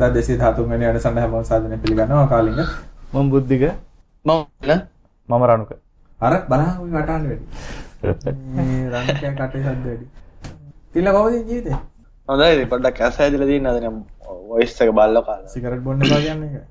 [0.00, 2.58] කතා 213 වෙනි වැඩසටහන හැමෝම සාදනය පිළිගන්නවා කාලින්ග.
[3.12, 3.62] මම බුද්ධික
[4.24, 4.40] මම
[5.28, 5.72] මම රණුක
[6.18, 8.32] අර බලන්න ඔය කටහඬ වැඩි.
[8.56, 10.06] මේ රන්කයා කටේ ශබ්ද වැඩි.
[10.92, 11.76] තිල්ල කොහොමද ජීවිතේ?
[12.28, 13.96] හොඳයි පොඩ්ඩක් ඇස ඇදලා තියෙන අද නම්
[14.50, 16.64] වොයිස් එක බල්ල කාලා සිගරට් බොන්න එපා කියන්නේ ඒක.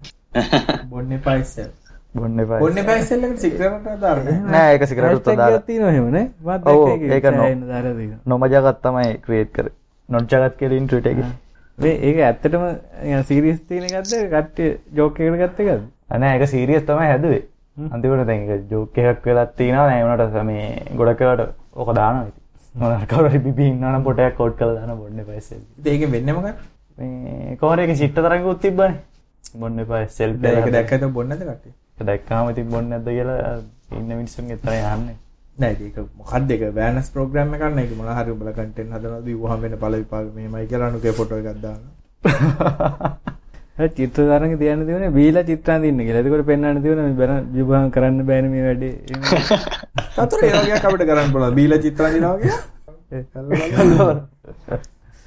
[0.92, 1.70] බොන්න එපා ඉස්සෙල්.
[2.16, 4.38] බොන්න එපා බොන්න එපා ඉස්සෙල් එකට සිගරට් දාන්නේ.
[4.54, 9.14] නෑ ඒක සිගරට් උත්තර දාලා තියෙනවා එහෙම නේ මත් ඔව්, දැක්ක ඒක තියෙනවා නොමජගත් තමයි
[9.28, 9.74] ක්‍රියේට් කරේ
[10.10, 11.30] නොජගත් කියලා ඉන්ට්‍රීට් එකේ
[11.80, 12.64] මේ ඒක ඇත්තටම
[13.30, 14.14] සීරියස් තියෙන එකක්ද?
[14.34, 15.88] කට්ටිය ජෝක් එකකට ගත්ත එකක්ද?
[16.10, 17.44] අනේ ඒක සීරියස් තමයි හැදුවේ.
[17.94, 19.88] අන්තිමට දැන් ඒක ජෝක් එකක් වෙලක් තියෙනවා.
[19.90, 20.68] නෑ වුණාට මේ
[21.00, 22.38] ගොඩක් ඒවාට ඕක දානවා ඉතින්.
[22.76, 26.58] මොනවා කවුරු බිබී ඉන්නවනම් පොටයක් කවුට් කරලා දාන බොන්න එපා ඉස්සෙල් ඉතින් ඒකෙන් වෙන්නේ මොකක්ද?
[26.98, 29.00] මේ කොහොමද ඒක චිත්ත තරංගුත් තිබ්බනේ?
[29.62, 30.04] බොන්න එපා
[30.44, 31.74] දැන් ඒක දැක්කද බොන්නේ නැද්ද කට්ටිය?
[32.12, 33.56] දැක්කාම ඉතින් බොන්නේ නැද්ද කියලා
[33.98, 35.18] ඉන්න මිනිස්සුන්ගේ තමයි අහන්නේ
[35.60, 39.60] නෑ ඒක මොකක්ද ඒක වෑනස් ප්‍රෝග්‍රෑම් එකක් නේ ඒක මොනවා හරි උඹලා කන්ටෙන්ට් හදනවාද ඉවහම
[39.64, 41.94] වෙන පළ විපාක මෙහෙමයි කියලා අනුගේ ෆොටෝ එකක් දානවා.
[43.98, 46.22] චිත්‍ර තරඟ තියන්න තිබුණේ බීලා චිත්‍රාන් දින්න කියලා.
[46.22, 48.94] එතකොට පෙන්වන්න තිබුණා මේ බැන විභාග කරන්න බෑනේ මේ වැඩේ.
[50.14, 51.56] සතුට ඒ වගේ අපිට කරන්න පුළුවන්.
[51.56, 52.64] බීලා චිත්‍ර අඳිනවා කියලා.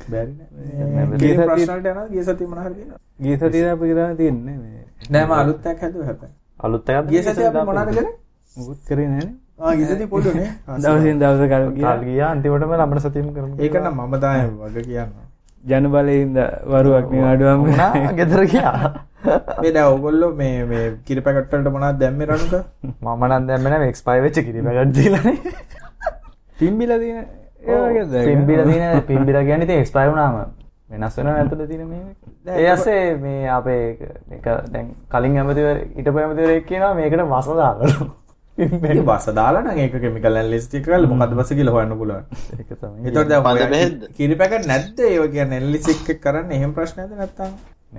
[0.08, 1.06] බැරි නෑ.
[1.22, 3.00] ගිය ප්‍රශ්න වලට යනවා ගිය සතිය මොනවා හරි කියනවා.
[3.20, 6.34] ගිය සතියේ අපි කරන්න තියෙන්නේ මේ නෑ මම අලුත් එකක් හැදුවා හැබැයි.
[6.60, 8.12] අලුත් එකක් ගිය සතිය අපි මොනවද කරේ?
[8.54, 9.41] මුකුත් කරේ නෑනේ.
[10.82, 11.84] දවසින් දවස කල් ගියා.
[11.84, 12.30] කාල් ගියා.
[12.30, 13.54] අන්තිමටම ලබන සතියෙම කරමු.
[13.58, 15.24] ඒක නම් මම තමයි වග කියනවා.
[15.64, 16.30] ජන බලයෙන්
[16.66, 17.60] වරුවක් අඩුවම්
[18.18, 18.92] ගෙදර ගියා.
[19.62, 22.54] මේ දැන් ඕගොල්ලෝ මේ මේ කිරි පැකට් වලට මොනවද දැම්මේ රණුක?
[23.04, 25.36] මම නම් දැම්මේ නැහැ එක්ස්පයර් වෙච්ච කිරි පැකට් දීලානේ.
[26.58, 27.28] පිම්බිලා ඒක?
[28.26, 30.34] පිම්බිලා තියෙන පිම්බිලා කියන්නේ ඉතින් එක්ස්පයර් වුණාම
[30.90, 33.84] වෙනස් වෙනව නැතුළේ තියෙන මේ ඒ ඇස්සේ මේ අපේ
[34.72, 37.86] දැන් කලින් ඇමතිවර හිටපු ඇමතිවරයෙක් කියනවා මේකට වස දාලා.
[37.86, 38.21] ඉතින්
[38.56, 42.24] බස දාලා නම් ඒක කෙමිකල් ඇනලිස්ට් එක කරලා මොකද්ද බස කියලා හොයන්න පුළුවන්.
[42.58, 44.08] ඒක තමයි ඒතකොට දැන් ඔය?
[44.16, 47.52] කිරි පැකට් නැද්ද ඒව කියන්නේ ඇනලිසිස් එක කරන්නේ එහෙම ප්‍රශ්නයක්ද නැත්නම්?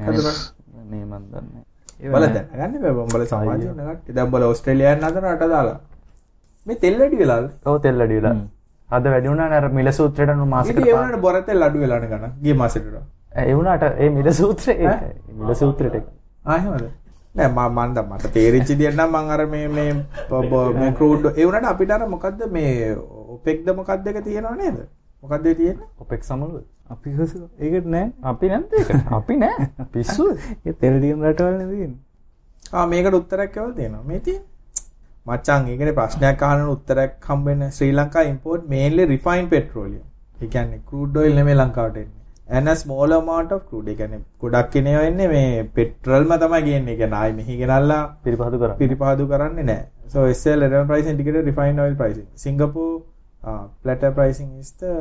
[0.08, 0.52] හද ප්‍රශ්න.
[0.92, 4.16] මේ මන් දන්නේ බල දැනගන්න බෑ බම්බල සමාජය කට්ටිය.
[4.16, 5.78] දැන් බල ඕස්ට්‍රේලියාවෙන් හදන රට දාලා.
[6.66, 7.50] මේ තෙල් වැඩි වෙලාද?
[7.66, 8.36] ඔව් තෙල් අඩි වෙලා
[8.90, 12.09] අද වැඩි වුණානේ අර මිල සූත්‍රයට නු මාසෙකට ඉතින් ඒ වුණාට බොර තෙල් අඩු වෙලානේ
[12.12, 12.34] ගන්න.
[12.44, 13.06] ගිය මාසෙට වඩා.
[13.42, 15.13] ඒ වුණාට ඒ මිල සූත්‍රය ඒකයි.
[15.40, 16.06] මිල සූත්‍රයට.
[16.46, 16.86] ආ එහෙමද?
[17.35, 19.91] නෑ මම මන් දැන් මට තේරිච්ච විදියට නම් මම අර මේ මේ
[20.79, 22.71] මේ ක්‍රූඩ් ඒ වුණාට අපිට අර මොකද්ද මේ
[23.35, 24.79] ඔපෙක්ද මොකද්ද එක තියෙනව නේද?
[25.23, 25.91] මොකද්ද ඒ තියෙන්නේ?
[25.99, 27.09] ඔපෙක් සමළුව අපි
[27.59, 30.35] ඒකට නෑ අපි නැද්ද ඒක අපි නෑ පිස්සුද
[30.67, 32.01] ඒ තෙල් තියෙන රටවල්නේ තියෙන්නේ
[32.71, 34.03] ආ මේකට උත්තරයක් ඇවල් තියෙනවා.
[34.03, 34.50] මේ තියෙන්නේ.
[35.25, 40.05] මචං ඒකනේ ප්‍රශ්නයක් අහන උත්තරයක් හම්බ වෙන ශ්‍රී Lanka import mainly refined petroleum.
[40.41, 42.22] ඒ කියන්නේ crude oil නෙමෙයි ලංකාවට එන්නේ.
[42.48, 43.90] And a small amount of crude.
[43.92, 46.94] ඒ කියන්නේ ගොඩක් එනේ වෙන්නේ මේ පෙට්‍රල්ම තමයි ගේන්නේ.
[46.94, 49.86] ඒ කියන්නේ ආයි මෙහි ගෙනල්ලා පිරිපහදු කරා පිරිපාදු කරන්නේ නැහැ.
[50.08, 52.28] So SL return price indicated refined oil pricing.
[52.36, 52.96] Singapore
[53.44, 54.94] uh, platter pricing is the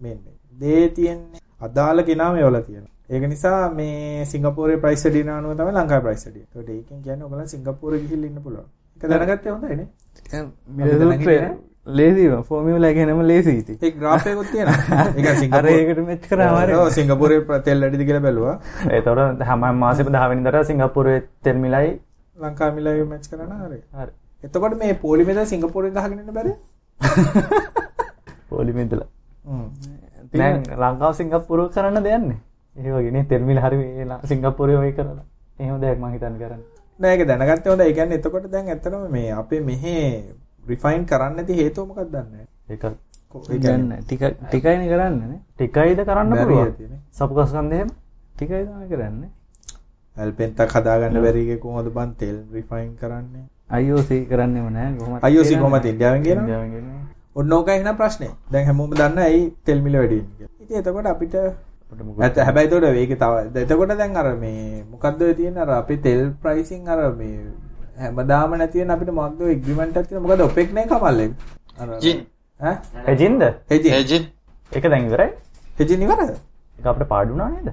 [0.00, 0.20] main.
[0.60, 2.92] දේ තියෙන්නේ අදාළ කෙනා මේවල තියෙනවා.
[3.10, 6.40] ඒක නිසා මේ සිංගප්පූරේ ප්‍රයිස් වැඩි වෙන අනුව තමයි ලංකාවේ ප්‍රයිස් වැඩි.
[6.40, 8.68] ඒකට ඒකෙන් කියන්නේ ඔයගොල්ලෝ සිංගප්පූරේ ගිහිල්ලා ඉන්න පුළුවන්.
[8.96, 9.88] ඒක දැනගත්තේ හොඳයි නේ.
[10.78, 11.36] මිල සූත්‍රය
[11.86, 17.62] ලේසිම ෆෝමියුලා ගැනම ලේසි ඉතින් ඒ අර සිංගප්පූරේ ඒකට මෙච් කරාම හරි ඔව් සිංගප්පූරේ ප්‍ර-
[17.62, 18.54] තෙල් වැඩිද කියලා බැලුවා.
[18.90, 21.90] ඒතකොට හැම මාසෙම 10 වෙනිදාට සිංගප්පූරුවේ තෙල් මිලයි
[22.36, 23.78] ලංකාව මිලයි මැච් කරන හරි.
[23.92, 26.52] හරි එතකොට මේ පොලිමෙද සිංගප්පූරෙන් ගහගෙන ඉන්න බැරි?
[28.50, 29.08] පොලිමේ ඉඳලා
[29.44, 29.68] හ්ම්.
[30.32, 32.38] දැන් ලංකාව සිංගප්පූරුව කරන්න දෙයන්නේ
[32.76, 33.78] ඒ වගේ නේ තෙල් මිල හරි
[34.24, 35.24] සිංගප්පූරුවේ වගේ කරලා
[35.58, 36.66] එහෙම දෙයක් මම හිතන්නේ කරන්නේ
[37.00, 37.84] නෑ ඒක දැනගත්තේ හොඳයි.
[37.84, 39.94] ඒ කියන්නේ එතකොට දැන් ඇත්තටම මේ අපේ මෙහි
[40.68, 42.96] රිෆයින් කරන්න නැති හේතුව මොකක්ද දන්නේ ඒක නැහැ.
[43.36, 45.16] කියන්නේ ගන්න ටික ටිකයිනේ කරන්න
[45.54, 47.00] ටිකයිද කරන්න පුළුවන් ඇතිනේ.
[47.12, 47.90] සපුකස්කන්ද එහෙම
[48.34, 49.30] ටිකයි තමයි කරන්නේ
[50.16, 53.44] ඇල්පෙන්තක් හදාගන්න බැරි එකේ කොහොමද බන් තෙල් රිෆයින් කරන්නේ?
[53.80, 57.00] IOC කරන්නෙම නෑ කොහොමද IOC කොහමද ඉන්දියාවෙන් ගෙන්නේ.
[57.34, 58.32] ඔන්න ඕක එහෙනම් ප්‍රශ්නේ.
[58.52, 60.48] දැන් හැමෝම දන්න ඇයි තෙල් මිල වැඩි වෙන්නේ.
[60.62, 65.58] ඉතින් එතකොට අපිට ඇත්ත හැබැයි එතකොට මේක තව එතකොට දැන් අර මේ මොකද්ද ඔය තියෙන
[65.58, 67.52] අර අපේ තෙල් ප්‍රයිසින් අර මේ
[68.00, 70.22] හැමදාම නැති වෙන අපිට මොකද්ද ඔය එග්‍රීමන්ට් එකක් තියෙන?
[70.24, 71.32] මොකද ඔපෙක් නේ කමල් එක.
[71.80, 72.18] අර ජින්
[72.60, 72.76] ඈ?
[73.12, 73.92] එජින්ද හෙජින්.
[74.00, 74.22] එජින්
[74.72, 75.30] ඒක දැන් ඉවරයි?
[75.78, 76.30] හෙජින් ඉවරද?
[76.76, 77.68] ඒක අපිට පාඩු වුණා නේද?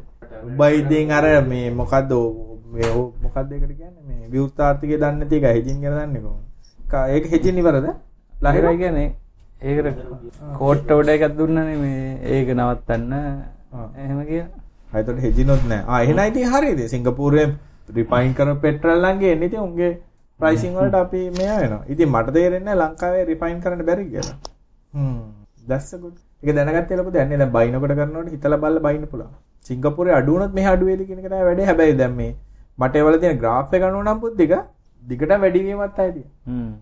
[0.48, 2.14] උඹයි ඉතින් අර මේ මොකද්ද
[2.76, 2.94] මේ
[3.26, 4.04] මොකද්ද ඒකට කියන්නේ?
[4.08, 6.46] මේ විවෘතාර්ථිකය දන්නේ නැති එක හෙජින් ගැන දන්නේ කොහොමද?
[7.16, 7.88] ඒක හෙජින් ඉවරද?
[8.34, 9.10] ලහිරයි කියන්නේ.
[9.62, 9.88] ඒකට
[10.60, 13.14] කෝට් ඕඩර් එකක් දුන්නනේ මේ ඒක නවත්තන්න.
[14.04, 14.50] එහෙම කියලා.
[14.94, 15.84] හයිතොට හෙජිනොත් නෑ.
[15.88, 17.48] ආ එහෙනම් ඉතින් හරියද සිංගප්පූරුවේ
[17.98, 19.48] රිෆයින් කරන පෙට්‍රල් නම් ගේන්නේ.
[19.50, 19.92] ඉතින් උන්ගේ
[20.40, 24.38] ප්‍රයිසින් වලට අපි මෙයා වෙනවා ඉතින් මට තේරෙන්නේ නැහැ ලංකාවේ රිෆයින් කරන්න බැරි කියලා.
[24.94, 25.20] හ්ම්.
[25.70, 26.16] That's a good.
[26.44, 27.40] ඒක දැනගත්තේ ලොකු දැන් නේ.
[27.42, 29.36] දැන් බයිනකොට කරනකොට හිතලා බලලා බයින්න පුළුවන්.
[29.68, 31.68] සිංගප්පූරේ අඩු වුණොත් මෙහා අඩු වේද කියන එක තමයි වැඩේ.
[31.70, 32.32] හැබැයි දැන් මේ
[32.82, 34.54] මට ඒවල තියෙන ග්‍රාෆ් එක අනුව නම් පුද්දික
[35.04, 36.74] දිගට වැඩි වීමක් තමයි තියෙන්නේ හ්ම්.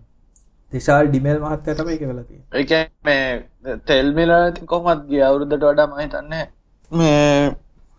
[0.72, 2.48] තිශාල් ඩිමෙල් මහත්තයා තමයි ඒක වෙලා තියෙන්නේ.
[2.58, 3.34] ඒ කියන්නේ
[3.64, 6.44] මේ තෙල් මිල ඉතින් කොහොමද ගිය අවුරුද්දට වඩා මම හිතන්නේ?
[6.90, 7.56] මේ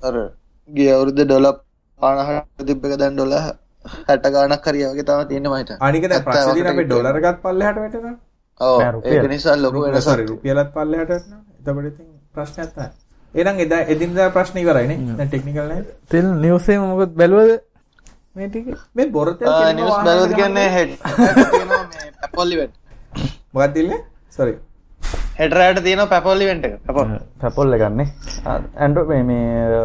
[0.08, 0.16] අර
[0.70, 1.48] ගිය අවුරුද්ද ඩොල
[2.00, 3.34] පානහට තිබ්බ එක දැන් ඩොල
[4.08, 7.80] හැට ගානක් හරි වගේ තම තියෙන මට අනික දැන් ප්‍රශ්නේ තියෙන අපේ ඩොලර් එකත් පල්ලෙහාට
[7.84, 8.16] වැටෙනවා.
[8.60, 9.14] ඔව් නෑ, රුපියල්.
[9.16, 10.08] ඒක නිසා ලොකු රුපියල වෙනසක්.
[10.10, 12.92] සෝරි රුපියලත් පල්ලෙහාට එතකොට ඉතින් ප්‍රශ්නයක් නැහැ.
[13.34, 15.72] එහෙනම් එදා එදිනදා ප්‍රශ්න ඉවරයිනේ දැන් ටෙක්නිකල්
[16.12, 17.54] තෙල් නිවසේ මොකද බැලුවද?
[18.36, 19.50] මේ ටික මේ බොරතෙල්
[19.80, 22.76] නිවස් බැලුවද කියන්නේ හෙඩ් තියෙනවා මේ පැපොල් ඉවෙන්ට්
[23.54, 24.00] මොකක්ද ඉල්ලේ
[24.38, 24.54] සෝරි
[25.40, 26.74] හෙඩ් රෑට තියෙනවා පැපොල් ඉවෙන්ට් එක.
[26.88, 28.08] පැපොල් පැපොල්ල ගන්නේ
[28.78, 29.84] ඇන්ඩ මේ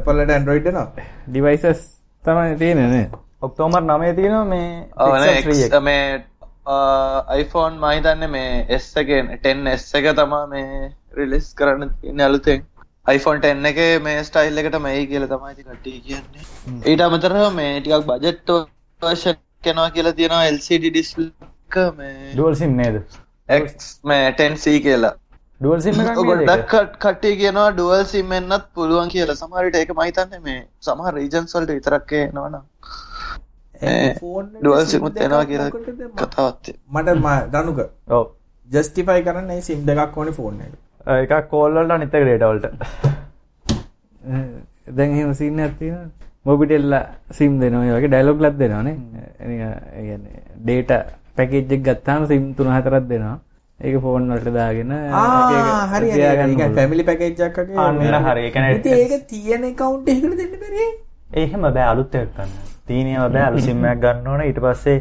[0.00, 0.86] Apple ට Android එනවා?
[1.28, 1.82] ඩිවයිසස්
[2.24, 3.04] තමයි තියෙනනේ
[3.46, 5.80] ඔක්තෝමර් නමේ තියෙනවා මේ ඕන Pixel 3X.
[5.88, 6.24] මේ
[7.42, 12.66] iPhone මහිතන්න මේ S එකෙන් 10S එක තමා මේ රිලිස් කරන්න තියෙන අලුතෙන්.
[13.16, 16.44] iPhone 10 එක මේ ස්ටයිල් එකට මේ කියලා තමයි කට්ටිය කියන්නේ.
[16.90, 18.50] ඊට අමතරව මේ ටිකක් බජට්
[19.02, 21.32] වර්ෂන් කෙනවා කියලා තියෙනවා LCD ඩිස්ප්ලේ
[21.70, 23.02] එක මේ ඩුවල් සිම් නේද?
[23.48, 25.14] X මේ 10C කියලා
[25.60, 26.62] ඩුවල් සිම් ගොඩක් ඒක?
[26.66, 29.36] කට- කට්ටිය කියනවා ඩුවල් සිම් එන්නත් පුළුවන් කියලා.
[29.36, 32.62] සමහරට ඒක මහිතන්නේ මේ සමහර රීජන්ස් වලට විතරක් එනවනම්
[34.56, 35.70] ඩුවල් සිමුත් එනවා කියලා
[36.20, 37.80] කතාවත් මට ම- දනුක
[38.10, 38.24] ඔව්.
[38.68, 40.72] ජස්ටිෆයි කරන්න සිම් දෙකක් ඕනේ ෆෝන් එක.
[41.24, 42.66] එකක් කෝල්ලට අනිත ඩේටවල්ට
[44.96, 45.96] දැන් එහෙම සින්න ඇතින
[46.44, 46.94] මොබිටෙල්ල
[47.32, 47.96] සිම් දෙනවා.
[47.96, 48.96] වගේ ඩයිලොග් ලත් දෙනවානේ
[50.58, 50.90] ඩේට
[51.36, 53.38] පැකේජ්ජක් ගත්තාම සිම් තුන හතරත් දෙනවා
[53.80, 54.90] ඒක ෆෝන් වලට දාගෙන
[55.92, 56.08] හරි
[56.74, 57.04] පැමිලි
[57.78, 60.88] අන්න හරි ඒ කියන්නේ ඒක තියෙන කවුන්් එකට දෙන්න බැරේ
[61.36, 62.50] එහෙම බෑ අලුත් එකක් ගන්න.
[62.86, 64.40] තීනියව බෑ අලුත් සිම් එකක් ගන්න ඕන.
[64.42, 64.96] ඊට පස්සේ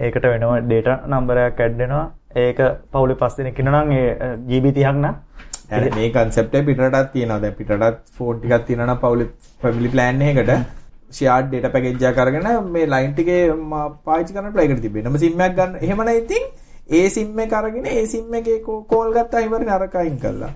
[0.00, 2.04] ඒකට වෙනම data නම්බරයක් ඇඩ් වෙනවා.
[2.36, 2.58] ඒක
[2.92, 5.14] පවුලේ පස් දෙනෙක් ඉන්නවා නම් ඒ GB 30ක් නම්
[5.72, 9.28] ඇ මේ කන්සෙප්ට පිටටත් තියෙනවා දැන් පිටටත් ෆෝන් ටිකක් තියෙනවා නම් පවුලේ
[9.62, 10.52] ෆැමිලි ප්ලෑන් එකකට
[11.10, 15.12] ෂෙයාර්ඩ් ඩේටා පැකේජ් එකක් අරගෙන මේ ලයින් ටිකේ ම- පාවිච්චි කරන්න ප්ලේ එකට තිබෙනවා.
[15.12, 15.76] නම සිම් එකක් ගන්න.
[15.80, 16.44] එහෙම නැත්නම් ඉතින්
[16.98, 18.58] ඒ සිම් එක අරගෙන ඒ සිම් එකේ
[18.92, 20.52] කෝල් ගත්තා ඉවරනේ අරක අයින් කළා.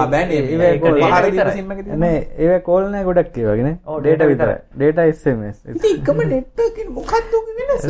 [0.00, 1.50] ආ බෑනේ ඒක මේ data පහර දීප.
[1.58, 2.00] සිම් එක තියෙනවා.
[2.04, 6.18] නේ ඒ කෝල් නෑ ගොඩක් ඒ වගේ නේ ඔව්, ඩේටා විතරයි ඩේටා SMS ඉතින් එකම
[6.32, 7.84] නෙට්වර්ක් එක මොකක්ද උගේ වෙනස?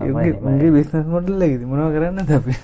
[0.00, 2.54] උගේ බිස්නස් මොඩල් එක ඉතින් මොනව කරන්නද අපි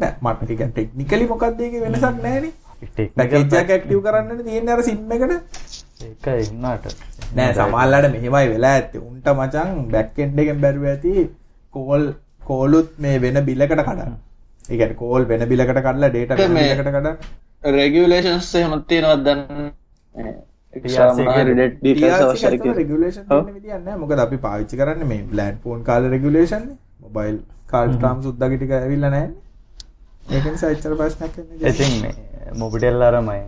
[0.00, 2.52] නෑ මට ඒක ටෙක්නිකලි මොකක්ද ඒකේ වෙනසක්.
[2.96, 5.32] Technical පැකේජ් එක ඇක්ටිව් කරන්නනේ තියෙන්නේ අර සිම් එකට.
[6.08, 6.84] ඒක ඉන්නාට
[7.38, 9.00] නෑ සමහරලාට මෙහෙමයි වෙලා ඇත්තේ.
[9.08, 11.12] උන්ට මචං බෑක් එන්ඩ් එකෙන් බැරුව ඇති
[11.74, 12.04] කෝල්
[12.44, 14.12] කෝලුත් මේ වෙන බිලකට කඩන්න.
[14.64, 17.16] ඒ කියන්නේ කෝල් වෙන බිලකට කඩලා data වෙන මේ- බිලකට කඩන්න.
[17.76, 19.40] රෙගියුලේෂන්ස් එහෙමත් තියෙනවද දැන්
[20.74, 21.44] TRC එකේ
[21.74, 23.96] ඩීටේල්ස් TRC අවශ්‍ය ඇත්තම regulation තියෙන විදියක් නෑ.
[23.98, 26.76] මොකද අපි පාවිච්චි කරන්නේ මේ land phone කාලේ regulation නේ.
[27.00, 27.38] mobile
[27.70, 29.34] card terms උද්දාගේ ටික ඇවිල්ලා නැන්නේ.
[30.32, 31.70] ඒක නිසා එච්චර ප්‍රශ්නයක් වෙන්නේ නැහැ.
[31.70, 32.14] ඉතින් මේ
[32.58, 33.40] මොබිටෙල් අරමයි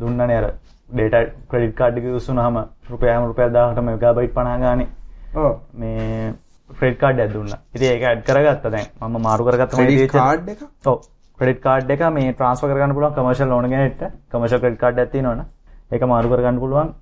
[0.00, 0.46] දුන්නනේ අර
[0.88, 1.18] data
[1.50, 2.56] credit card එක යූස් වුණාම
[2.90, 4.88] රුපියල් රුපියල් 1000කට මෙගාබයිට් 50 ගානේ
[5.36, 5.52] ඔව්.
[5.74, 6.34] මේ
[6.70, 7.58] ක්‍රෙඩිට් කාඩ් එකක් දුන්නා.
[7.74, 8.88] ඉතින් ඒක ඇඩ් කරගත්තා දැන්.
[9.00, 9.76] මම මාරු කරගත්තා
[10.54, 10.98] එක ඔව්.
[11.38, 14.02] ක්‍රෙඩිට් කාඩ් එක මේ ට්‍රාන්ස්ෆර් කරගන්න පුළුවන් කමර්ෂල් ඕන කෙනෙක්ට.
[14.32, 15.46] කමර්ෂල් ක්‍රෙඩිට් කාඩ් එකක් තියෙනවනේ.
[15.92, 16.94] ඒක මාරු කරගන්න පුළුවන්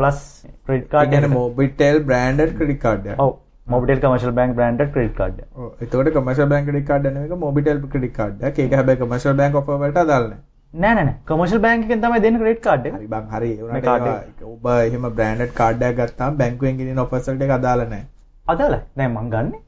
[0.00, 0.18] plus
[0.66, 3.18] ක්‍රෙඩිට් ඒ කාඩ් branded credit card එක.
[3.18, 3.32] ඔව්.
[3.66, 5.48] Mobitel commercial bank branded credit card එක.
[5.86, 8.60] එතකොට commercial bank credit card නෙවෙයි ඒක mobitel credit card එකක්.
[8.66, 10.44] ඒක හැබැයි commercial bank offer වලට අදාළ නැහැ.
[10.72, 11.16] නෑ නෑ නෑ.
[11.30, 12.94] කමර්ෂල් බැංක් එකෙන් තමයි දෙන්නේ ක්‍රෙඩිට් කාඩ් එක.
[13.00, 15.10] හරි බං හරි මේ ඔබ එහෙම
[15.58, 17.50] card එකක් ගත්තාම බැංකුවෙන් ගෙනියන offers වලට
[18.54, 18.80] අදාළයි.
[18.98, 19.58] දැන් මං ගන්නෙ.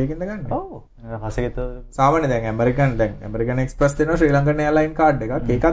[0.00, 0.46] ඒකෙන්ද ගන්න.
[0.50, 0.82] ඔව්.
[1.26, 1.58] හසගෙත
[1.98, 5.50] සාමාන්‍ය දැන් ඇමරිකන් දැන් ඇමරිකන් එක්ස්ප්‍රස් දෙනවා ශ්‍රී ලංකන් එයාලයින් කාඩ් එකක්.
[5.50, 5.64] ඒක.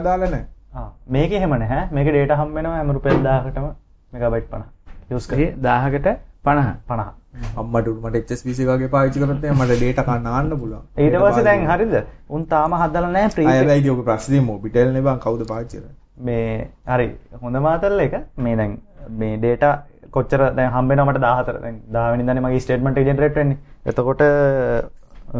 [0.74, 1.88] ආ මේක එහෙම නැහැ.
[1.96, 3.66] මේක data හම්බ වෙනවා හැම රුපියල් 1000කටම
[4.12, 4.70] මෙගාබයිට් 50.
[5.10, 7.12] යූස් කරලා ඒ 1000කට 50 50.
[7.60, 10.84] අම්මට උඩට HSBC වගේ පාවිච්චි කරත් මට data කන්න ආන්න පුළුවන්.
[11.04, 11.94] ඊට පස්සේ දැන් හරිද?
[12.28, 15.96] උන් තාම හදලා නැහැ අය ප්‍රී හැබැයි ඔක ප්‍රශ්නේ මොබිටෙල් නේ බං කවුද පාවිච්චි කරන්නේ?
[16.26, 17.08] මේ හරි
[17.42, 18.14] හොඳ මාතල්ල එක
[18.46, 18.78] මේ දැන්
[19.22, 19.74] මේ ඩේටා
[20.14, 23.58] කොච්චර දැන් හම්බෙනවා මට 14 දැන් 10 වෙනිදානේ මගේ ස්ටේට්මන්ට් එක ජෙනරේට් වෙන්නේ.
[23.86, 25.38] එතකොට අ,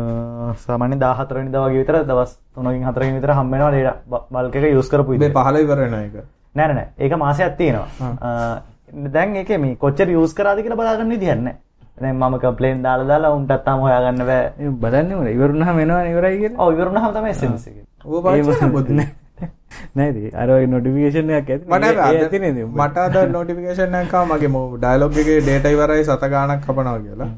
[0.56, 4.88] සාමාන්‍යයෙන් 14 වෙනිදා වගේ විතර දවස් 3කින් 4කින් විතර හම්බ වෙනවා ඩේටා බල්ක් එක යූස්
[4.90, 5.36] කරපු මේ විදිහට.
[5.36, 6.14] 15 ඉවර වෙනවා ඒක.
[6.54, 7.88] නෑ නෑ නෑ ඒක මාසයක් තියෙනවා.
[9.10, 11.56] දැන් ඒකේ මේ කොච්චර යූස් කරාද කියලා බලාගන්න විදිහක් නෑ.
[12.00, 14.44] දැන් මම කම්ප්ලේන් දාලා දාලා උන්ටත් තාම හොයාගන්න බෑ.
[14.58, 17.34] ඒ බලන්නේ මොකද ඉවරුනහම එනවනේ ඉවරයි කියලා ඔව් ඉවරුනහම තමයි
[19.94, 22.02] නේද අර ඔය නොටිෆිකේෂන් එකක් ඇති මට?
[22.78, 23.16] මට අද
[24.14, 27.28] ආවා මගේ ඩයලොග් එකේ data ඉවරයි සත ගාණක් කපනවා කියලා.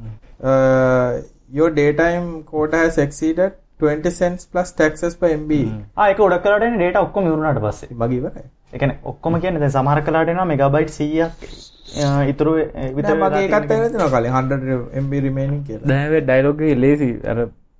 [0.42, 5.52] Uh, your daytime quota has exceeded 20 cents plus taxes per MB.
[5.96, 7.88] ආ ඒක උඩ කරලා එන්නේ ඩේටා ඔක්කොම ඉවරුනාට පස්සේ.
[7.94, 8.44] මගේ ඉවරයි.
[8.72, 11.24] ඒ කියන්නේ ඔක්කොම කියන්නේ දැන් සමහර කලාවට එනවා මෙගාබයිට් 100ක්
[12.04, 12.88] අ, ඉතුරු නෑ
[13.22, 15.86] මගේ එකත් තියෙනවා කලින් 100 MB remaining කියලා.
[15.88, 17.38] දැන් හැබැයි ඩයලොග් එකේ ලේසි අර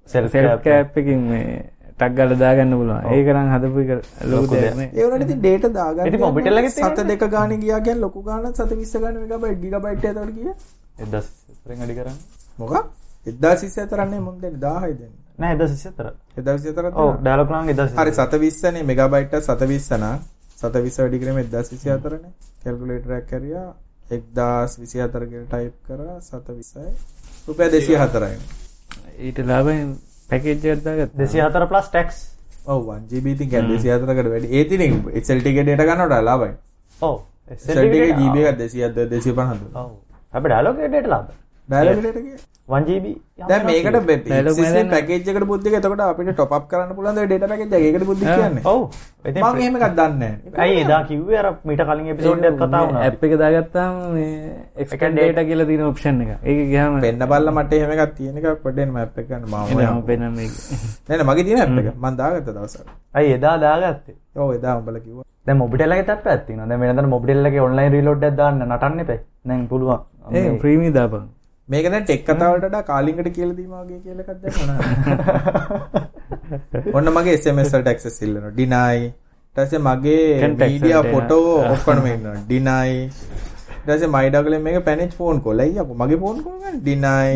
[0.08, 0.64] Self සෙල්ෆ් cap.
[0.64, 1.46] කෑප් එකකින් මේ
[1.98, 3.90] ටක් ගාලා දාගන්න පුළුවන් ඒක නම් හදපු එක
[4.26, 4.74] ලොකු දෙයක්.
[4.74, 6.08] නේ ඒ වුණාට ඉතින් data දාගන්න.
[6.08, 6.98] ඉතින් mobitel එකේ සත.
[7.04, 10.54] දෙක ගානේ ගියා කියන්නේ ලොකු ගානක් සත 20 ගානේ මෙගාබයිට් ගිගාබයිට් එතකොට ගියා.
[10.98, 12.16] 1000 අඩි කරන්නේ.
[12.58, 12.74] මොකක්?
[13.26, 15.20] 1024 නේ මුන් දෙන්නේ 1000 දෙන්නේ.
[15.38, 16.14] නෑ 1024.
[16.38, 18.00] 1024 ඔව් ඩයලොග් නම් 1024.
[18.00, 20.18] හරි සත 20 නේ මෙගාබයිට් එක සත 20 නම්
[20.56, 22.22] සත විස ඩිග්‍රීම එක්දස් විසි අතරන
[22.62, 23.68] කැල්කුලේටරක් කැරියා
[24.10, 26.92] එක්දස් විසි අතරගෙන ටයිප් කර සත විසයි
[27.48, 28.36] රුපය දෙසිය හතරයි
[29.20, 29.90] ඊට ලාබෙන්
[30.28, 30.58] පැකේජ්
[31.14, 32.18] දෙසි හතර ප්ලස් ටෙක්ස්
[32.66, 34.50] ඔව ජීබීති කැ දෙසි අතරකට වැඩ.
[34.50, 36.52] ඒතින එක්සල්ටික ඩට ගන්නට ලාබයි
[37.00, 37.16] ඔව.
[37.56, 39.62] සල්ටික ජීබක දෙසි අද දෙසි පහඳ
[40.32, 41.32] අප ඩලෝකේටට ලාබ
[41.68, 42.36] ඩලටගේ
[42.68, 43.14] වන්ජීබී
[43.48, 45.74] දැන් මේකට Dialogue මැදෙන්- පැකේජ් එකට බුද්ධික.
[45.78, 48.62] එතකොට අපිට ටොප් අප් කරන්න පුළුවන් ඩේටා පැකේජ් එකකට බුද්ධික කියන්නේ?
[48.64, 48.80] ඔව්.
[49.24, 50.54] මම එහෙම එකක් දන්නේ නැහැ.
[50.64, 51.38] ඇයි එදා කිව්වේ?
[51.38, 53.02] අර මීට කලින් එපිසෝඩ් එකක් කතා වුණා.
[53.02, 54.32] ඇප් එක දාගත්තාම මේ
[54.80, 56.32] data ඩේටා කියලා තියෙන ඔප්ෂන් එක.
[56.42, 59.46] ඒක ගියාම පෙන්න බලලා මට එහෙම එකක් තියෙන එකක් පොඩ්ඩෙන් මැප් එක ගන්න.
[59.46, 60.52] මම එනවා පෙන්න මේක.
[61.08, 61.92] නෑ නෑ මගේ තියෙන එක.
[61.94, 62.84] මම දාගත්ත දවසක්.
[63.14, 64.16] ඇයි එදා දාගත්තේ?
[64.36, 65.24] ඔව් එදා උඹලා කිව්වා.
[65.46, 69.00] දැන් මොබිටෙල් එකේ තත්ත්වයක් ඇත්ත තියෙනවා දැන් වෙනදට මොබිටෙල් එකේ ඔන්ලයින් රීලෝඩ් එකක් දාන්න නටන්න
[69.06, 69.18] එපා.
[69.48, 70.00] දැන් පුළුවන්.
[70.34, 71.26] ඒ ප්‍රීමි දාපන්.
[71.68, 74.70] මේක දැන් ටෙක් කතාවලට වඩා කාලින්ගට කියලා දීම වගේ කියලා එකක් දැන්
[76.98, 78.52] ඔන්න මගේ SMS වලට access ඉල්ලනවා.
[78.58, 78.98] deny.
[79.06, 80.20] ඊට පස්සේ මගේ
[80.62, 81.38] වලට photo
[81.74, 82.92] ඔක්කොම ඉන්නවා deny.
[83.00, 87.34] ඊට පස්සේ my daggle මේක පැනෙජ් ෆෝන් කෝල් අයියා මගේ ෆෝන් කෝල් ගන්න deny.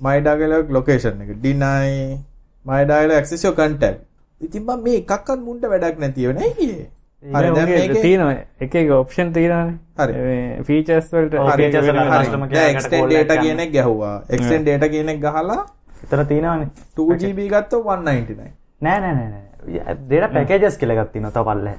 [0.00, 1.34] my daggle location එක.
[1.46, 2.18] deny.
[2.64, 4.02] my daggle access your contact.
[4.40, 6.84] ඉතින් මම මේ එකක්වත් මුන්ට වැඩක් නැතිව නේ කියේ
[7.22, 9.76] හරි දැන් මේකේ තියෙනවා එක එක ඔප්ෂන් තියෙනවානේ.
[9.96, 10.12] හරි.
[10.28, 12.24] මේ ෆීචර්ස් වලට ඔව්, හරි features වල හරි.
[12.24, 13.44] customer care දැන් එකට extend call එකක් data යන්න.
[13.44, 15.60] කියන එක ගැහුවා extend data කියන එක ගහලා
[16.04, 18.50] එතන තියෙනවානේ 2GB ගත්තොත් 199
[18.80, 21.76] නෑ නෑ නෑ නෑ දේට පැකේජස් කියලා එකක් තියෙනවා තව පල්ලේ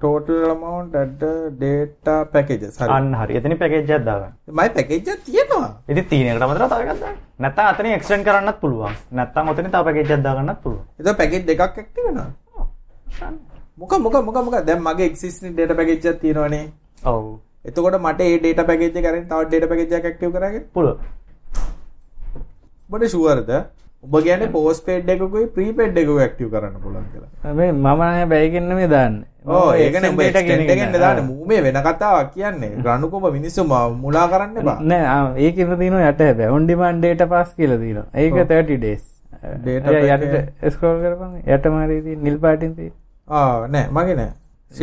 [0.00, 5.12] total amount at the data packages හරි අන්න හරි එතන පැකේජ් එකක් දාගන්න මයි package
[5.14, 5.70] එක තියෙනවා
[6.10, 10.26] තියෙන අමතරව තව එකක් දාන්න නැත්නම් අතනින් එක්ස්ටෙන්ඩ් කරන්නත් පුළුවන් නැත්නම් ඔතනින් තව පැකේජ් එකක්
[10.28, 13.48] දාගන්නත් පුළුවන් එතකොට package දෙකක් active වෙනවා
[13.80, 16.68] මොක මොක මොක මොක දැන් මගේ existing data package එකක් තියෙනවනේ.
[17.06, 17.38] ඔව්.
[17.64, 20.64] එතකොට මට ඒ data package එක අරින් තවත් data package එකක් active කරගෙන?
[20.74, 20.98] පුළුවන්.
[22.92, 23.50] ඔබට sure ද?
[24.04, 27.28] ඔබ කියන්නේ postpaid එකකුයි prepaid එකකුයි active කරන්න පුළුවන් කියලා.
[27.44, 29.24] හැබැයි මම නෑ බැයිගෙන මේ දාන්නේ.
[29.46, 30.78] මම ඒකනේ උඹ extend data කියන extend එක.
[30.78, 31.22] එකෙන් දාන්නේ.
[31.22, 32.74] මූමේ වෙන කතාවක් කියන්නේ.
[32.84, 34.78] රණුකොඹ මිනිස්සු ම- මුලා කරන්න එපා.
[34.82, 36.48] නෑ ආ, ඒකෙම තියෙනවා යට හැබැයි.
[36.48, 38.18] On demand data pass කියලා තියෙනවා.
[38.18, 39.00] ඒක 30 days.
[39.66, 41.36] යටට scroll කරපන්.
[41.54, 42.92] යටම හරි තියෙන නිල් පාටින් තියෙන.
[43.30, 44.32] ආ නෑ මගේ නෑ.
[44.70, 44.78] ඒක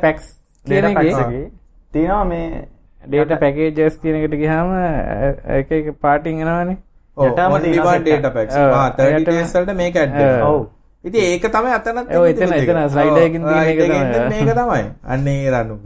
[0.00, 0.36] packs
[0.66, 1.50] කියන data packs එකේ එකේ
[1.92, 2.66] තියෙනවා මේ
[3.10, 6.76] data packages කියන එකට ගියාම අ- එක එක පාටින් එනවනේ.
[7.16, 8.34] ඔව් යටම on තියෙනවා demand set data එක.
[8.34, 8.56] packs.
[8.56, 9.96] ඔව්, ආ 30 යටම- days වලට මේක
[10.42, 10.66] ඔව්.
[11.04, 12.48] ඉතින් ඒක තමයි අතනත් එතන- එතන එක
[12.90, 13.40] slide තමයි.
[13.66, 14.84] එකකින් මේක තමයි.
[15.04, 15.80] අන්න ඒ රණුක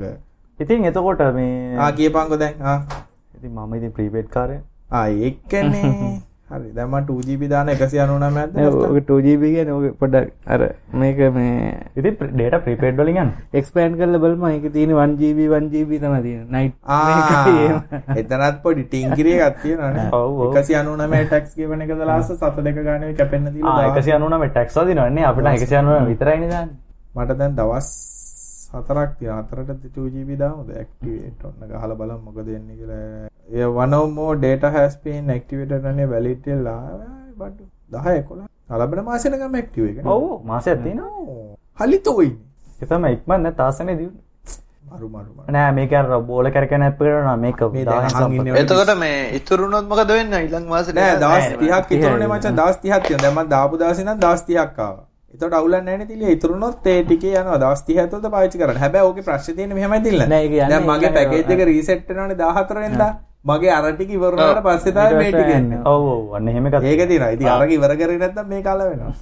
[0.60, 2.54] ඉතින් එතකොට මේ ආ කියපන්කෝ දැන්.
[2.62, 2.82] ආ.
[3.36, 4.58] ඉතින් මම ඉතින් ප්‍රීපේඩ් කාර්යය.
[4.92, 6.20] ආ ඒකනේ
[6.54, 6.70] හරි.
[6.76, 10.60] දැන් මම 2GB දාන 199ක්ද නෑ, ඔක 2GB කියන්නේ ඔක පොඩ්ඩක් අර
[11.02, 13.32] මේක මේ ඉතින් ඩේටා ප්‍රීපේඩ් වලින් යන්න.
[13.60, 14.46] expand කරලා බලමු.
[14.54, 16.50] ඒක තියෙන 1GB 1GB තමයි තියෙන්නේ.
[16.50, 17.82] night ආ
[18.16, 20.54] එතනත් පොඩි ටින්කිරි එකක් තියෙනවානේ ඔව්, ඔව්.
[20.54, 25.46] 199 ටැක්ස් ගෙවන එකද ලාස්ට සත දෙක ගානේ කැපෙන්න ආ දීලා 199 ටැක්ස් වදිනවන්නේ අපිට
[25.46, 26.76] 199 විතරයිනේ දාන්නේ.
[27.14, 27.88] මට දැන් දවස්
[28.74, 33.28] හතරක් තියෙන හතරට 2GB දාමුද ඇක්ටිවේට් ඔන්න ගහලා බලමු මොකද වෙන්නේ කියලා.
[33.58, 36.58] ඒ one or more data has been activated අනේ validity
[37.38, 37.64] බඩු.
[37.92, 41.56] 10 11 ලබන මාසෙ නගම ඇක්ටිව් එක ඔව් මාසයක් තියෙනවා.
[41.80, 42.30] හලිතෝයි
[42.82, 44.22] ඒ තමයි ඉක්මන් නැත් තාසනේ දියුනේ
[44.90, 45.46] මරු මරු මරු.
[45.54, 47.62] නෑ මේක අර බෝල කරකැන ඇප් නා මේක
[48.62, 50.44] එතකොට මේ ඉතුරුනොත් මොකද වෙන්නේ?
[50.44, 52.54] ඊළඟ මාසෙට නෑ දවස් නෑ, 30ක් ඉතුරුනේ මචං.
[52.60, 53.22] දවස් 30ක් තියෙනවා.
[53.24, 56.32] දැන් මම දාපු දවසේ නම් දවස් 30ක් ආවා එතකොට අවුලක් නැහැ නේ තිලිය.
[56.36, 57.58] ඉතුරුනොත් ඒ ටිකේ යනවා.
[57.62, 58.80] දවස් 30 ඇතුළත පාවිච්චි කරන්න.
[58.84, 60.20] හැබැයි ඕකේ ප්‍රශ්නේ තියෙන්නේ මෙහෙමයි තිල්ල.
[60.70, 63.10] දැන් මගේ පැකේජ් එක රීසෙට් වෙනවනේ 14 වෙනිදා
[63.44, 65.82] මගේ අර ටික ඉවර වුණාට පස්සේ තමයි මේ ටික එන්නේ.
[65.92, 66.24] ඔව් ඔව්.
[66.38, 67.34] අන්න එහෙම එකක් ඒක තියෙනවා.
[67.36, 69.12] ඉතින් අරක ඉවර කරේ නැත්නම් මේක අල වෙනවා.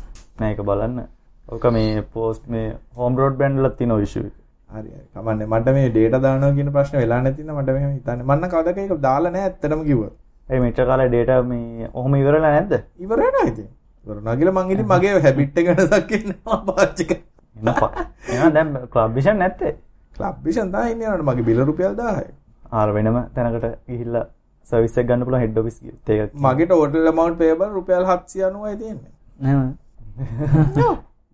[0.41, 1.03] නෑ ඒක බලන්න.
[1.49, 5.05] ඕක මේ පෝස්ට් මේ හෝම් බ්‍රෝඩ්බෑන්ඩ් වලත් තියෙන ඉෂුව හරි හරි.
[5.15, 5.47] කමන්නේ.
[5.53, 8.27] මට මේ ඩේටා දානවා කියන ප්‍රශ්නේ වෙලා නැති නිසා මට මෙහෙම හිතන්නේ.
[8.31, 10.15] මන්න කවදාක ඒක දාලා නැහැ ඇත්තටම කිව්වොත්.
[10.49, 12.73] ඒ මෙච්චර කාලේ ඩේටා මේ ඔහොම ඉවරලා නැද්ද?
[12.99, 13.69] ඉවර වෙනවා ඉතින්.
[13.69, 17.23] ඉවර නගිලා මං ඉතින් මගේ හැබිට් එක වෙනසක් ඉන්නවා පාච්චි කරලා
[17.57, 17.95] එන ප-
[18.29, 19.73] එහෙනම් දැන් ක්ලබ් විෂන් නැත්තේ?
[20.13, 21.23] ක්ලබ් විෂන් තමයි ඉන්නේ නේද?
[21.25, 22.31] මගේ බිල රුපියල් 1000යි
[22.73, 24.25] ආර වෙනම තැනකට ගිහිල්ලා
[24.67, 29.13] සර්විස් එක ගන්න පුළුවන් හෙඩ් ඔෆිස් ඒක මගේ total amount payable රුපියල් 790යි තියෙන්නේ.
[29.41, 29.77] නේද?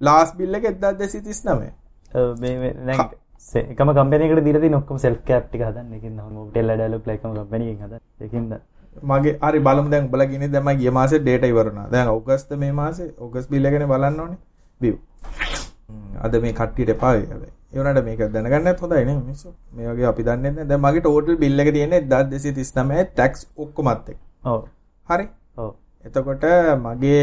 [0.01, 1.73] ලාස්ට් බිල් එක 1239
[2.13, 3.09] අ, මේ මේ දැන්
[3.71, 5.93] එකම කම්පැනි එකට දීලා තියෙන ඔක්කොම සෙල්ෆ් කැප් ටික හදන්න.
[5.95, 8.03] ඒකින් නම් මොබිටෙල් ඩයලොග් ලයික් එකම කම්පැනි එකෙන් හදන්න.
[8.21, 8.53] ඒකින්ද
[9.02, 11.87] මගේ හරි බලමු දැන් උඹලා කියන්නේ දැන් මම ගිය මාසේ data ඉවර වුණා.
[11.95, 14.38] දැන් ඔගස්ට් මේ මාසේ ඔගස්ට් බිල් එකනේ බලන්න ඕනේ.
[14.81, 14.97] view.
[16.25, 17.52] අද මේ කට්ටියට එපා වෙයි හැබැයි.
[17.73, 19.52] ඒ වුණාට මේක දැනගන්නත් හොඳයි නේ මිනිස්සු.
[19.75, 20.69] මේ වගේ අපි දන්නේ නැහැ.
[20.71, 24.19] දැන් මගේ total bill එක තියෙන්නේ 1239 tax ඔක්කොමත් එක්ක.
[24.52, 24.61] ඔව්
[25.09, 25.26] හරි.
[25.57, 25.71] ඔව්
[26.05, 26.45] එතකොට
[26.87, 27.23] මගේ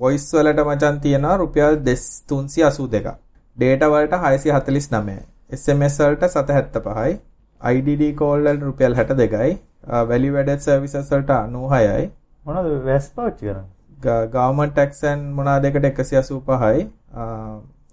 [0.00, 3.18] voice වලට මචන් තියෙනවා රුපියල් 382ක්.
[3.56, 5.20] data වලට 649.
[5.60, 7.12] SMS වලට 775යි.
[7.60, 9.52] IDD call වලට රුපියල් 62යි.
[9.84, 12.10] Uh, value added services වලට 96යි.
[12.46, 13.68] මොනවද වැස් පාවිච්චි කරන්නේ?
[14.02, 16.86] ග- government tax and මොනවාද එකට 185යි.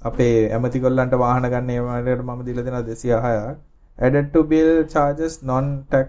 [0.01, 3.57] අපේ ඇමති කොල්ලන්ට වාහන ගන්න ඒවාට මම දීලා දෙනවා 206ක්
[3.97, 6.07] added to bill charges non tax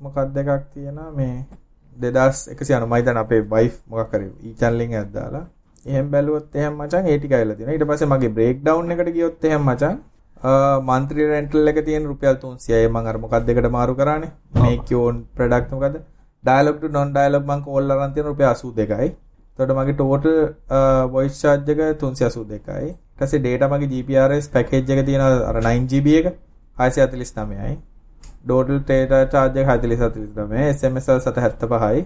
[0.00, 1.10] මොකක්ද එකක් තියෙනවා?
[1.10, 1.46] මේ
[1.96, 5.46] 2190 මම හිතන්නේ අපේ wife මොකක් කරේ e channel එකක් දාලා.
[5.86, 7.74] එහෙම බැලුවොත් එහෙම මචං ඒ ටික ඇවිල්ලා තියෙනවා.
[7.74, 9.96] ඊට පස්සේ මගේ බ්‍රේක් ඩවුන් එකට ගියොත් එහෙම මචං
[10.88, 14.30] මන්ත්‍රී රෙන්ටල් එක තියෙන රුපියල් 300යි මම අර මොකක්ද එකට මාරු කරානේ?
[14.62, 15.96] මේක් යෝන් ප්‍රොඩක්ට් මොකද
[16.44, 19.08] ඩයලොග් ටු non dialog මම කෝල් අරන් තියෙන රුපියල් 82යි
[19.58, 20.36] එතකොට මගේ ටෝටල්
[21.14, 26.28] වොයිස් charge එක 382යි ඊට පස්සේ data මගේ GPRS පැකේජ් එක තියෙන අර 9GB එක
[26.76, 27.74] 649යි
[28.44, 32.04] ඩෝටල් ටේටා චාර්ජ් එක 449 SMS වල 775යි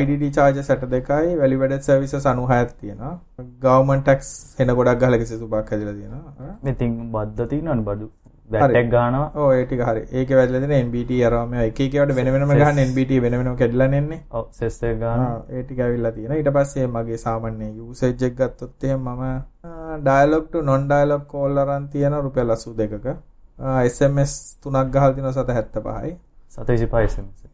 [0.00, 3.12] IDD charges 62යි value added services 96ක් තියෙනවා.
[3.60, 4.20] Government tax
[4.58, 6.56] එන ගොඩක් ගහලා කිසි සුබක් හැදලා තියෙනවා.
[6.72, 8.06] ඉතින් බද්ද තියෙනවනේ බඩු
[8.50, 10.02] වැටක් ගානවා ඒ ටික හරි.
[10.12, 13.88] ඒකේ වැදලා තියෙන NBT අරම එක එක ඒවාට වෙන වෙනම ගහන්න NBT වෙන වෙනම කැඩලා
[13.94, 14.20] නෙන්නේ.
[14.30, 16.38] ඔව් සෙස් එක ගානවා ආ, ඒ ටික ඇවිල්ලා තියෙනවා.
[16.40, 19.22] ඊට පස්සේ මගේ සාමාන්‍ය යූසේජ් එක ගත්තොත් එහෙම මම
[20.06, 23.06] Dialog to non dialog call අරන් තියෙන රුපියල් 82ක
[23.88, 24.32] SMS
[24.62, 26.12] තුනක් ගහලා තියෙනවා 775යි
[26.50, 27.51] සත විසිපා SMS ඔව්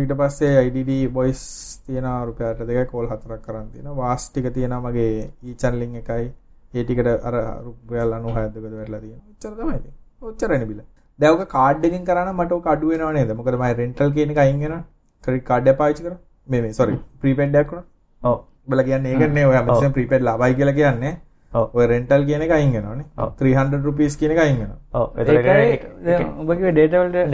[0.00, 1.44] ඊට පස්සේ IDD voice
[1.86, 4.00] තියෙනවා රුපියල් 2ක කෝල් හතරක් කරන් තියෙනවා.
[4.02, 6.26] වාස් ටික තියෙනවා මගේ e channeling එකයි.
[6.74, 7.34] ඒ ටිකට අර
[7.66, 10.80] රුපියල් 96ක් දෙකද වැටලා තියෙනවා ඔච්චර තමයි ඉතින් ඔච්චරනේ බිල
[11.18, 13.30] දැන් ඔක කාඩ් එකෙන් කරා නම් මට ඔක අඩු වෙනව නේද?
[13.38, 14.82] මොකද මම රෙන්ටල් කියන එක අයින් වෙනවා.
[15.24, 16.18] ක්‍රෙඩිට් කාඩ් එක පාවිච්චි කරා.
[16.48, 17.86] මේ මේ සෝරි ප්‍රීපේඩ් එකක් වුණා.
[18.22, 18.36] ඔව්.
[18.66, 21.14] ඔබලා කියන්නේ ඒකනේ ඔය ප්‍රීපේඩ් ලාභයි කියලා කියන්නේ.
[21.52, 21.66] ඔව්.
[21.78, 23.08] ඔය රෙන්ටල් කියන එක අයින් වෙනවනේ.
[23.22, 23.30] ඔව්.
[23.38, 24.80] 300 rupees කියන එක අයින් වෙනවා.
[24.92, 25.08] ඔව්.
[25.18, 27.24] එතකොට ඒකයි ඔබගේ ඩේටා වලට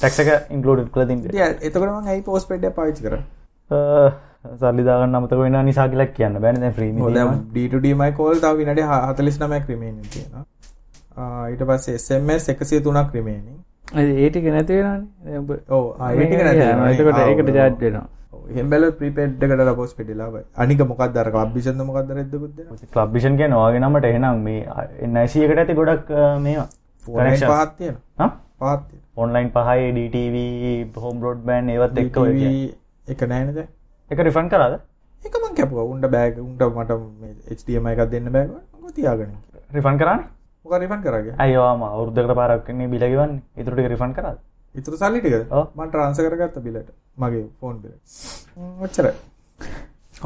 [0.00, 2.10] ඩේටා වලට ටැක්ස් එක ටැක්ස් එක වදින් ටැක්ස් එක ඉන්ක්ලූඩඩ් කරලා තින්නේ ඉතින් එතකොට මම
[2.10, 3.22] ඇයි පෝස්ට්පේඩ් එක පාවිච්චි කරා
[4.60, 8.38] සල්ලි දාගන්න අමතක වෙනවා නිසා කියලා කියන්න බෑනේ දැන් ෆ්‍රී ඔය දැන් D2D my call
[8.44, 10.44] තව විනාඩි 49ක් remaining තියෙනවා.
[11.16, 13.58] ආ ඊට පස්සේ SMS 103ක් remaining
[13.96, 15.38] ඒ ටික නැති වෙනවනේ.
[15.38, 16.88] ඔබ ඔව් ආ ඒ ටික නැති වෙනවා.
[16.94, 18.06] එතකොට ආ, ඒකට ඔව්, charge වෙනවා.
[18.32, 20.44] ඔව් එහෙම බැලුවොත් prepaid එකට postpaid ලාභයි.
[20.56, 22.78] අනික මොකක්ද අර ක්ලබ් විෂන්ද මොකක්ද රෙද්දකුත් දෙනවා?
[22.96, 24.60] ක්ලබ් විෂන් කියන ඔයාගේ නමට එහෙනම් මේ
[25.44, 26.10] එකට ඇති ගොඩක්
[26.46, 26.68] මේවා
[27.02, 27.40] ෆෝන් ලයින්
[29.22, 30.36] ඔන්ලයින් පහයි DTV
[31.04, 31.16] හෝම්
[31.74, 32.74] ඒවත් ඔය DTV කියන්නේ.
[33.12, 33.58] එක නෑ නේද
[34.10, 34.74] එක රිෆන්ඩ් කරාද?
[35.22, 35.86] ඒක මං කැපුවා.
[35.92, 38.50] උන්ට බෑග් උන්ට මට මේ HDMI එකක් දෙන්න බෑග්
[38.98, 39.34] තියාගෙන
[39.78, 40.28] රිෆන්ඩ් කරානේ?
[40.64, 41.34] මොකක් රිෆන්ඩ් කරාගේ?
[41.44, 43.42] අයියෝ ආම අවුරුද්දකට පාරක් ඉන්නේ බිල ගෙවන්නේ.
[43.58, 44.38] ඊටු ටික රිෆන්ඩ් කරාද?
[44.74, 45.64] ඉතුරු සල්ලි ටිකද ඔව්.
[45.76, 46.90] මම ට්‍රාන්ස්ෆර් කරගත්ත බිලට
[47.22, 48.00] මගේ ෆෝන් බිලට
[48.86, 49.14] ඔච්චරයි.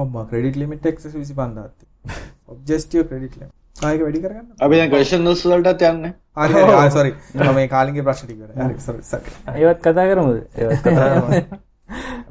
[0.02, 4.47] අම්මා ක්‍රෙඩිට් ලිමිට් එක්සස් 25000ක් තියෙනවා ඔබ්ජෙක්ටිව් ක්‍රෙඩිට් ලිමිට් ආයෙක වැඩි කරගන්න.
[4.61, 6.13] අපි දැන් ක්වෙස්චන් නුස් වලටත් යන්නේ.
[6.37, 6.73] හරි හරි.
[6.75, 10.39] ආ සෝරි මම මේ කාලින්ගේ ප්‍රශ්න ටික කරා හරි සෝරි සරි ඒවත් කතා කරමුද?
[10.57, 11.59] ඒවත් කතා කරමු.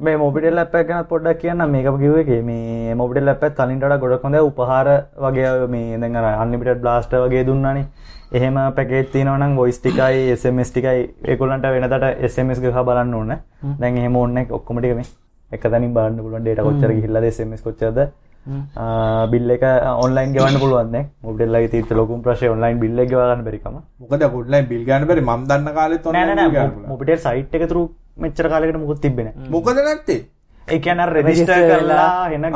[0.00, 3.84] මේ මොබිටෙල් ඇප් එක ගැන පොඩ්ඩක් කියන්න මේක කිව්ව එකේ මේ මොබිටෙල් ඇප් එක කලින්ට
[3.84, 4.40] වඩා ගොඩක් හොඳයි.
[4.50, 4.88] උපහාර
[5.26, 7.86] වගේ මේ දැන් අර අන්ලිමිටඩ් බ්ලාස්ටර් වගේ දුන්නානේ.
[8.32, 11.02] එහෙම පැකේජ් තියෙනවා නම් වොයිස් ටිකයි SMS ටිකයි.
[11.30, 13.38] ඒගොල්ලන්ට වෙනදට SMS ගහලා බලන්න ඕනේ.
[13.80, 15.06] දැන් එහෙම ඕනේ ඔක්කොම ටික මේ
[15.50, 16.44] එක තැනින් බලන්න පුළුවන්.
[16.44, 18.00] data කොච්චර ගිහිල්ලාද SMS කොච්චරද
[19.32, 19.64] බිල් එක
[20.04, 20.94] ඔන්ලයින් ගෙවන්න පුළුවන්
[21.54, 23.76] ලගේ තියෙච්ච ලොකුම ප්‍රශ්නේ ඔන්ලයින් බිල් එක ගෙවා ගන්න බැරි කම.
[24.00, 26.04] මොකද ඔන්ලයින් බිල් ගන්න බැරි මම දන්න කාලෙත්.
[26.88, 27.88] මොබිටෙල් සයිට් එක through
[28.22, 29.50] මෙච්චර කාලයකට මොකුත් තිබ්බේ නෑ.
[29.50, 30.20] මොකද නැත්තේ?
[30.68, 32.54] ඒ කියන්නේ රෙජිස්ටර් Register කරලා එන ඒක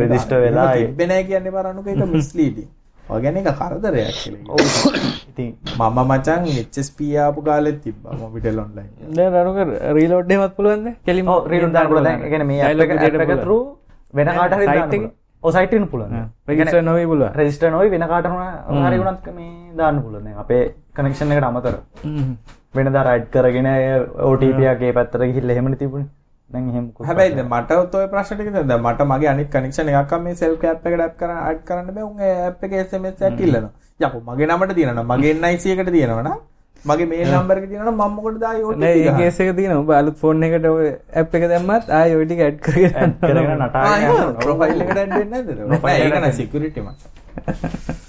[0.00, 0.44] රෙජිස්ටර් හරි.
[0.44, 2.68] වෙලා එහෙම තිබ්බේ නෑ කියන්නේ බලන්නකෝ ඒක මිස්ලීඩින්.
[3.12, 4.54] ඔය කියන්නේ ඒක කරදරයක් කියලා.
[4.54, 4.60] ඔව්.
[5.30, 8.90] ඉතින් මම මචං HSP ආපු කාලෙත් තිබ්බා මොබිටෙල් ඔන්ලයින්.
[9.16, 9.58] දැන් රණුක
[9.98, 10.88] රීලෝඩ් එහෙමත් පුළුවන්ද?
[11.08, 11.32] කෙලින්ම?
[11.34, 12.26] ඔව් රීඩ් දාන්න පුළුවන්.
[12.26, 13.64] ඒ කියන්නේ මේ app එක app එක through
[14.14, 15.10] වෙන කාට හරි Site දාන්න එකේ?
[15.42, 16.14] ඔව් සයිට් එකේ පුළුවන්
[16.48, 17.34] රෙජිස්ටර් නොවී පුළුවන්.
[17.40, 18.30] රෙජිස්ටර් නොවි වෙන කාට
[18.86, 19.50] හරි වුණත් මේ
[19.82, 20.32] දාන්න පුළුවන්.
[20.44, 20.62] අපේ
[20.96, 21.78] කනෙක්ෂන් එකට අමතරව.
[22.76, 23.68] වෙනදා රයිඩ් කරගෙන
[24.30, 26.19] OTP එකක් ඒ පැත්තට ගිහිල්ලා එහෙමනේ තිබුණේ
[26.50, 30.12] දැන් එහෙම මොකුත් හැබැයි දැන් මට ඔය ප්‍රශ්න ටික දැන් මට මගේ අනිත් කනෙක්ෂන් එකක්
[30.12, 33.22] අම්ම මේ සෙල්ෆ් ඇප් එකට ඇප් කරන්න ඇඩ් කරන්න බෑ උන් ඒ ඇප් එකේ SMS
[33.28, 33.72] එකක් ඉල්ලනවා.
[34.00, 36.38] යකෝ මගේ නමට තියෙනවා මගේ NIC එකට තියෙනවා නම්
[36.84, 39.14] මගේ මේල් නම්බර් එක තියෙනවා මම මොකටද ආයේ OTP නෑ ඒ?
[39.18, 40.86] කේස් එක තියෙනවා ඔබ අලුත් ෆෝන් එකට ඔය
[41.22, 44.36] ඇප් එක දැම්මත් ආයෙ ඔය ටික ඇඩ් කරගෙන ඇඩ් කරගෙන ඒක යනවා.
[44.44, 45.50] ප්‍රොෆයිල් එකට ඇඩ් වෙන්නේ නැද්ද?
[45.88, 48.08] ඒක එකට නේ සිකියුරිටි මචං.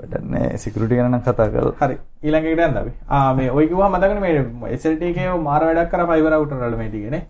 [0.00, 2.92] වැඩක් නෑ සිකියුරිටි ගැන නම් කතා කරලා හරි ඊළඟ එකට යන්න අපි.
[3.16, 6.90] ආ මේ ඔය කිව්වා මතකනේ මේ SLT එකේ මාර වැඩක් කරා ෆයිබර් රවුටර් වල මේ
[6.90, 7.22] ටිකනේ.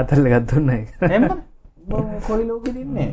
[0.00, 1.30] අතල්ල එහෙමද
[2.28, 3.10] කොයි ලෝකෙද ඉන්නේ?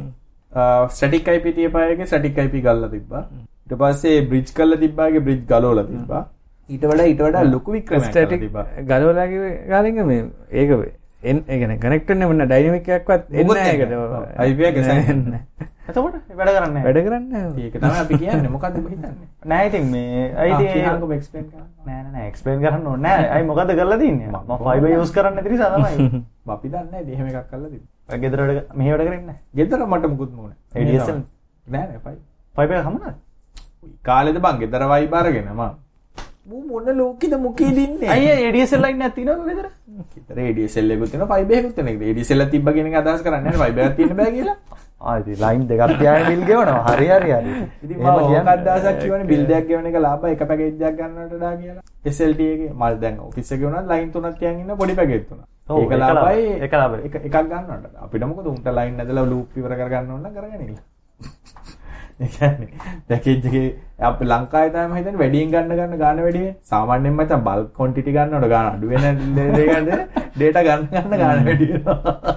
[0.96, 3.24] ස්ටැටික් IP තියපායගේ ස්ටැටික් IP ගල්ලා තිබ්බා.
[3.66, 6.24] ඊට පස්සේ බ්‍රිජ් කරලා තිබ්බාගේ බ්‍රිජ් ගලවලා තිබ්බා.
[6.70, 8.66] ඊට වඩා ඊට වඩා ලොකු ස්ටටික් තිබ්බා.
[8.92, 10.72] ගලවලාගේ කාලින්ග මේ ඒක
[11.24, 15.34] එගෙන කනෙක්ටන වන්න ඩයිනමිකයක්වත් එන්නකට අයිපියක සන්න
[15.88, 18.48] ඇතකොට වැඩ කරන්න වැඩ කරන්න ඒක තම අපි කියන්න.
[18.52, 19.14] මොකද හිතන්න?
[19.46, 21.46] නෑතින් මේ අයික්ස්පෙන්
[21.86, 26.68] නෑන එක්ස්පෙන් කරන්න ඕන්න අයි මොකද කරලා දන්න ම පයිබ යෝස් කරන්න තිරි සමයි අපි
[26.70, 30.54] දන්න දහම එකක් කල්ල දී ගෙදරට මේ වැඩ කරන්න ගෙදර මට මුකුත් මුණ
[31.68, 32.18] නෑ පයි
[32.56, 33.16] පයිබ හමන
[34.04, 35.72] කාලෙද බං ගෙදර වයි බාරගෙනවා
[36.48, 39.68] මොන ලෝකෙද මුකේ දින්නේ අය එඩියසල් ලයින් ඇතිනව වෙදර
[40.40, 40.88] රේඩියසෙල්
[42.44, 44.58] එක තිබ්බ කියන එක අදහස් කරන්නේ එකක් තියෙන්න බෑ කියලා.
[45.44, 46.84] ලයින් දෙකක් තියාගෙන බිල් ගෙවනවා.
[46.90, 47.52] හරි හරි හරි.
[47.84, 51.54] ඉතින් මම ඕක අදහසක් කියවනේ බිල් දෙකක් ගෙවන එක ලාභයි එක පැකේජ් එකක් ගන්නවට වඩා
[51.62, 51.84] කියලා.
[52.54, 54.96] එකේ මල් දැන් එකේ වුණත් ලයින් තුනක් තියන් ඉන්න පොඩි
[55.70, 56.46] ඔව්, ඒක ලාභයි,
[57.08, 57.96] එක එකක් ගන්නවට.
[58.06, 60.14] අපිට මොකද උන්ට ලයින් ඇදලා ලූප් ඉවර කරගන්න
[62.20, 62.70] ඒ කියන්නේ
[63.10, 63.66] පැකේජ් එකේ
[64.10, 68.16] අපි ලංකාවේ තමයි මම හිතන්නේ වැඩියෙන් ගන්න ගන්න ගාන වැඩි වෙන්නේ සාමාන්‍යයෙන් මචං බල්ක් ක්වොන්ටිටි
[68.16, 69.04] ගන්නවට ගාන අඩු වෙන
[69.36, 69.92] දෙයකට
[70.36, 72.34] ඩේටා ගන්න ගන්න ගාන වැඩි වෙනවා.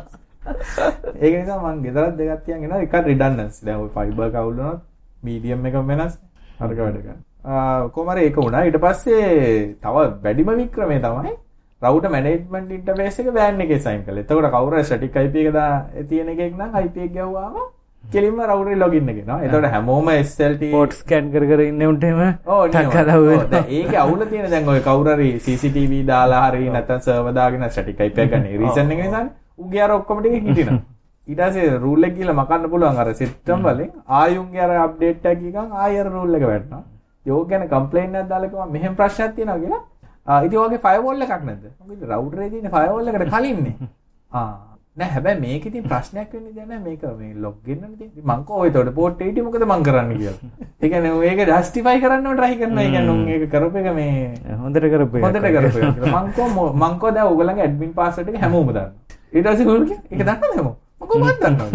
[1.23, 2.83] ඒක නිසා මම ගෙදරත් දෙකක් තියන් එනවා.
[2.87, 4.81] එකක් රිඩන්ඩන්ස් දැන් ඔය ෆයිබර් කවුල් වුණොත්
[5.23, 6.15] මීඩියම් එකම වෙනස්.
[6.61, 8.65] හරක වැඩ ගන්න ආ කොහමද ඒක වුණා.
[8.69, 11.35] ඊට පස්සේ තව වැඩිම වික්‍රමය තමයි
[11.83, 14.25] රවුටර් මැනේජ්මන්ට් ඉන්ටර්ෆේස් එක වෑන් එකේ සයින් කළා.
[14.25, 15.75] එතකොට කවුරු හරි ස්ටැටික් IP එක දා
[16.09, 17.63] තියෙන එකෙක් නම් IP එක ගැහුවාම
[18.05, 19.39] කෙලින්ම රවුටරේ ලොගින් එක එනවා.
[19.45, 23.27] එතකොට හැමෝම SLT පෝට් ස්කෑන් කර කර ඉන්න උන්ටම ටක්කලව
[23.71, 28.19] ඒක අවුල තියෙන දැන් ඔය කවුරු හරි CCTV දාලා හරි නැත්නම් සර්වර් දාගෙන ස්ටැටික් IP
[28.25, 29.35] එක ගන්න රීසන් එක නිසානේ.
[29.59, 30.81] උගේ අර ඔක්කොම ටික හිටිනවා.
[31.29, 35.77] ඊට පස්සේ රූල් එක ගිහලා මකන්න පුළුවන් අර සිස්ටම් වලින් ආයුන්ගේ අර අප්ඩේට් එකක් ගිහන්
[35.77, 36.83] ආය අර රූල් එක වැටෙනවා.
[37.27, 40.43] යෝග ගැන කම්ප්ලේන්ට් එකක් දාලා කිව්වා මෙහෙම ප්‍රශ්නයක් තියෙනවා කියලා.
[40.47, 41.71] ඉතින් ඔයගේ ෆයර්වෝල් එකක් නැද්ද?
[41.81, 43.77] මොකද රවුටරේ තියෙන ෆයර්වෝල් එකට කලින්නේ.
[44.39, 48.25] ආ නෑ හැබැයි මේක ඉතින් ප්‍රශ්නයක් වෙන්නේ දැන් මේක මේ ලොග් වෙන්නනේ තියෙන්නේ.
[48.25, 50.35] මං කෝ තොට පෝට් 80 මොකද මං කරන්න කියලා.
[50.83, 52.83] ඒ කියන්නේ ඒක ජස්ටිෆයි කරන්නව try කරනවා.
[52.83, 55.23] ඒ කියන්නේ උන් ඒක කරපු එක මේ හොඳට කරපු එක.
[55.25, 56.01] හොඳට කරපු එක.
[56.15, 58.91] මං කෝ මං කෝ දැන් ඕගොල්ලන්ගේ ඇඩ්මින් පාස්වර්ඩ් එක හැමෝම දාන්න.
[59.33, 60.77] ඊට පස්සේ ගුරු කිය ඒක දන්නවද හැමෝම?
[60.99, 61.71] මං කෝ මත් දන්නවා.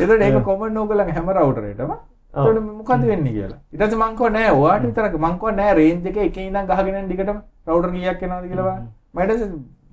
[0.00, 1.96] එතකොට ඒක කොමන් ඕගොල්ලන්ගේ හැම රවුටරේටම
[2.34, 3.58] එතකොට මොකද වෙන්නේ කියලා.
[3.72, 7.02] ඊට පස්සේ මං කෝ නෑ ඔයාට විතරක් මං කෝ නෑ රේන්ජ් එකේ එකේ ඉඳන් ගහගෙන
[7.02, 8.94] යන දිගටම රවුටර් කීයක් එනවද කියලා බලන්න.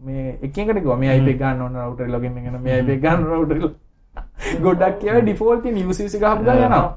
[0.05, 0.97] මේ එකකට කිව්වා.
[0.97, 3.57] මේ IP එක ගන්න ඕන රවුටර් ලොගින් එක මේ IP එක ගන්න රවුටර්
[4.61, 6.87] ගොඩක් කියව UCC ගහපු ගමන් යනවා.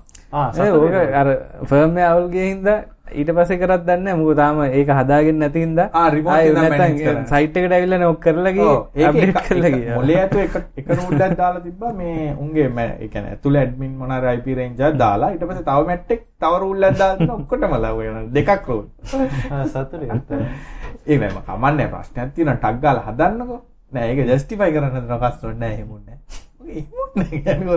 [0.61, 1.29] ඒ ඕක අර
[1.65, 2.79] ෆර්ම් අවුල්ගේ හින්දා
[3.19, 4.15] ඊට පස්සේ කරත් දන්නේ.
[4.15, 7.25] මොකද තාම ඒක හදාගෙන නැති හින්දා ආ, remote ආයෙ ඉඳන් නැත්තම් manage කරන්න.
[7.27, 8.09] සයිට් එකට ඇවිල්ලා නේ.
[8.13, 8.67] ඔක් කරලා ගියේ.
[8.69, 9.95] ඔව්, ඒක අප්ඩේට් එක- කරලා එක- ගියා.
[9.97, 10.57] මොලේ ඇතුලේ එක
[10.91, 11.93] එකක් දාලා තිබ්බා.
[12.01, 15.87] මේ උන්ගේ මැ- ඒ කියන්නේ ඇතුලේ ඇඩ්මින් මොන IP රේන්ජ් එකක් දාලා ඊට පස්සේ තව
[15.87, 17.37] මැට් එක තව රූල් එකක් දාලා තිබ්බා.
[17.41, 18.27] ඔක්කොටම ලව් වෙනවා.
[18.33, 18.85] දෙකක් රූල්
[19.73, 20.03] සතුට
[21.07, 22.59] ඒ නෑ මම කමන්නේ ප්‍රශ්නයක් තියෙනවා.
[22.63, 23.61] ටක් ගාලා හදන්නකෝ.
[23.93, 26.19] නෑ ඒක ජස්ටිෆයි කරන්න හදන කස්ටමර් නෑ එහෙම නෑ.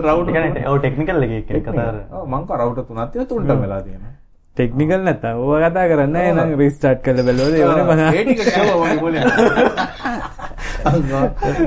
[0.06, 3.30] රවුටර් ඔව ටෙක්නිකල් එක කතාර ඔව් මං කව රවුටර් තුනක් තියෙනවා.
[3.30, 4.12] තුනටම වෙලා තියෙනවා.
[4.56, 8.86] ටෙක්නිකල් නැත්තම් ඕවා කතා කරන්න එහෙනම් රීස්ටාර්ට් කරලා බැලුවොත් ඒ වනේ මහා ඒ ටික කියවුවා
[8.90, 9.24] මගේ මොලේ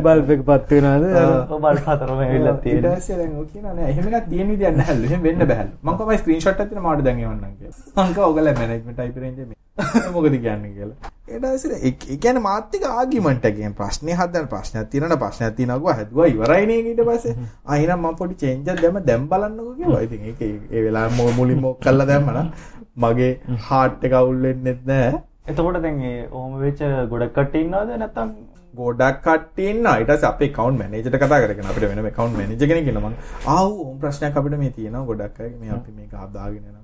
[0.05, 1.05] බල්බ් එක පත් වෙනවද?
[1.63, 3.89] බල් පතරම ඇවිල්ලා ඊට තියෙන පස්සේ දැන් ඔය කියනවා නෑ.
[3.95, 7.17] එහෙම එකක් තියෙන විදියක් නැහැලු එහෙම වෙන්න බෑලු මං කොහමයි ස්ක්‍රීන්ෂොට් එකක් තියෙන මාඩ දැන්
[7.25, 7.79] එවන්නම් කියලා.
[7.97, 9.57] මං කව ඔයගොල්ලෝ මැනේජ්මන්ට් ටයිප් රේන්ජ් මේ.
[10.13, 14.15] මොකද කියන්නේ කියලා ඊට පස්සේ ඒ ඒ කියන්නේ මාත් එක්ක ආගියුමන්ට් එකකින් ප්‍රශ්නේ
[15.17, 17.35] ප්‍රශ්නයක් තියෙනවා කිව්වා හැදුවා ඉවරයිනේ ඊට පස්සේ.
[17.65, 22.07] ආ එහෙනම් මම පොඩි චේන්ජ් දැම්ම දැන් බලන්නකෝ ඉතින් ඒක ඒ වෙලාවෙ මුලින්ම ඔක් කරලා
[22.07, 22.51] දැම්මනම්
[22.97, 23.31] මගේ
[23.69, 25.13] හાર્ට් එක අවුල් වෙන්නෙත් නෑ
[25.47, 28.29] එතකොට දැන් ඒ ඕම වෙච්ච ගොඩක් කට්ටිය ඉන්නවද නැත්තම්
[28.73, 29.17] ගොඩක්
[29.95, 33.09] ඊට පස්සේ අපේ account manager කතා කරගෙන අපිට වෙනම account manager කෙනෙක් ඉන්නවා.
[33.09, 33.15] මං
[33.47, 36.13] ආව් ඕම් ප්‍රශ්නයක් අපිට මේ තියෙනවා ගොඩක් මේ අපි මේක
[36.55, 36.81] කියලා.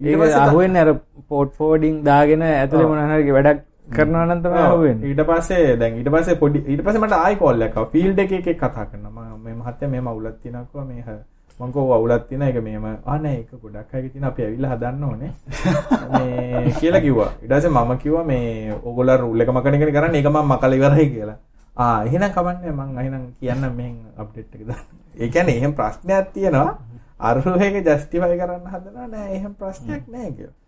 [0.00, 0.90] ඒක පස්සේ ත- අහුවෙන්නේ අර
[1.28, 4.58] පෝට් ෆෝඩින් දාගෙන ඇතුලේ මොන හරි වැඩක් කරනවා නම් තමයි.
[4.60, 7.90] අහුවෙන්නේ ඊට පස්සේ දැන් ඊට පස්සේ පොඩි ඊට පස්සේ මට ආයි කෝල් එකක් ආවා.
[7.92, 9.24] ෆීල්ඩ් එකේ එකෙක් කතා කරනවා.
[9.28, 10.84] මම මේ මහත්තයා මෙහෙම අවුලක් තියෙනවා කිව්වා.
[10.84, 11.22] මේ හ-
[11.60, 12.48] මං කිව්වා අවුලක් තියෙනවා.
[12.48, 14.30] ඒක මෙහෙම ආ නෑ ඒක ගොඩක් අයගේ තියෙනවා.
[14.30, 15.30] අපි ඇවිල්ලා හදන්න ඕනේ.
[16.12, 17.30] මේ කියලා කිව්වා.
[17.42, 20.20] ඊට පස්සේ මම කිව්වා මේ ඕගොල්ලෝ රූල් එක මකන එකනේ කරන්නේ.
[20.20, 21.36] ඒක මම මකලා ඉවරයි කියලා.
[21.76, 22.72] ආ එහෙනම් කමන්නේ.
[22.72, 24.84] මං එහෙනම් කියන්න මෙහෙන් අප්ඩේට් එක දාන්න.
[25.20, 26.78] ඒ කියන්නේ එහෙම ප්‍රශ්නයක් තියෙනවා.
[27.20, 29.06] අරුව එක ජස්ටිෆයි කරන්න හදනවා.
[29.08, 30.63] නෑ එහෙම ප්‍රශ්නයක් නෑ කියලා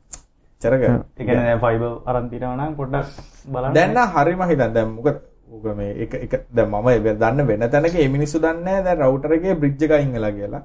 [0.62, 0.84] චරක
[1.18, 3.08] එකන ෆයිබ අරන්තිරවනම් පොඩ්ඩක්
[3.54, 3.74] බලන්න.
[3.76, 5.16] දැන් නම් හරිම හිතන් දැන් මොකද?
[5.52, 6.88] ඕක මේ එක එක දැන් මම
[7.22, 8.84] දන්න වෙන තැනක මේ මිනිස්සු දන්නේ නැහැ.
[8.86, 10.62] දැන් රවුටර් එකේ බ්‍රිජ් එක අයින් වෙලා කියලා.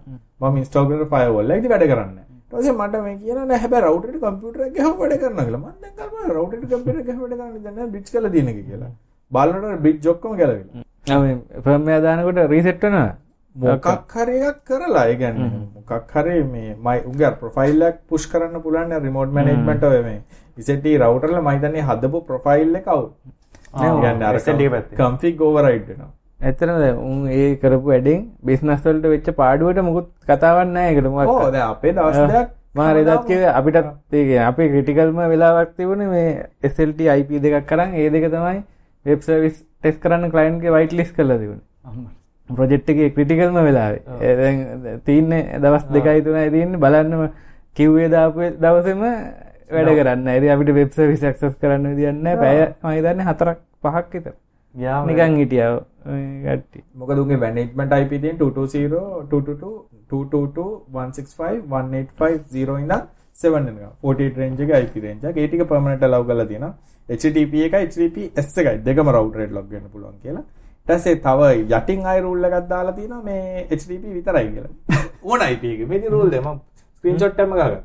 [0.89, 4.61] කරන ෆයර්වෝල් එක ඉතින් වැඩ කරන්නේ පස්සේ මට මේ කියනවා නෑ හැබැයි රවුටර් එකට කම්පියුටර්
[4.75, 5.61] ගහම වැඩ කරනවා කියලා.
[6.71, 8.91] කම්පියුටර් එක ගහම වැඩ කරන්නේ දැන් නෑ බ්‍රිජ් කරලා දින එක කියලා.
[9.31, 11.81] බලනකොට බ්‍රිජ් ඔක්කොම ගැලවිලා ආ මේ ෆර්ම්
[13.55, 18.61] මොකක් හරි එකක් කරලා ඒ කියන්නේ මොකක් හරි මේ මයි උගේ ප්‍රොෆයිල් එකක් පුෂ් කරන්න
[18.61, 20.21] පුළුවන් රිමෝට් මැනේජ්මන්ට් ඔය මේ
[20.57, 23.09] ඉසෙට් රවුටර් ලා මම හිතන්නේ හදපු ප්‍රොෆයිල් එක අවුල්.
[23.73, 24.33] ආ, කියන්නේ අර.
[25.01, 26.09] කන්ෆිග් ඕවර්රයිඩ් වෙනවා.
[26.79, 31.09] දැන් උන් ඒ කරපු වැඩෙන් බිස්නස් වලට වෙච්ච පාඩුවට මොකුත් කතාවක් නැහැ ඒකට
[31.49, 36.29] දැන් අපේ දවස් දෙකක් මම රෙදත් කිව්වේ අපිටත් ඒ කියන්නේ අපේ ක්‍රිටිකල්ම වෙලාවක් තිබුණේ මේ
[36.69, 37.93] SLT IP දෙකක් කරන්.
[37.95, 38.57] ඒ දෙක තමයි
[39.05, 41.67] වෙබ් සර්විස් ටෙස්ට් කරන්න ක්ලයන්ට් ගේ වයිට් ලිස්ට් කරලා තිබුණේ
[42.57, 44.99] ප්‍රොජෙක්ට් එකේ ක්‍රිටිකල්ම වෙලාවේ.
[45.05, 46.83] තින්නේ දවස් දෙකයි තුනයි තියෙන්නේ.
[46.83, 47.23] බලන්නම
[47.77, 49.01] කිව්වේ දාපු දවසේම
[49.75, 50.27] වැඩ කරන්න.
[50.37, 52.37] ඉතින් අපිට වෙබ් සර්විස් ඇක්සස් කරන්න විදියක් නැහැ.
[52.43, 54.33] පැය මම හිතන්නේ හතරක් පහක් විතර.
[54.75, 55.71] යාම නිකන් හිටියා
[56.11, 56.83] ඔය කට්ටිය.
[56.99, 59.71] මොකද උගේ මැනේජ්මන්ට් IP තියෙන 220 222
[60.11, 63.01] 222 165 1850 ඉඳන්
[63.43, 66.73] 7 වෙනකම් 48 රේන්ජ් එකේ IP රේන්ජ් එක ඒ ටික පර්මනන්ට් allow කරලා තියෙනවා.
[67.09, 68.77] HTTP එකයි HTTPS එකයි.
[68.87, 70.43] දෙකම රවුටර් එකට ලොග් වෙන්න පුළුවන් කියලා
[70.87, 74.69] ඊට පස්සේ තව යටින් අය රූල් එකක් දාලා තියෙනවා මේ HTTP විතරයි කියලා.
[75.23, 75.89] ඕන IP එක.
[75.89, 76.59] මේ රූල් දෙක මම
[76.97, 77.83] ස්ක්‍රීන්ෂොට් එකක්ම ගහගන්න.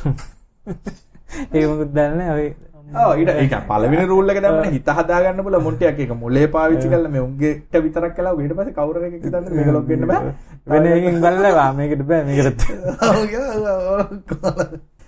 [1.54, 2.54] ඒක මොකුත් දන්නේ ඔය
[2.96, 7.10] ඔව් ඊට ඒක පළවෙනි රූල් එක දැම්මම හිත හදාගන්න බල මුන්ටියක් ඒක මොලේ පාවිච්චි කරලා
[7.10, 8.34] මේ උන්ගේට විතරක් කළා.
[8.34, 10.34] ඊට පස්සේ කවුරු එකක් හිතන්නේ මේක ලොග් වෙන්න බෑ.
[10.66, 12.24] වෙන එකකින් බලලා වා මේකට බෑ.
[12.24, 12.60] මේකට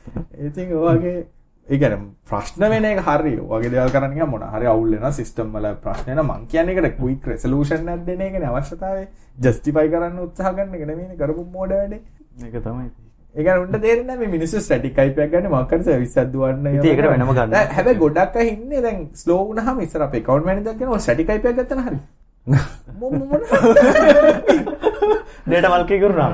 [0.47, 1.27] ඉතින් ඔයගේ
[1.69, 1.95] ඒකන
[2.29, 6.07] ප්‍රශ්න වෙන එක හරි වගේ දේවල් කරන්න ගියාම මොන හරි අවුල් වෙනවා සිස්ටම් වල ප්‍රශ්න
[6.09, 6.39] වෙනවා.
[6.39, 9.05] මං කියන්නේ ඒකට ක්වික් රෙසලූෂන් එකක් දෙන එකනේ අවශ්‍යතාවය.
[9.39, 12.01] ජස්ටිෆයි කරන්න උත්සාහ කරන එක නෙමෙයිනේ කරපු මෝඩ වැඩේ.
[12.43, 12.89] ඒක තමයි.
[13.35, 16.67] ඒක උන්ට තේරෙන්නේ නැහැ මේ මිනිස්සු ස්ටැටික් IP එකක් ගන්න මොකක් හරි සර්විස් එකක් දුවන්න
[16.69, 17.55] ඒකට වෙනම ගන්න.
[17.71, 21.47] හැබැයි ගොඩක් අය ඉන්නේ දැන් ස්ලෝ වුණාම ඉස්සර අපේ account manager කෙනා ඔය ස්ටැටික් IP
[21.47, 21.99] එකක් ගත්තා නම් හරි.
[23.01, 23.41] මො- මො- මොන
[25.47, 26.31] ඩේට මල්කී කරුණා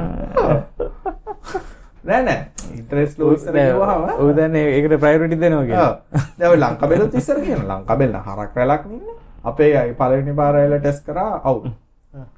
[2.09, 2.41] නෑ නෑ.
[2.75, 5.93] ඉන්ටරෙස්ට් ලෝ ඉස්සර කිව්වහම ඔය දන්නේ ඒකට ප්‍රයොරිටි දෙනවා කියලා.
[6.39, 9.07] දැ ලංකබෙලුත් ඉස්සර කියන ලංකබෙල්ල හරක් රැලක් ඉන්න
[9.45, 11.61] අපේ අයි පලනි පාරයිල ටෙස් කර අවු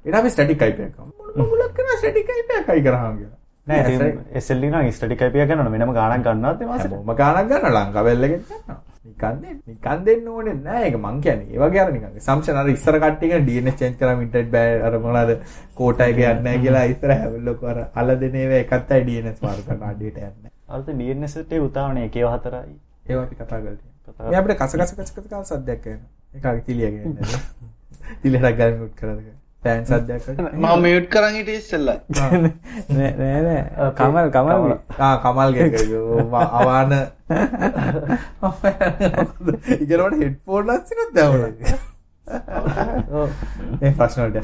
[0.07, 0.95] එට ස්ටටි කයිපයක
[1.37, 3.19] මුලක් කන ස්ටටි කයිපය කයි කරහග
[4.33, 10.03] එසල්ලි නම් ස්ටටි කයිපිය ගන්න වෙනම ගානක් ගන්නත් මාස ම ගානක් ගන්න ලංකබෙල්ලක නිකන්ද නිකන්
[10.05, 13.75] දෙන්න ඕනේ නෑ එක මං කියන්නේ ඒ වගේ අර නිකන් සම්ෂන් අර ඉස්සර කට්ටිය DNS
[13.75, 15.31] චේන්ජ් කරා ඉන්ටර්නෙට් බෑ අර මොනවාද
[15.75, 19.83] කෝටා එක යන්නේ නැහැ කියලා ඉස්සර හැවලොක අර අල දෙන ඒවා එකත්තයි DNS මාරු කරන
[19.89, 22.75] අඩේට යන්නේ අලත ඩන්නසට උතාවනේ එකව හතරයි
[23.07, 27.21] ඒවා අපි කතා කරලා මේ අපිට කස කස කස කස සද්දයක් එනවා ඒක තිලියගෙන
[28.21, 34.31] තිලියට ගල් මියුට් කරලා ෆෑන් සද්දයක් මම මියුට් කරන් හිටියේ ඉස්සෙල්ලා නෑ නෑ නෑ කමල්
[34.31, 35.51] කමල් ආ කමල්
[36.51, 36.97] අවාන
[39.77, 41.89] ඉගෙනට හෙඩ්ෆෝන් ලස්සිනත් දැවුණ
[42.27, 44.37] ඒ ප්‍රශ්නට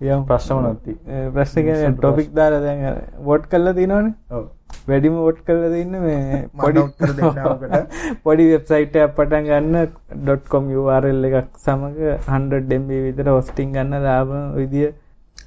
[0.00, 0.24] යම්.
[0.24, 0.96] ප්‍රශ්න නොත්ති
[1.34, 2.82] ප්‍රශ්න ටොපික් දාලා දැන්
[3.20, 4.44] වොට් කල්ලා තිනවනේ ඔව්.
[4.86, 7.76] වැඩිම වොට් කල්ල තින්න මේ දෙන්න ඕකට.
[8.24, 9.78] පොඩි වෙබ්සයිට පටන් ගන්න
[10.16, 14.92] ඩොට්කොම් URL එකක් සමඟ 100 ඩෙම්බ විතර හොස්ටිං ගන්න ලාබ විදිිය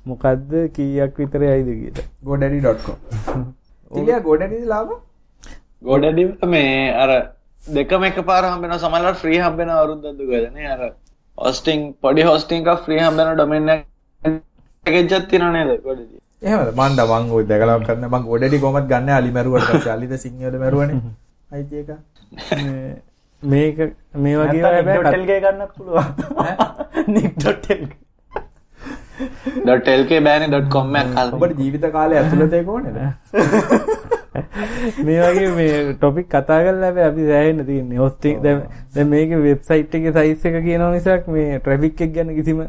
[0.05, 3.47] මොකක්ද කීයක් විතර අයිද කියීට ගොඩඩි.කොම්
[3.91, 4.93] තිලිය ගොඩඩි ලාබ
[5.83, 7.15] ගොඩඩිට මේ අර
[7.63, 10.85] දෙකම එක පාර හම්බෙන සමල්ලට ෆ්‍රී හම්බෙන අවරුද්දදු ගදන අර
[11.37, 13.69] හොස්ටිං පොඩි හොස්ටිංක ෆ්‍රී හම්බෙන ඩොමෙන්න
[14.85, 16.21] එකජත් තිනනේද ගොඩදී.
[16.47, 16.69] එහෙමද?
[16.79, 19.09] මන්ද මං ඔය දැකලා කරන්න මං ගොඩඩි කොමත් ගන්න?
[19.19, 21.01] අලි මරුවට පස්සේ අලිද සිංහල මරුවනේ?
[21.51, 21.89] අයිති එක.
[23.41, 23.77] මේක
[24.23, 24.63] මේ වගේ
[25.03, 26.09] ටල්ගේ ගන්න පුළුවන්.
[27.15, 27.83] නික්ටොටල්
[29.63, 30.43] ඩොටල්කේ බෑන.
[30.49, 32.87] ඩොට් කොම්ම ඔබට ජීවිත කාලය ඇතුළතේ කෝනද
[35.05, 37.97] මේ වගේ මේ ටොපික් කතා කල් ලැබ අපි සෑහෙන්න තියන්නේ.
[37.97, 42.65] හොස්ටික් දැ මේක වෙබ්සයිට් එක සයිස් එක කියන නිසාක් මේ ට්‍රැෆික් එක් ගැන කිසිම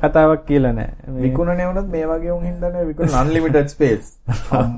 [0.00, 0.88] කතාවක් කියලා නෑ.
[1.06, 4.10] මේ- විකුණ නෙවනත් මේ වගේ උන් හින්දන විකුණ අන්ලිමිටඩ් ස්පේස්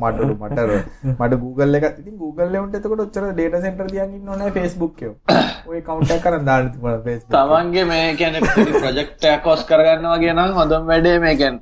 [0.00, 0.70] මටලු මටර
[1.14, 5.16] මට Google එක ඉතින් Google එවුන්ට එතකොට ඔච්චර data center තියන් ඉන්න ඕනේ Facebook එකෝ
[5.70, 7.34] ඔය කවුන්ට් එක කරන් දාන්න තිබුණා Facebook.
[7.34, 8.38] තමන්ගේ මේ කියන
[8.76, 11.58] ප්‍රජෙක්ටයක් කොස් කරගන්න වගේ නම් හොඳම වැඩේ මේ ගැන්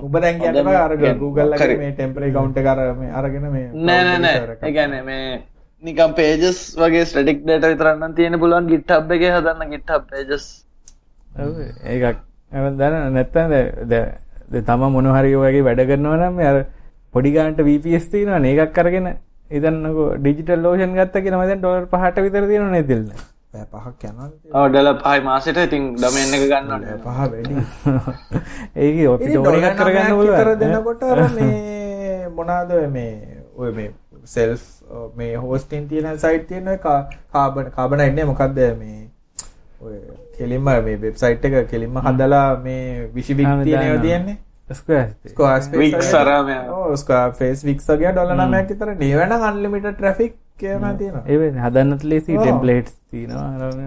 [0.00, 1.50] උඹ දැන් කියන්න අර Google.
[1.78, 4.58] මේ temporary account එක අර මේ අරගෙන මේ නෑ නෑ නෑ.
[4.62, 5.40] ඒගැන මේ
[5.82, 10.46] නිකම් පේජස් වගේ ස්ටටික් ඩේට විතරන්න තියෙන පුළුවන් ගිට්හබ් එක හදන්න ගිට්හබ් පේජස්
[11.86, 12.22] ඒකක්.
[12.52, 13.52] ඇම දන්න නැත්තන්
[14.50, 16.58] ද තම මොනහරි වගේ වැඩ කරනවා නම් අර
[17.14, 19.08] පොඩිගාන්ට වපස් තියනවා ඒකක් කරගෙන
[19.50, 23.10] ඉදන්නක ඩිජිටල් ලෝෂන් ගත්ත කියෙන මදන් ඩොලර් පහට විතර තියෙන නැතිල්න්න
[23.54, 25.58] බෑ පහක් යනවා ඔඩල පහයි මාසට.
[25.58, 27.54] ඉතින් ඩමෙන් එක ගන්න පහ වැඩි.
[28.82, 30.58] ඒක ඔපිට ඉතින් ඕන ඩොලර් එකක් කරගන්න විතර පුළුවන්.
[30.60, 31.02] දෙනකොට
[31.34, 33.90] මේ මොනාද ඔය මේ ඔය මේ
[34.26, 34.62] සෙල්ෆ්
[35.14, 39.00] මේ හෝස්ටින් තියෙන සයිට් තියෙන කාබන් කාබන එන්නේ මොකක්ද මේ
[39.80, 40.00] ඔය
[40.34, 44.00] කෙලින්ම මේ වෙබ්සයිට් එක කෙලින්ම හදලා මේ විශිවික් තියෙනව.
[44.00, 44.38] තියෙන්නේ?
[44.66, 45.08] Square.
[45.26, 48.94] ස්කෝස්පේස් වික් සරම ඕ ස්කෝස්පේස් වික්ස් වගේ ඩොලර් 9ක් විතර.
[48.98, 51.24] නේවන අන්ලිමිටඩ් ට්‍රැෆික් කියනවා තියෙනවා.
[51.26, 52.42] ඒ හදන්නත් ලේසි ඔව්.
[52.42, 53.80] ටෙම්පලේට් තිනවා අරම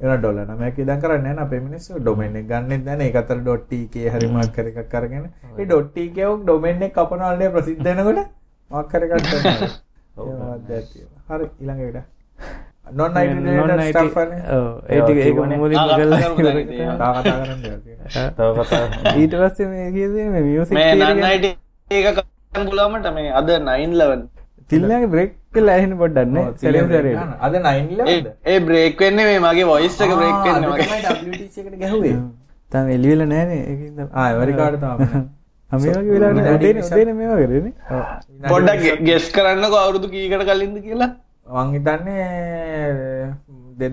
[0.00, 1.44] එන ඩොලර් 9ක් ඉදන් කරන්නේ නැහැ නේ.
[1.46, 3.38] අපේ මිනිස්සු ඩොමේන් එක ගන්නෙත් නැහැ ඒක අතර
[3.70, 5.24] .tk හරි මාක් කර එකක් අරගෙන.
[5.58, 8.20] ඒ .tk උක් ඩොමේන් එක කපනවලනේ ප්‍රසිද්ධ වෙනකොට
[8.70, 9.14] මාක් කර එකක්
[10.68, 12.12] දැක් තියෙනවා හරි ඊළඟ එකට
[12.92, 14.40] non IT related stuff අනේ
[14.88, 15.36] ඒටික ඒක.
[15.56, 16.20] මුලින්ම කළා
[17.16, 21.46] කතා කරන්න දෙයක් තියෙනවා තව කතා ඊට පස්සේ මේ කියදේ මේ මියසික් මේ නන්නයිට
[21.90, 24.22] ඒක කරන්න පුළුවන්ට මේ අද නයින්ලවන්
[24.70, 27.32] තිල්ලගේ බ්‍රෙක් කලා ඇහෙන පොඩ්ඩන්න ඔව්, සැලම් තිලේ සැරේ ගන්න.
[27.40, 28.26] අද 911 ද?
[28.52, 30.86] ඒ බ්‍රේක් වෙන්නේ මේ මගේ වොයිස් එක බ්‍රේක් වෙන්න මගේ.
[31.58, 32.16] එකට ගැහුවේ.
[32.72, 35.06] තම එලිවෙල නෑනේ ඒකින්ද ආ ඇමරිකාට තමයි.
[35.70, 36.92] අමගේ වෙලා විනාඩි උදේන විස්සක්.
[36.94, 37.66] උදේන මේවා කරන
[38.52, 41.10] පොඩ්ඩක් ගෙස් කරන්නක අවුරුදු කීකට කලින්ද කියලා.
[41.46, 42.22] මං හිතන්නේ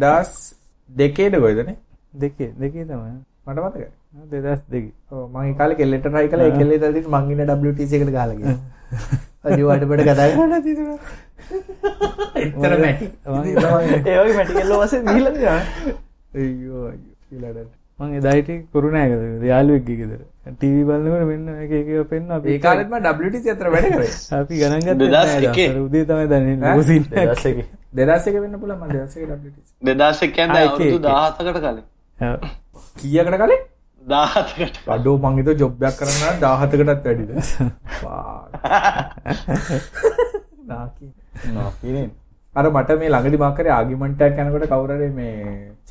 [0.03, 0.31] දෙදස්
[0.89, 1.75] දෙකේද ගොයදනේ
[2.21, 3.11] දෙකේ දෙකේ තමයි.
[3.47, 3.87] මට මතකයි.
[4.31, 4.85] දෙදස් දෙක.
[5.11, 6.47] ඔව් මං ඒ කාලේ කෙල්ලෙට try කළා.
[6.47, 8.57] ඒ කෙල්ලේ දැල්දිට මං ඉන්න WTC එකට ගහලා ගියා
[9.45, 10.89] අඩි වඩපට කතා කරන්න තිතුන
[12.35, 13.05] එතර මැටි.
[14.07, 15.55] ඒවගේ මැටිකල්ල වස දීල අයියෝ
[16.35, 16.87] අයියෝ
[17.31, 17.69] ඊළඟට.
[17.99, 22.47] මං එදායිට කරුණෑකද යාලුවෙක් ගෙදර ටීවි බලන්නකට මෙන්න එක එක පෙන්න්න අපි.
[22.53, 24.13] ඒ කාලෙත්ම WT අතර වැඩ කරේ.
[24.39, 25.67] අපි ගණන්ගත් දෙදස් එකේ.
[25.85, 27.59] උදේ තමයි දන්න ලසින් දසක
[27.99, 29.55] දෙදස්සක වෙන්න පුළ ම දෙදසක WT
[29.89, 31.03] දෙදස්සක් කියන්න ආ, එක, අවුරුදු එක.
[31.03, 31.83] දාහතකට කලින්.
[32.97, 33.61] කියකට කලින්
[34.03, 34.75] දාහතකට.
[34.87, 37.31] අඩෝ මංගේත ජොබ්යක් කරන්න දාහතකටත් වැඩිද.
[42.53, 45.35] අර මට මේ ළඟදි මක්කර ආගිමන්ටයක් යනකොට කවුරර මේ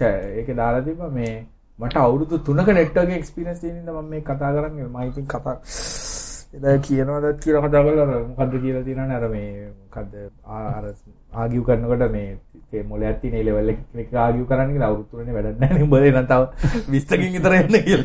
[0.01, 1.35] ඒක දාලා තිබ මේ
[1.79, 4.79] මට අවුරුදු තුනක නෙට්වගේ එක්ස්පිරස් ද ම මේ කතා කරන්න.
[4.91, 5.57] මයිතින් කතා
[6.53, 9.51] එද කියනවදත් කියල කතා කල මොකක්ද කියලා තින නර මේ
[9.91, 10.13] කද
[11.33, 12.29] ආගිය් කරනකොට මේ
[12.85, 16.43] මොල ඇති නේලෙවල්ල එක ආගිය කරන්න අවුත්තුරන වැඩන්න බල නතාව
[16.89, 18.03] විස්තකින් ඉතර එන්න කියල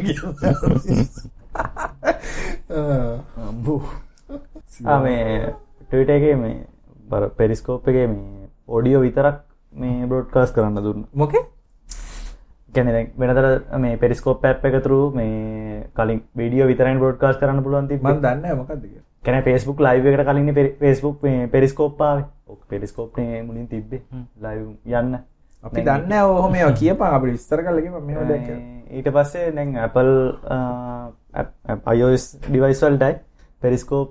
[3.41, 3.82] අම්බූ.
[5.04, 6.63] මේ ටවිට එක මේ
[7.10, 11.06] බර පෙරිස්කෝප් එක මේ ඔඩියෝ විතරක් මේ බ්‍රෝඩ්කාස් කරන්න දුන්න.
[11.13, 11.45] මොකේ?
[12.73, 13.45] කැන වෙනතර
[13.78, 19.01] මේ පෙරිස්කෝප් ඇප් එකතුරු මේ කලින් විඩියෝ විතරයි බෝඩ්කාස් කරන්න පුළුවන්ති මන් දන්න මොකක්ද කිය
[19.25, 20.49] කැන පෙස්බුක් ලයිව එකට කලින්
[20.81, 21.15] පෙස්බුක්
[21.53, 22.17] පෙරිස්කෝප්පාව
[22.69, 24.01] පෙරිස්කෝප් මුලින් තිබ්බේ.
[24.43, 24.67] ලයිව්
[24.99, 25.15] යන්න.
[25.63, 28.47] අපි දන්න ඔහොම මේ කියපා අපි විස්තර කලක මේ දැක
[28.97, 30.13] ඊට පස්සේ දැන් Apple
[31.93, 33.13] අයෝස් ඩිවයිස්වල්ටයි
[33.61, 34.09] පෙරිස්කෝප්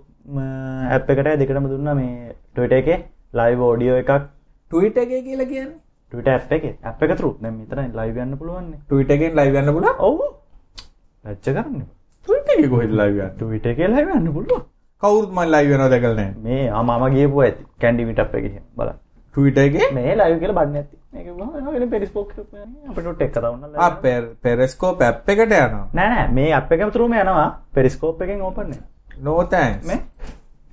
[0.91, 1.95] ඇප් එකට දෙකටම දුන්න?
[2.01, 2.89] මේ ටට එක
[3.41, 4.13] ලයිව ෝඩියෝ එකක්.
[4.71, 5.73] ටවිට එක කියලා කියන්න?
[6.13, 6.65] ට ඇ් එක.
[6.83, 10.27] ඇ් එක තුරු දැ මෙතර ලයිවන්න පුළුවන්නේ ටවිටගෙන් ලයිවන්න පුල ඔවු.
[11.25, 11.83] රච්ච කරන්න.
[12.27, 14.63] ටවිට කොහෙද ලයිවන්න ටවිට එක ලයිවන්න පුළුව
[15.05, 18.93] කවුරුත් මන් ලයිවන දැකලනෑ මේ අමම ගේපු ඇති කැන්ඩිමිට අප් එක බල
[19.35, 22.31] ටවිටගේ මේ ලයිව කියල බන්න ඇති පෙරිස්පෝක්
[22.89, 25.89] අපට එක් කතවන්න පෙරස්කෝ පැප් එකට යනවා.
[25.93, 27.49] නෑ මේ අප එක තුරුම යනවා.
[27.75, 28.81] පෙරිස්කෝප් එකෙන් ඕපන්නේ
[29.21, 30.01] නෝතැන් මේ?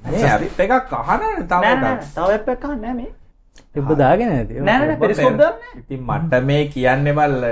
[0.01, 1.63] මේ ඇත් එකක් කහන තව
[2.15, 3.11] තව එප එක නෑ මේ.
[3.73, 7.47] තිබ දාගෙන ඇති නෑ පෙරිස්කෝප් දන්න ඉතින් මට මේ කියන්න බල්ල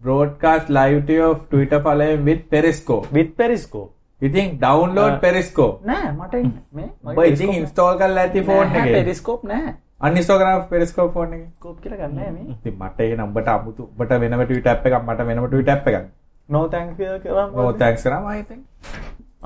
[0.00, 3.86] බෝඩ්කාස් ලයිවෝ ටවිට පලයෙන් විත් පෙරිස්කෝ විත් පෙරිස්කෝ
[4.22, 6.34] ඉතින් ඩවන්ලෝඩ් පෙරිස්කෝ නෑ මට.
[6.72, 8.84] මේ ඔබ ඉතින් ඉන්ස්ටෝල් කල් ඇති ෆෝන් එක.
[8.96, 9.72] පෙරිස්කෝප් නෑ.
[10.08, 11.42] අනිස්ටෝග්‍රම් පෙරිස්කෝ ෆෝන් එක.
[11.60, 12.44] කෝප් කියල ගන්න මේ.
[12.54, 16.06] ඉතින් මට ඒ නම්බට අමුතු බට වෙනම ටවිට අප් එකක් මට වෙනම ටවිට අප් එකක්.
[16.48, 18.60] නෝ තැන් කරම් නෝතැක්ස් කරම අයිතන්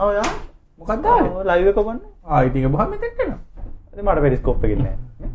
[0.08, 0.28] ඔයා
[0.80, 1.06] මොකක්ද
[1.50, 3.32] ලයිව කොබන්න ආයිතික බහම තෙක්කෙන
[4.02, 4.86] මට පෙරිස්කෝප් එකන්න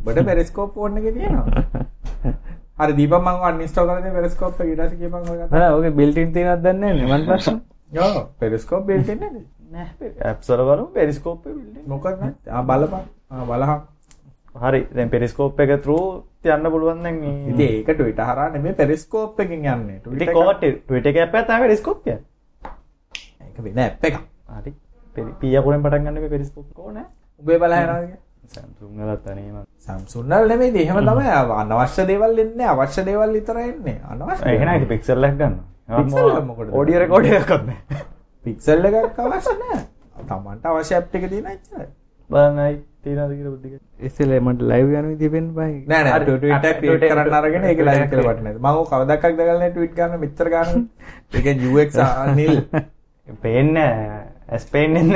[0.06, 1.66] බට පෙරිස්කෝප් ෝන්න එක තියෙනවා.
[2.80, 5.24] හරි දීප මං අනිස්ටෝ කරන පෙරිස්කෝප් ඉටස කියපන්
[5.74, 7.71] ඕක බිල්ටින් තිනත් දන්න මන් ප්‍රශ්න යෝ
[8.40, 9.46] පෙරිස්කෝප් බෙල්ටෙන්නේ
[10.22, 11.46] ඇප්සරවරු පෙරිස්කෝප්
[11.88, 12.06] මොකද
[12.64, 13.06] බලපන්.
[13.46, 13.82] බලහම්
[14.56, 15.98] හරි දැන් පෙරිස්කෝප් එක තරු
[16.46, 20.02] යන්න පුළුවන් ඒකට විට හරා නෙමේ පෙරිස්කෝප් එකින් යන්නේ.
[20.34, 24.20] කොට ටට එක ඇප තම පෙරිස්කෝප් ඒක වෙන ඇප් එක
[24.56, 24.74] හරි.
[25.40, 27.00] පියකුරෙන් පටන් ගන්න පෙරිස්කෝප් කෝන
[27.42, 31.28] උබේ බලහරගේ සැම්සුන්ගලත් අනීම සම්සුන්නල් නෙමේ දෙහෙම තමයි.
[31.56, 34.00] අනවශ්‍ය දේවල් එන්නේ අවශ්‍ය දේවල් විතර එන්නේ.
[34.06, 35.56] අනවශ්‍ය එහෙන පික්සල්ලක් ගන්න
[35.98, 36.74] Pixel එක මොකටද?
[36.74, 37.74] ඕඩිය රකෝඩ කරන්න
[38.46, 39.82] පික්සල් එකක් අවශ්‍ය නෑ.
[40.28, 41.88] තමන්ට අවශ්‍ය ඇප් එක තියෙන එච්චරයි
[42.30, 45.74] බලන්නයි තීනදකිර බුද්ධික එස්සල මට ලයිව යන තිබෙන් බයි.
[46.26, 50.88] Twitter- කරන්න අරගෙන ඒක ලයිව් කියලා වටනේ මම කවදාවත් දැකලා ට්වීට් කරන්න මෙච්චර ගන්න.
[51.34, 52.56] ඒකෙන් UX අනිල්.
[53.42, 55.12] පේන්න ඇස් පේෙන්න්න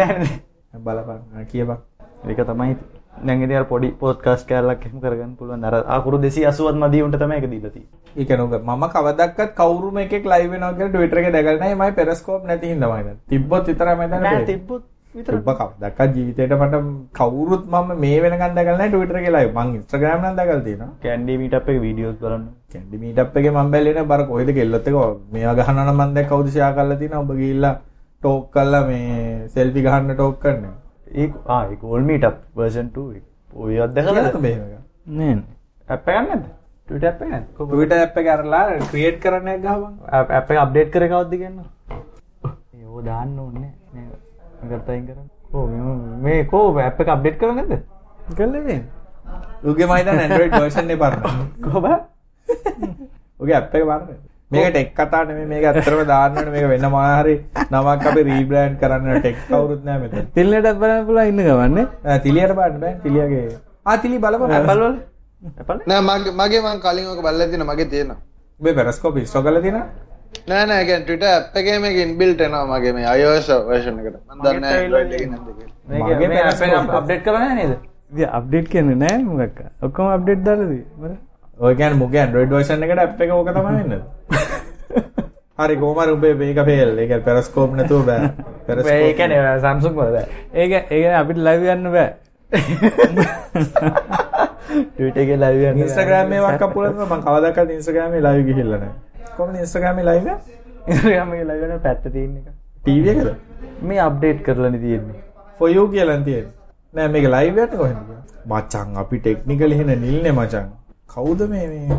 [0.75, 1.21] බලපන්.
[1.31, 1.77] ආ, කියපන්.
[2.25, 2.75] එක තමයි
[3.21, 5.63] නැගෙදර පොඩි පෝත්කාස් කෑල්ලක් එම කරගන්න පුළුවන්.
[5.63, 7.81] අර අකුරු දෙසි අසුවත් මදීුන්ට තම එක දීලති
[8.15, 11.75] ඒක නෝක මම කවදක්කත් කවුරුම එකෙක් ලයිව් වෙනවා කියලා ට්විටර් එකේ දැකලා නැහැ.
[11.75, 14.83] මයි පෙරස්කෝප් නැති හින්දා මම තිබ්බොත් විතරයි මම දැන් තිබ්බුත්
[15.15, 18.21] විතර තිබ්බ කවදක්කත් ජීවිතේට මට කවුරුත් මම මේ
[18.53, 19.73] දැකලා නැහැ ට්විටර් ලයිව් මං
[20.21, 20.93] නම් දැකලා තියෙනවා.
[21.01, 22.47] කැන්ඩි මීට අප වීඩියෝස් බලන්න.
[22.71, 24.09] කැන්ඩි මීට් අප් එකේ මම බැලුවේ නෑ.
[24.11, 24.95] බර කොහෙද කෙල්ලත් එක
[25.31, 27.75] මේවා ගහනවා නම් මම දැක්ක කවුද ෂෙයා කරලා තියෙනවා ඔබ ගිහිල්ලා
[28.21, 30.84] ටෝක් කරලා මේ සෙල්ෆි ගහන්න ටෝක් කරන්නේ
[31.15, 33.21] ඒ ආ ගෝල් මීට වර්ෂන් 2
[33.63, 33.75] ඔය
[36.07, 36.45] ගන්නද?
[36.87, 37.21] ටට අප
[37.57, 39.17] ට්විටර් ඇප් එක අරලා ක්‍රියේට්
[39.53, 39.93] එක ගහපන්.
[40.39, 41.57] අප අප්ඩේට් කර කවද්දි ගන්න
[42.81, 43.63] යෝ දාන්න ඕන්න
[44.69, 45.29] ගත්තයින් කරන්න.
[46.25, 46.67] මේ කෝ
[47.05, 47.73] එක අප්ඩේට් කරන්නද
[48.37, 48.79] කල්ලේ
[49.71, 51.23] උගේ මයිද ඇන්ඩරෝයිඩ් වර්ෂන් එක පරන්න
[51.65, 51.85] කොබ
[53.39, 54.17] උගේ ඇප් එක පරන්න
[54.51, 56.51] මේක ටෙක් කතා නෙමෙයි මේක ඇත්තටම දාන්න ඕනේ.
[56.55, 57.35] මේක වෙන මොනවා හරි
[57.71, 60.27] නමක් අපි රීබ්‍රෑන්ඩ් කරන්න ටෙක් කවුරුත් නෑ මෙතන.
[60.37, 62.93] තිල්ලටත් බලන්න පුලා ඉන්න ගවන්නේ ආ, තිලියට බලන්න බෑ.
[63.03, 63.57] තිලියගේ.
[63.85, 64.51] ආ තිලි බලපන්.
[64.57, 64.81] ඇපල්
[65.89, 66.01] නෑ?
[66.09, 68.17] මගේ මගේ මං කලින් ඔක බලලා තියෙන මගේ තියෙනවා.
[68.61, 69.87] ඔබේ පෙරස්කෝප් ඉන්ස්ටෝල් කරලා තියෙනවා
[70.49, 74.15] නෑ නෑ කියන්නේ Twitter app එකේ මේක inbuilt එනවා මගේ මේ iOS version එකට.
[74.29, 75.27] මම දන්නේ නැහැ Android එකේ.
[75.33, 77.73] නැද්ද කියලා මගේ periscope අප්ඩේට් කරන නේද?
[78.39, 81.15] අප්ඩේට් කියන්න නෑ මොකක් ඔක්කොම අප්ඩේට් දාලදී මට ඔය
[81.59, 84.01] කියන්නේ මුගේ ඇන්ඩ්‍රොයිඩ් වර්ෂන් එකට ඇප් එක ඕක තමයි වෙන්නේ
[85.59, 89.13] හරි කොහොම හරි උඹේ මේක ෆේල් ඒක පෙරස්කෝප් නැතුව බෑ.
[89.19, 90.17] කියන්නේ සම්සුන් වල
[90.63, 92.09] ඒක ඒ අපිට ලයිව යන්න බෑ.
[94.95, 99.97] ටවිට එක ලයිව ඉන්ස්ට්‍රග්‍රෑම් එකක් අපුලන මම කවදාකවත් ඉන්ස්ට්‍රග්‍රෑම් එකේ ලයිව් ගිහිල්ලා නැහැ කොහොමද ඉන්ස්ට්‍රග්‍රෑම්
[100.03, 100.39] එකේ ලයිව් එක
[100.93, 102.47] ඉරගම ලයිවන පැත්ත තියන්න එක.
[102.83, 103.29] ටීවී එකද?
[103.81, 105.19] මේ අප්ඩේට් කරලන තියෙන්නේ.
[105.59, 106.53] For you කියලා තියෙන්නේ.
[106.93, 107.99] නෑ මේක ලයිව් යන්නේ කොහෙන්ද?
[108.45, 110.67] මචං අපි ටෙක්නිකල් එහෙන නිල්නේ මචං
[111.15, 111.97] කවුද මේ මේ?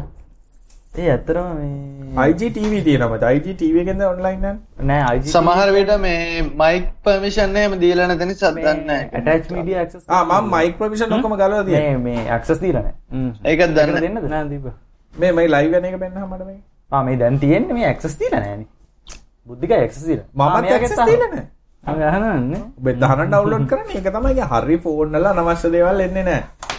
[0.94, 3.36] ඒ ඇත්තරම මේ IGTV තියෙනවා මචං.
[3.38, 4.44] IGTV එකෙන්ද ඔන්ලයින්
[4.90, 9.22] නෑ අයි සමහර විට මේ මයික් පර්මිෂන් එහෙම දීලා නැති නිසා දන්නේ නැහැ.
[9.24, 12.02] ඇටච් මීඩිය ක්ස් ආ මම මයික් ප්‍රොවිෂන් ඔක්කොම ගලවලා තියෙනවා.
[12.04, 12.88] මේ මේ ඇක්සස් දීලන
[13.44, 14.00] ඒකත් දන්නේ.
[14.00, 14.28] දෙන්නද?
[14.28, 14.66] නෑ දීප.
[15.14, 16.60] මේ මයි ලයිව් යන එක පෙන්නන්න මට මේ
[16.90, 18.68] ආ මේ දැන් තියෙන්නේ මේ ඇක්සස් දීලා නෑනේ
[19.46, 20.28] බුද්ධික ඇක්සස් දීලා.
[20.34, 23.98] මමත් ඇක්සස් දීලා නැහැ අගහනන්නේ ඔබ දහන ඩවුන්ලෝඩ් කරන්නේ.
[23.98, 26.74] ඒක තමයි හරි ෆෝන් වල අනවශ්‍ය දේවල් එන්නේ නැහැ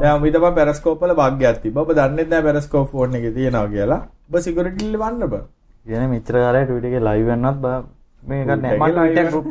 [0.00, 1.82] දැන් තමයි පෙරස්කෝප් වල භාග්‍යයක් තිබ්බා.
[1.82, 4.00] ඔබ දන්නේ නැහැ පෙරස්කෝප් ෆෝන් එකේ තියෙනවා කියලා.
[4.28, 5.44] ඔබ සිකියුරිටි වන්න බෑ.
[5.86, 7.78] කියන මෙච්චර කාලය ටවිට එක ලයිව් වෙන්නත් බා.
[8.22, 9.46] මේක නෑ මම වෙන- group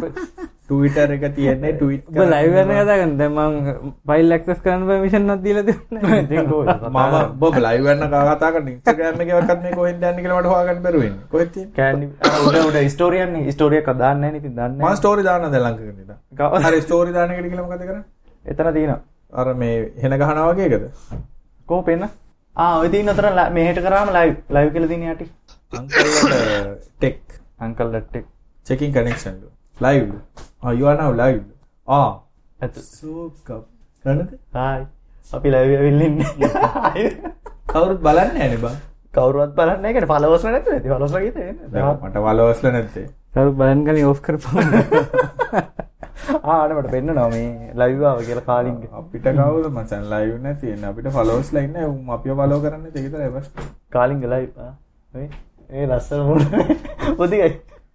[0.69, 5.43] Twitter එක තියෙන්නේ ට්වීට් ඔබ ලයිව් වෙන කතාගන්න දැන් මම ෆයිල් ඇක්සස් කරන්න පර්මිෂන් එකක්
[5.45, 10.03] දීලා තිබුණේ ඉතින් කොහොමද මම ඔබ ලයිව් වෙන්න කතා කරන Instagram එකේ වක්වත් මේ කොහෙන්ද
[10.03, 11.75] යන්නේ කියලා මට හොයාගන්න බැරුව වෙන්නේ කොහෙද තියෙන්නේ?
[11.75, 12.05] කෑන්ඩි
[12.43, 14.41] උඩ උඩ ස්ටෝරියන් ස්ටෝරියක් දාන්න නැහැ නේ.
[14.41, 14.95] ඉතින් දන්නේ මම.
[14.95, 18.03] ස්ටෝරි දාන්න දැන් ලංක කරන්නේ කව- හරි ස්ටෝරි දාන එකට කියලා මොකද කරන්නේ?
[18.45, 18.99] එතන තියෙනවා
[19.34, 20.86] අර මේ හෙන ගහනවා වගේ එකද?
[21.67, 22.07] කොහොම පෙන්න
[22.55, 25.25] ආ ඔය තියෙන අතර මෙහෙට කරාම ලයිව් ලයිව් කියලා තියෙන යටි.
[25.73, 26.34] අංකල්ට
[26.97, 27.19] ටෙක්
[27.59, 28.25] අංකල් ලට්ටෙක්
[28.65, 29.36] checking connection
[29.80, 30.13] live
[30.61, 31.43] ah you are now live
[31.88, 32.09] ah
[32.59, 33.63] ඇත so කප්
[34.05, 34.86] කරන්නද හායි
[35.32, 36.30] අපි ලයිව් ඇවිල්ලා ඉන්නේ.
[37.71, 38.75] කවුරුත් බලන්නේ නැහැ නේ බං.
[39.13, 39.93] කවුරුවත් බලන්නේ නැහැ.
[39.93, 43.07] කියන්නේ ෆලෝවර්ස් නැති නැති ෆලෝවර්ස් වගේ තියෙන්නේ දැන් මට වලවස්ල නැත්තේ.
[43.34, 45.63] කරු බලන් කලින් ඕෆ් කරපුවා
[46.43, 48.80] ආ අර මට පෙන්නනවා මේ ලයිව් ආව කියලා කාලින්ග.
[48.99, 50.89] අපිට කවුද මචන් ලයිව් නැති තියෙන්නේ?
[50.89, 51.86] අපිට ෆලෝවර්ස් ලා ඉන්නේ.
[51.86, 53.43] උන් අපිව ෆලෝ කරන්නේ
[53.89, 54.74] කාලින්ග ලයිව් ආ.
[55.13, 55.28] ඔය
[55.72, 56.41] ඒ ලස්සන මොන
[57.20, 57.51] පොදිගයි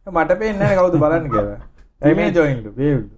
[0.07, 1.59] මට පේන්නේ නැහැ කවුද බලන්න කියලා.
[2.03, 3.09] ඊමේ ජොයින්ලු වේව්ලු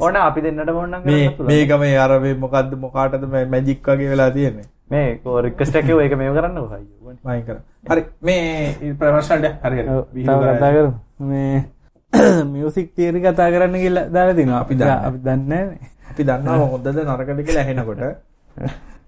[0.00, 1.52] ඕන අපි දෙන්නට මොන්නම් මේ කරන්න පුළුවන්.
[1.52, 4.66] මේක මේ අර මේ මොකද්ද මොකාටද මැජික් වගේ වෙලා තියෙන්නේ?
[4.90, 7.58] මේ කෝ රික්වෙස්ට් එකේ ඒක මේව කරන්නකෝ අයියෝ මයින් කර.
[7.88, 9.88] හරි මේ ප්‍රශ්නට හරි හරි.
[10.14, 10.56] විහිළු තව කරා.
[10.56, 10.90] කතා කරු
[11.28, 11.64] මේ
[12.52, 14.74] මියසික් තීරි කතා කරන්න කියලා දාලා තිනවා අපි.
[14.82, 15.62] අපි දන්නේ.
[16.10, 18.00] අපි දන්නවා හොඳද නරකද කියලා ඇහෙනකොට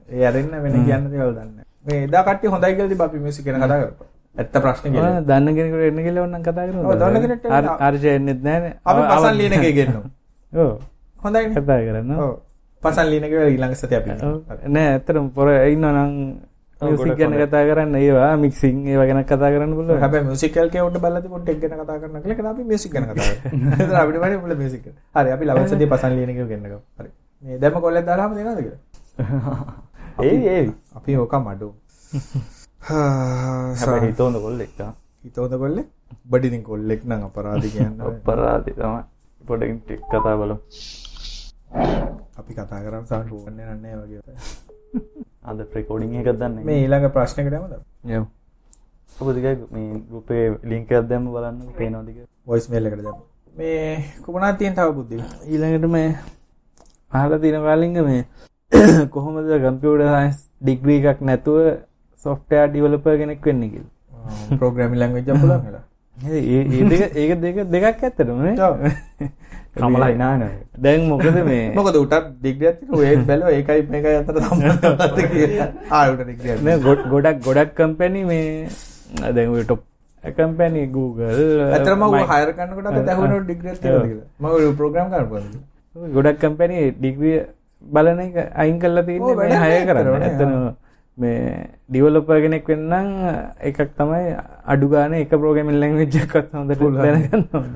[0.08, 1.64] ඒ අරින්න වෙන කියන්න දේවල් දන්නේ.
[1.86, 4.08] මේ එදා කට්ටිය හොඳයි කියලා තිබ්බ අපි මියුසික් ගැන කතා කරපුවා.
[4.36, 5.20] ඇත්ත ප්‍රශ්නේ කියලා.
[5.22, 6.80] දන්න කෙනෙකුට එන්න කියලා ඕනනම් කතා කරමු.
[6.82, 7.44] ඔව්, දන්න කෙනෙක්ට
[7.80, 8.72] අර්ජය එන්නෙත් නැහැ.
[8.84, 10.02] අපි පසන් ලියන එකේ ගෙන්නමු.
[10.62, 10.72] ඔව්
[11.20, 11.54] හොඳයිනේ.
[11.54, 12.10] කතා කරන්න.
[12.18, 12.32] ඔව්.
[12.82, 14.10] පසන් ලියන එකේ ඊළඟ සතිය අපි.
[14.68, 16.12] නෑ ඇත්තටම පොර ඉන්නවනම්
[16.84, 20.00] මියසික් ගැන කතා කරන්න ඒවා මික්සිං ඒවා ගැන කතා කරන්න පුළුවන්.
[20.00, 20.68] හැබැයි මියුසිකල්
[20.98, 23.04] බලලා තිබුණ ටෙක් ගැන කතා කරන්න කියලා අපි මියුසික් ගැන
[24.00, 24.84] අපිට මුල මියුසික්.
[25.14, 26.80] හරි අපි සතිය පසන් ලියන එකේ ගෙන්නගමු.
[26.98, 27.10] හරි.
[27.42, 28.80] මේ දැම්ම කොල්ලෙක් දාලාම දෙනවද කියලා?
[30.22, 31.72] ඒ ඒ අපි ඕක මඩු.
[32.88, 34.92] හැබැයි හිතෝඳ කොල්ලෙක් ආ
[35.24, 35.88] හිතවද කොල්ලෙක්?
[36.26, 38.06] බඩ ඉතින් කොල්ලෙක් නම් අපරාධ කියන්නේ.
[38.10, 39.02] අපරාධි තමයි
[39.40, 40.56] පොඩකින් ටික කතා බලමු
[42.36, 44.20] අපි කතා කරාම සමහර ෆෝන් එක නන්නේ වගේ.
[45.44, 47.74] අද රෙකෝඩින් එකක් දන්නේ මේ ඊළඟ ප්‍රශ්නයකට යමුද?
[48.06, 48.26] යමු.
[49.16, 53.20] ඔබ දිග මේ ගෲපේ ලින්ක් එකක් දැම්ම බලන්න පේනවද කියලා වොයිස් මේල් එකට දැම්ම.
[53.54, 55.18] මේ කුමනාත් තියෙන තව බුද්ධි.
[55.46, 56.08] ඊළඟට මේ
[57.12, 58.22] අහලා තියෙන කාලින්ග මේ
[59.14, 61.58] කොහොමද කම්පියුටර් සයන්ස් ඩිග්‍රී එකක් නැතුව
[62.24, 64.58] සොෆ්ට්වෙයාර් ඩෙවලොපර් කෙනෙක් වෙන්නේ කියලා.
[64.58, 65.84] ප්‍රෝග්‍රෑමින් ලැන්ග්වේජ් එක පුළුවන් වෙලා.
[66.32, 66.62] ඒ
[67.20, 68.40] ඒක දෙක දෙකක් ඇත්තටම
[69.76, 69.82] නේ.
[69.82, 69.86] ඔව්.
[69.86, 70.42] කමලා ඉනාන
[70.78, 75.68] දැන් මොකද මේ මොකද උටත් ඩිග්‍රියක් තියෙනවා ඒත් බැලුවා ඒකයි මේකයි අතර සම්බන්ධතාවයක් කියලා.
[75.90, 76.04] ආ
[76.92, 78.68] උට ගොඩක් ගොඩක් කම්පැනි මේ
[79.32, 79.82] දැන් ඔය top
[80.24, 81.34] company Google
[82.14, 84.28] Mic- hire කරනකොට අපි දැහුණු ඩිග්‍රියක් තියෙනවද කියලා.
[84.40, 85.60] මම ප්‍රෝග්‍රෑම් පුළුවන්ද?
[86.14, 87.36] ගොඩක් කම්පැනි ඩිග්‍රිය
[87.84, 90.83] බලන එක අයින් කරලා තියෙන්නේ මේ හය කරන්න ඇත්තටම ඇත්තන
[91.18, 91.40] මේ
[91.88, 93.10] ඩිවලොපර් කෙනෙක් වෙන්නම්
[93.68, 94.36] එකක් තමයි
[94.72, 97.68] අඩු ගානේ එක ප්‍රෝග්‍රෑමින් ලැන්ග්වේජ් එකක්වත් හොඳට දැනගන්න ඕන.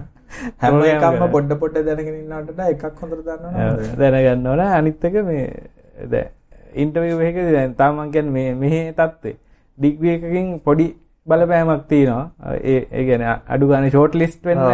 [0.62, 1.30] හැම Program එකක්ම කරන්න.
[1.34, 3.92] පොඩ පොඩ දැනගෙන ඉන්නවට වඩා එකක් හොඳට දන්නවනේ.
[4.00, 4.60] දැනගන්න ඕන.
[4.78, 5.44] අනිත් එක මේ
[6.14, 6.28] දැන්
[6.84, 8.32] ඉන්ටර්විව් එකකදී දැන් තාම මං
[8.64, 9.36] මෙහි තත්ත්වේ
[9.78, 10.88] ඩිග්‍රී එකකින් පොඩි
[11.26, 12.26] බලපෑමක් තියෙනවා.
[12.72, 14.64] ඒ ගානේ ෂෝට් ලිස්ට් වෙන්න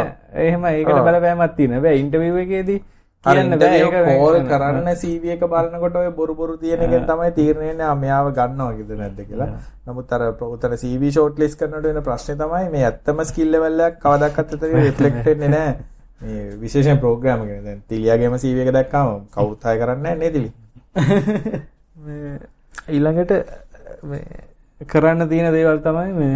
[0.48, 1.78] එහෙම ඒකට බලපෑමක් තියෙනවා.
[1.78, 2.80] හැබැයි ඉන්ටර්විව් එකේදී
[3.25, 8.29] කෝල් කරන්න CV එක බලනකොට ඔය බොරු බොරු තියෙන එකෙන් තමයි තීරණය වෙන්නේ ආ මෙයාව
[8.39, 9.49] ගන්නවා කියද නැද්ද කියලා.
[9.87, 14.01] නමුත් අර උතන CV ෂෝට් ලිස්ට් කරනකොට වෙන ප්‍රශ්නේ තමයි මේ ඇත්තම ස්කිල් ලෙවල් එකක්
[14.03, 15.75] කවදාවත් එතන රිෆ්ලෙක්ට් වෙන්නේ නැහැ.
[16.20, 20.53] මේ විශේෂයෙන් ප්‍රෝග්‍රෑම් එක දැන් තිලියාගේම CV එක දැක්කම කවුරුත් හය කරන්නේ නැහැ නේද?
[22.05, 22.33] මේ
[22.89, 23.33] ඊළඟට
[24.05, 24.43] මේ
[24.81, 26.35] කරන්න තියෙන දේවල් තමයි මේ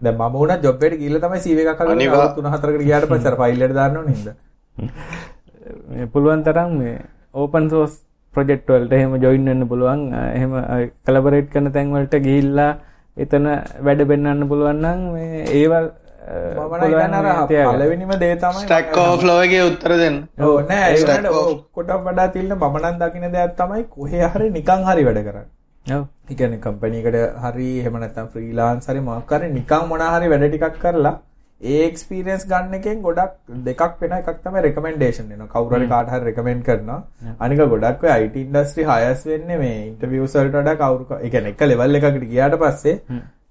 [0.00, 3.32] දැන් මම උනා ජොබ් එකට ගිහිල්ලා තමයි CV එකක් හදලා අනිවා- අවුරුදු 3-4කට ගියාට පස්සේ
[3.32, 4.36] අර ෆයිල් එකට දාන්න ඕනේ නේද?
[5.92, 6.98] මේ පුළුවන් තරම් මේ
[7.34, 7.94] ඕපන් සෝස්
[8.34, 10.02] ප්‍රොජෙක්ට් වලට එහෙම ජොයින් වෙන්න පුළුවන්.
[10.34, 10.52] එහෙම
[11.06, 12.72] කලබරේට් කරන තැන් වලට ගිහිල්ලා
[13.16, 13.48] එතන
[13.86, 15.88] වැඩ පෙන්වන්න පුළුවන් නම් මේ ඒවල්
[16.28, 20.18] මම හිතන්නේ අර පළවෙනිම දේ තමයි ස්ටැක් ඕෆ්ලෝ එකේ උත්තර දෙන්න.
[20.40, 25.06] ඕ නෑ ඒකට ඔක්කොටම වඩා තියෙන මම නම් දකින්න දෙයක් තමයි කොහේ හරි නිකන් හරි
[25.08, 26.02] වැඩ කරන්නේ.
[26.28, 31.14] කියන්නේ කම්පැනිකට හරි එහෙම නැත්නම් ෆ්‍රීලාන්ස් හරි මොකක් හරි නිකන් මොන හරි වැඩ ටිකක් කරලා
[31.60, 33.32] ඒ එක්ස්පීරියන්ස් ගන්න එකෙන් ගොඩක්
[33.64, 35.48] දෙකක් වෙන එකක් තමයි රෙකමෙන්ඩේෂන් එනවා.
[35.48, 37.00] කවුරු හරි කාට හරි රෙකමෙන්ඩ් කරනවා.
[37.40, 42.24] අනික ගොඩක් IT ඉන්ඩස්ට්‍රි හයර්ස් වෙන්නේ මේ ඉන්ටර්වියුස් වලට වඩා කවුරු කියන්නේ එක ලෙවල් එකකට
[42.26, 42.94] ගියාට පස්සේ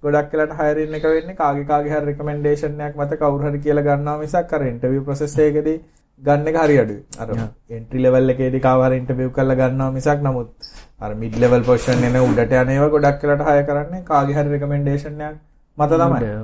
[0.02, 4.18] ගොඩක් වෙලාට හයරින් එක වෙන්නේ කාගේ කාගේ හරි රෙකමෙන්ඩේෂන් එකක් මත කවුරු හරි කියලා ගන්නවා
[4.18, 5.78] මිසක් අර ඉන්ටර්වියු ප්‍රොසෙස් එකේදී
[6.20, 7.00] ගන්න එක හරි අඩුයි.
[7.18, 7.28] අර
[7.72, 12.16] එන්ට්‍රි ලෙවල් එකේදී කාව හරි ඉන්ටර්වියු කරලා ගන්නවා මිසක් නමුත් අර මිඩ් ලෙවල් පොසිෂන් එන
[12.20, 15.42] උඩට යන ඒවා ගොඩක් වෙලාට හය කරන්නේ කාගේ හරි රෙකමෙන්ඩේෂන් එකක්
[15.78, 16.38] මත තමයි.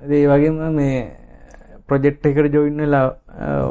[0.00, 0.98] ඒ වගේම මේ
[1.86, 3.06] ප්‍රොජෙක්් එකට ජොයින් වෙලා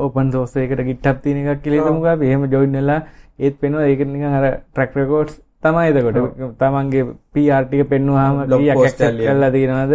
[0.05, 3.01] ඕපන් සෝස එකට ගිට්ටක් තියෙන එකක් කියලෙමුග එහෙම ජොයින් වෙලා
[3.39, 6.17] ඒත් පෙනවා ඒක නිකන් අර ට්‍රැක් රෙකෝඩ්ස් තමයි එතකොට.
[6.59, 9.93] තමන්ගේ පෙන්වාහම Blog post කල්ලා තියෙනවාද?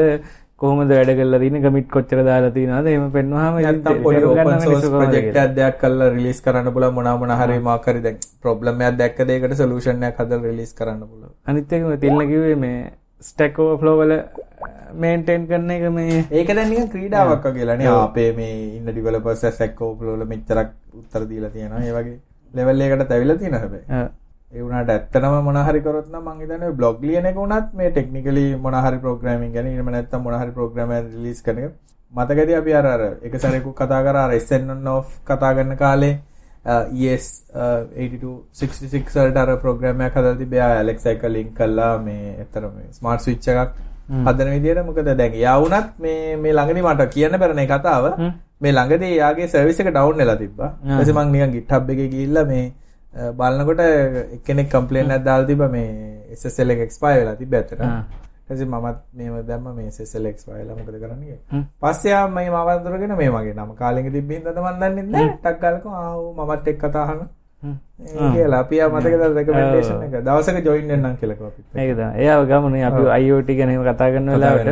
[0.57, 2.87] කොහොමද වැඩ කල්ලා තින ගමිට් කොච්චර දාලා තියෙනවාද?
[2.87, 6.95] එම පෙන්වාහම නැත්තම් පොඩි open source project එකක් දෙයක් කරලා රිලීස් කරන්න පුළුවන්.
[6.99, 11.01] මොනවා මොන හරි මොකක් හරි දැන් ප්‍රොබ්ලම් එකක් දැක්ක දෙයකට සොලියුෂන් එකක් හදලා රිලීස් කරන්න
[11.11, 11.33] පුළුවන්.
[11.47, 12.79] අනිත් එක තිල්න කිව්වේ මේ
[13.25, 14.13] ස්ටැක් ඕවර්ෆ්ලෝ වල
[14.97, 20.17] මේන්ටේන් කරන එක මේ ඒක දැන් නිකන් ක්‍රීඩාවක් වගේලානේ අපේ මේ ඉන්න ඩිවෙලොපර්ස් ස්ටැක් ඕවර්ෆ්ලෝ
[20.17, 21.81] වල මෙච්චරක් උත්තර දීලා තියෙනවා.
[21.83, 22.19] ඒ වගේ
[22.55, 23.87] ලෙවල් එකකට තැවිලා තියෙනවා හැබැයි.
[23.91, 24.11] අ,
[24.53, 27.91] ඒ වුණාට ඇත්තටම මොන හරි කරොත් නම් මං හිතන්නේ ඔය බ්ලොග් ලියන එක උනත් මේ
[27.91, 30.93] ටෙක්නිකලි මොන හරි ප්‍රෝග්‍රෑමින් ගැන එහෙම නැත්නම් මොන හරි ප්‍රෝග්‍රෑම්
[31.43, 31.73] කරන එක.
[32.13, 32.87] මතකදී අපි අර
[33.23, 36.15] එක සැරේකුත් කතා කරා අර SN on off කතා කරන කාලේ
[36.65, 42.89] ES 8266 වලට අර ප්‍රෝග්‍රෑම් එකක් හදලා ආ Alexa එක ලින්ක් කරලා මේ ඇත්තට මේ
[42.93, 43.75] ස්මාර්ට් ස්විච් එකක්
[44.27, 44.85] හදන විදිහට.
[44.87, 48.05] මොකද දැන් එයා වුණත් මේ මේ ළඟදී මට කියන්න බැරි නේ කතාව.
[48.61, 50.71] මේ ළඟදී එයාගේ සර්විස් එක ඩවුන් වෙලා තිබ්බා.
[50.85, 52.65] ඊට පස්සේ මං නිකන් GitHub එකේ ගිහිල්ලා මේ
[53.15, 53.81] අ, බලනකොට
[54.37, 55.69] එක්කෙනෙක් කම්ප්ලේන් එකක් දාලා තිබ්බා.
[55.69, 55.89] මේ
[56.37, 57.81] SSL එක එක්ස්පයර් වෙලා තිබ්බ ඇත්තට
[58.49, 59.91] පස්සේ මමත් මේව දැම්ම මේ
[60.33, 61.63] එක්ස්පයර් වෙලා මොකද කරන්නේ හ්ම්.
[61.63, 65.33] කියලා පස්සේ ආ මම මාව අඳුරගෙන මේ මගේ නම කාලෙක තිබ්බ හින්දාද මන් දන්නේ නැහැ.
[65.39, 67.23] ටක් ගාලකෝ ආ ඌ මමත් එක්ක කතා අහන.
[67.63, 67.77] හ්ම්.
[68.05, 70.15] ඒ කියලා අපි ආ මතකද රෙකමෙන්ඩේෂන් එක.
[70.29, 72.11] දවසක ජොයින් වෙන්නම් කියලා කිව්වා අපිත් ඒක තමයි.
[72.23, 74.69] එයාව ගමනේ අපි IoT ගැන කතා කරන වෙලාවට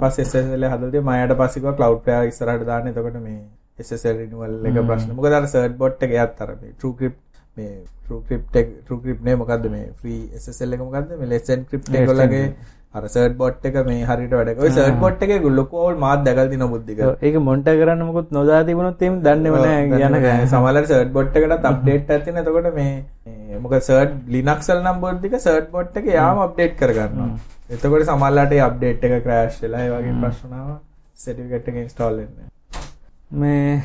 [0.00, 2.88] පස්සේ SSL හදලා මම යට පස්සේ කිව්වා cloud flare ඉස්සරහට දාන්න.
[2.92, 3.42] එතකොට මේ
[3.86, 5.12] SSL renewal එක ප්‍රශ්න.
[5.18, 7.20] මොකද අර search bot එක යත් අර මේ TrueCrypt
[7.56, 7.72] මේ
[8.04, 12.44] TrueCrypt එක TrueCrypt නේ මොකද්ද මේ free SSL එක මොකද්ද මේ Let's Encrypt ඒගොල්ලගේ
[12.94, 14.64] අර search bot එක මේ හරියට වැඩ කරා.
[14.64, 16.98] ඔය search bot එකේ ලොකු අවුල් මාත් දැකලා තිනවා බුද්ධික.
[17.26, 22.12] ඒක මොන්ට කරන්න මොකුත් නොදා තිබුණොත් එහෙම දන්නේම නෑ යන සමහරවල් search bot එකටත් අප්ඩේට්
[22.16, 22.40] එකක් තියෙන.
[22.42, 22.92] එතකොට මේ
[23.26, 27.30] මේ මොකද search Linux වල නම් බුද්ධික search bot එක යාම අප්ඩේට් කරගන්නවා.
[27.70, 29.16] එතකොට සමහරලාට ඒ අප්ඩේට් එක
[29.84, 30.78] ඒ වගේ ප්‍රශ්න ආවා.
[31.24, 31.76] certificate එක
[32.18, 32.46] වෙන්නේ.
[33.30, 33.80] මේ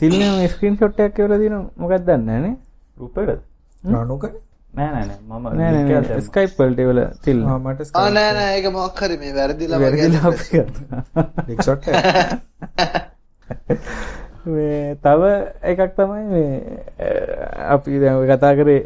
[0.00, 2.40] තිල්න මේ ස්ක්‍රීන්ෂොට් එකක් කියලා දින මොකක්ද දන්නේ
[2.96, 3.30] නැහනේ රූපයකද
[3.84, 4.42] රණුකනේ.
[4.74, 6.20] නෑ නෑ නෑ මම.
[6.20, 9.90] ස්කයිප් වලට ඒවල තිල් ආ මට ආ නෑ නෑ ඒක මොකක් හරි මේ වැරදිලා වගේ
[9.90, 10.40] වැරදිලා අදහස්.
[10.40, 11.44] අපි කරනවා.
[11.46, 11.96] big shot එක.
[14.46, 15.22] මේ තව
[15.64, 16.52] එකක් තමයි මේ
[17.68, 18.80] අපි දැන් ඔය කතා කරේ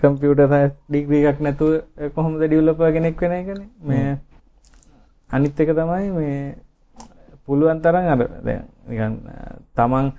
[0.00, 4.18] කම්පියුටර් සයන්ස් ඩිග්‍රී එකක් නැතුව කොහොමද ඩෙවලොපර් කෙනෙක් වෙන එකනේ මේ
[5.30, 6.40] අනිත් එක තමයි මේ
[7.46, 9.16] පුළුවන් තරම් අර දැන්
[9.76, 10.12] තමන්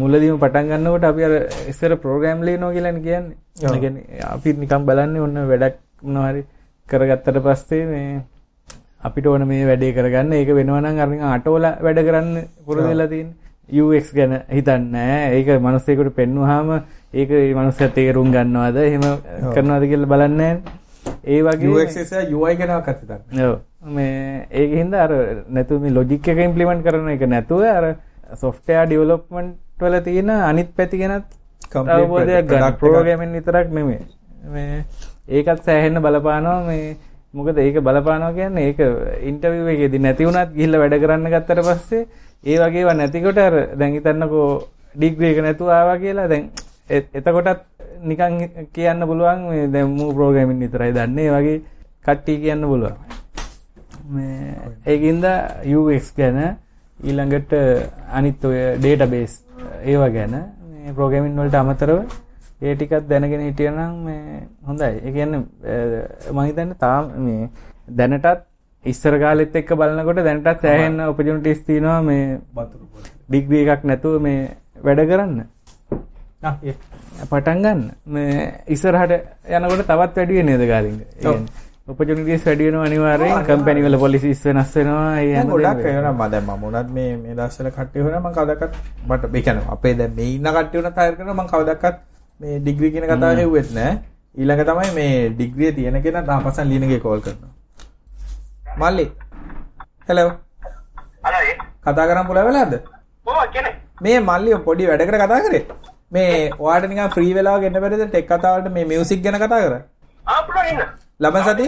[0.00, 1.34] මුලදීම පටන් ගන්නකොට අපි අර
[1.70, 3.80] ඉස්සර ප්‍රෝග්‍රෑම් ලියනවා කියලානේ කියන්නේ.
[3.82, 6.42] කියන්නේ අපි නිකන් බලන්නේ ඔන්න වැඩක් මොනවා හරි
[6.88, 8.22] කරගත්තට පස්සේ මේ
[9.06, 12.34] අපිට ඕන මේ වැඩේ කරගන්න ඒක වෙනවා නම් අර අටවල වැඩ කරන්න
[12.66, 13.40] පුරුදු වෙලා තියෙන්නේ
[13.82, 15.16] UX ගැන හිතන්නේ.
[15.38, 16.70] ඒක මිනිස්සෙකුට පෙන්වුවාම
[17.14, 19.04] ඒක මේ මිනිස්සයා තේරුම් ගන්නවද එහෙම
[19.54, 20.52] කරනවද කියලා බලන්නේ.
[21.24, 23.46] ඒ වගේ UX එක UI ගැන කතා කරන්නේ.
[23.46, 23.58] ඔව්
[23.96, 25.12] මේ ඒකින්ද අර
[25.48, 27.86] නැතු මේ ලොජික් එක ඉම්ප්ලිමන්ට් කරන එක නැතුව අර
[28.34, 31.28] සොෆ්ට්වෙයාර් ඩෙවලොප්මන්ට් වල තියෙන අනිත් පැති ගැනත්
[31.72, 32.68] Complete අවබෝධයක් ගන්න.
[32.68, 32.78] එකක්.
[32.78, 34.00] ප්‍රෝග්‍රෑමින් විතරක් නෙමෙයි.
[34.52, 34.84] මේ
[35.28, 36.60] ඒකත් සෑහෙන්න බලපානවා.
[36.66, 36.96] මේ
[37.34, 38.80] මොකද ඒක බලපානවා කියන්නේ ඒක
[39.30, 42.06] ඉන්ටර්විව් එකේදී නැති වුණත් ගිහිල්ලා වැඩ කරන්න ගත්තට පස්සේ
[42.44, 44.48] ඒ වගේ නැතිකොට අර දැන් හිතන්නකෝ
[44.96, 46.50] ඩිග්‍රී එක නැතුව ආවා කියලා දැන්
[46.90, 47.62] එතකොටත්
[48.02, 48.34] නිකන්
[48.72, 51.30] කියන්න පුළුවන් මේ දැන් මූ ප්‍රෝග්‍රෑමින් විතරයි දන්නේ.
[51.30, 51.58] වගේ
[52.04, 52.96] කට්ටිය කියන්න පුළුවන්.
[54.86, 55.24] ඒකින්ද
[55.76, 56.56] UX ගැන
[57.02, 57.52] ඊළඟට
[58.12, 59.32] අනිත් ඔය ඩේටාබේස්
[59.84, 61.98] ඒවා ගැන මේ ප්‍රෝග්‍රෑමින් වලට අමතරව
[62.62, 64.90] ඒ ටිකක් දැනගෙන හිටියනම් මේ හොඳයි.
[65.02, 65.40] ඒ කියන්නේ
[66.28, 67.48] අ, මම හිතන්නේ තාම මේ
[67.90, 68.44] දැනටත්
[68.84, 72.38] ඉස්සර කාලෙත් එක්ක බලනකොට දැනටත් සෑහෙන ඔපචුනිටිස් තියෙනවා මේ.
[73.28, 74.40] ඩිග්‍රී එකක් නැතුව මේ
[74.84, 75.42] වැඩ කරන්න.
[77.30, 77.82] පටන් ගන්න.
[78.06, 79.12] මේ ඉස්සරහට
[79.48, 81.00] යනකොට තවත් වැඩි වෙන්නේ නේද ගාලින්ග?
[81.82, 83.44] ඒ කියන්නේ ඔපචුනිටිස් වැඩි වෙනවා අනිවාර්යෙන්.
[83.46, 85.18] කම්පැනි වල පොලිසිස් වෙනස් වෙනවා.
[85.20, 85.86] ඒ දැන් හැම ගොඩක් දේම.
[85.86, 86.30] ඒවා මම.
[86.32, 88.74] දැන් මම උනත් මේ මේ දවස්වල කට්ටිය හොරා මම කවදාකත්
[89.08, 91.98] මට ඒ කියන්නේ අපේ දැන් මේ ඉන්න කට්ටිය උනත් හයර් කරනවා මම කවදාකත්
[92.40, 93.92] මේ ඩිග්‍රී කියන කතාව හෙව්වෙත් නෑ.
[94.38, 97.52] ඊළඟ තමයි මේ ඩිග්‍රිය තියෙන කෙනා තාපසන් ලියන එකේ කෝල් කරනවා.
[98.80, 99.06] මල්ලි.
[100.08, 100.30] හෙලෝ
[101.84, 102.06] කතා
[102.48, 102.74] වෙලාවද
[103.26, 103.76] කොහොමද කියන්නේ
[104.06, 105.64] මේ මල්ලි පොඩි වැඩකට කතා කරේ.
[106.14, 108.08] මේ ඔයාට නිකන් ෆ්‍රී වෙලාව ගන්න බැරිද?
[108.08, 109.74] ටෙක් කතා වලට මේ මියුසික් ගැන කතා කර.
[110.24, 111.66] ආ පුළුවන් ඉන්න ලබන සති?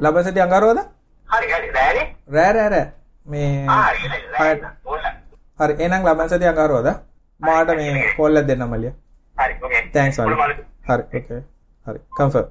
[0.00, 0.80] ලබන සති අඟහරුවාද
[1.28, 1.68] හරි හරි.
[1.76, 2.06] රෑනේ?
[2.28, 2.86] රෑ රෑ රෑ.
[3.26, 3.66] මේ
[5.58, 6.88] හරි එහෙනම් ලබන සති අඟහරුවාද
[7.40, 8.94] මාට මේ කෝල් එකක් දෙන්න මල්ලියා
[9.36, 10.36] හරි ඕකේ තෑන්ක්ස් මල්ලි
[10.88, 11.40] හරි ඕකේ
[11.86, 11.98] හරි.
[12.16, 12.48] කන්ෆර්ම්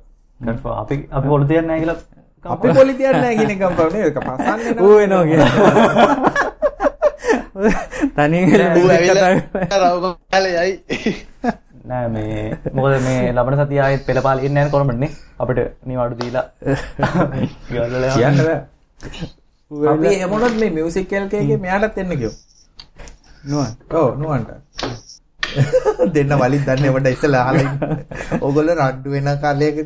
[0.75, 4.97] අපි අපි පොළු තියන්නේ නැහැ කියලා අපි පොලි තියන්නේ නැහැ කියන කන්ෆර්ම් නේද පස්සන්නේ ඌ
[4.99, 5.51] එනවා කියලා.
[8.15, 9.31] තනියෙන් ඌ music ඇවිල්ලා
[9.65, 11.13] කතා රවුම කාලේ යයි
[11.89, 12.41] නෑ මේ
[12.73, 16.45] මොකද මේ ලබන සතිය ආයෙත් පෙළපාලි ඉන්නේ නැහැ කොළඹනේ අපිට නිවාඩු දීලා.
[18.13, 18.59] කියන්න බෑ.
[19.93, 22.35] අපි එමුණොත් මේ මියුසික් එකේ මෙයාටත් එන්න කියමු
[23.43, 23.71] නුවන්.
[23.99, 24.49] ඔව් නුවන්ට
[26.15, 27.77] දෙන්න වලින් දන්නේ වට ඉස්සලා අහලා ඉන්න.
[28.41, 29.77] ඕගොල්ලෝ රණ්ඩු වෙන කාලයක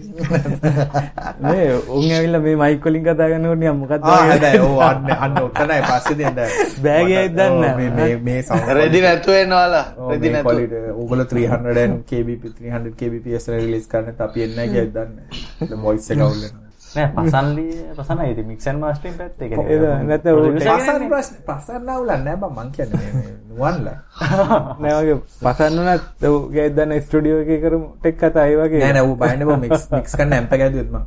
[1.41, 5.39] මේ උන් ඇවිල්ලා මේ මයික් වලින් කතා කරනකොට නිකන් මොකක්ද ආ හැබැයි ඔව් අන්න අන්න
[5.43, 6.41] ඔතනයි පස්සේ දෙන්න.
[6.83, 10.83] බෑගේ ඉදන්න මේ මේ මේ සවුන්ඩ් රෙදි නැතුව එනවාලා රෙදි quality.
[10.95, 16.39] ඕගොල්ලෝ 300 kbp 300 kbps රිලීස් කරන්නත් අපි එන්නේ නැහැ කියලා දන්නේ වොයිස් එක අවුල්
[16.43, 16.64] වෙනවා
[16.95, 17.65] නෑ පසන්ලි
[17.97, 21.09] පසනයි ඉතින් මික්ස් ඇන්ඩ් මාස්ටරින් පැත්ත ඒ ඒක කියන්නේ නැත්නම් ඌ producer පසන් කියන්නේ.
[21.09, 23.97] ප්‍රශ්න පසන් අවුලක් නෑ මං කියන්නේ නුවන්ලා.
[24.81, 28.81] නෑ වගේ පසන්න උනත් ඌගේ දන්න ස්ටුඩියෝ එකේ කරමු ටෙක් කතා ඒ වගේ.
[28.81, 31.03] නෑ නෑ ඌ බයන්නේ මික්ස් මික්ස් කරන්න ඇම්ප් එක ඇදුවෙත් මං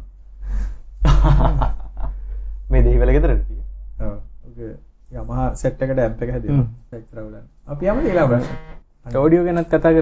[2.70, 3.66] මේ දෙහිවල ගෙදරට තියෙන්නේ.
[4.02, 4.16] ඔව්
[4.46, 4.72] ඔගේ
[5.14, 7.44] යමහා සෙට් එකට ඇම්ප් එක හැදුවා එච්චර අවුලක් නෑ.
[7.68, 8.54] අපි යමු ඊළඟ ප්‍රශ්න.
[9.16, 9.92] ඔඩියෝ ගැනත් කතා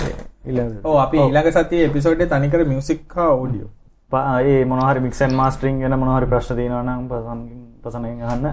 [0.00, 0.14] නේ
[0.46, 0.98] ඊළඟට ඔව්.
[0.98, 3.83] අපි ඊළඟ සතියේ එපිසෝඩ් එකේ තනිකර මියුසික් හා ඔඩියෝ පා-
[4.44, 8.46] ඒ මොනවා හරි මික්ස් ඇන්ඩ් මාස්ටරින් ගැන මොනවා හරි ප්‍රශ්න තියෙනවා නම් පසන්ගෙන් පසනෙන් අහන්න.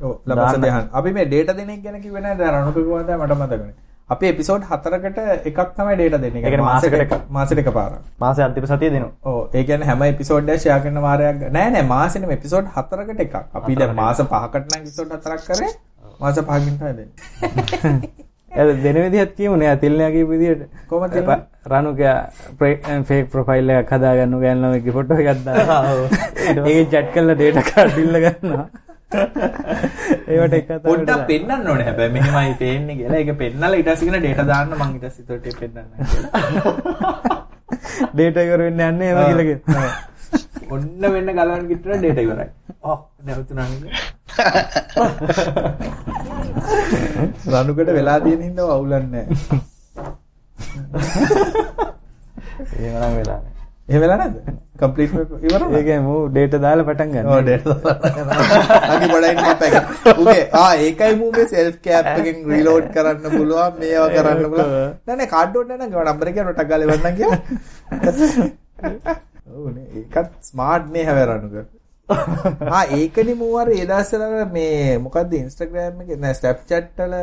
[0.00, 3.20] ඔව් ලබස දෙහන් අපි මේ ඩේටා දෙන එක ගැන කිව්වේ නෑ දැන් රණුක කිව්වා දැන්
[3.20, 3.74] මට මතකනේ
[4.10, 7.14] අපි එපිසෝඩ් හතරකට එකක් තමයි ඩේටා දෙන්නේ කියන්නේ මාසෙකට එකක්.
[7.30, 7.94] මාසෙට එකපාරක්.
[8.20, 9.12] මාසේ අන්තිම සතිය දෙනවා.
[9.24, 13.34] ඕ ඒ කියන්නේ හැම එකක් ෂෙයා කරන වාරයක් ගන්න- නෑ නෑ මාසෙම එපිසෝඩ් හතරකට එකක්.
[13.54, 15.72] අපි දැන් මාස පහකට නම් එපිසෝඩ් හතරක් කරේ.
[16.20, 16.74] මාස පහකින්
[18.54, 19.34] එද දෙන විදිහත්
[20.14, 20.62] කියපු විදිහට.
[20.88, 21.40] කොහොමද දෙන්නේ?
[21.66, 21.98] රණුක
[23.08, 25.82] ෆේක් ප්‍රොෆයිල් එකක් හදාගන්න ගෑනලමගේ ෆොටෝ එකක් දාලා
[26.68, 28.66] ඒක චැට් කරලා ඩේටා කාඩ් බිල්ල ගන්නවා.
[30.34, 33.20] ඒවට එක පොඩ්ඩක් පෙන්වන්න ඕනේ හැබැයි මෙහෙමයි පේන්නේ කියලා.
[33.72, 37.38] ඊට පස්සේ කියන ඩේටා දාන්න මං ඊට පස්සේ ඒකට පෙන්නන්න කියලා.
[38.12, 39.92] ඩේටා ඉවර වෙන්න යන්නේ ඒව කියලා කියනවා.
[40.74, 42.48] ඔන්න වෙන්න ගලවන්න කිට්ටර ඩේටා ඉවරයි.
[42.90, 43.84] ඔව් නැවතුණා නේද?
[47.52, 49.58] රණුකට වෙලා තියෙන හින්දා අවුලන්නේ නැහැ.
[52.78, 53.52] එහෙම නම් වෙලා නෑ.
[53.88, 54.36] එහෙම වෙලා නැද්ද?
[54.80, 55.12] කම්ප්ලීට්
[55.48, 55.74] ඉවරද?
[55.80, 57.26] ඒක මූ ඩේටා දාලා පටන් ගන්න.
[57.32, 57.76] ඕ ඩේටා
[58.94, 59.74] අගේ බඩයින් එක
[60.22, 64.74] උගේ ආ ඒකයි මූ මේ සෙල්ෆ් කැප් එකෙන් රීලෝඩ් කරන්න පුළුවන් මේවා කරන්න පුළුවන්.
[65.06, 67.40] නෑ නෑ කාඩ් ඕනේ නෑ නං නම්බර එක රොටක් ගාලා ඉවරනම් කියලා
[69.46, 71.68] ඔව් නේ ඒකත් ස්මාර්ට් නේ හැබැයි රණුක
[72.74, 77.14] ආ ඒකනේ මූ අර ඒ දවස්වල මේ මොකද්ද ඉන්ස්ටාග්‍රෑම් එකේ නෑ ස්නැප්චැට් වල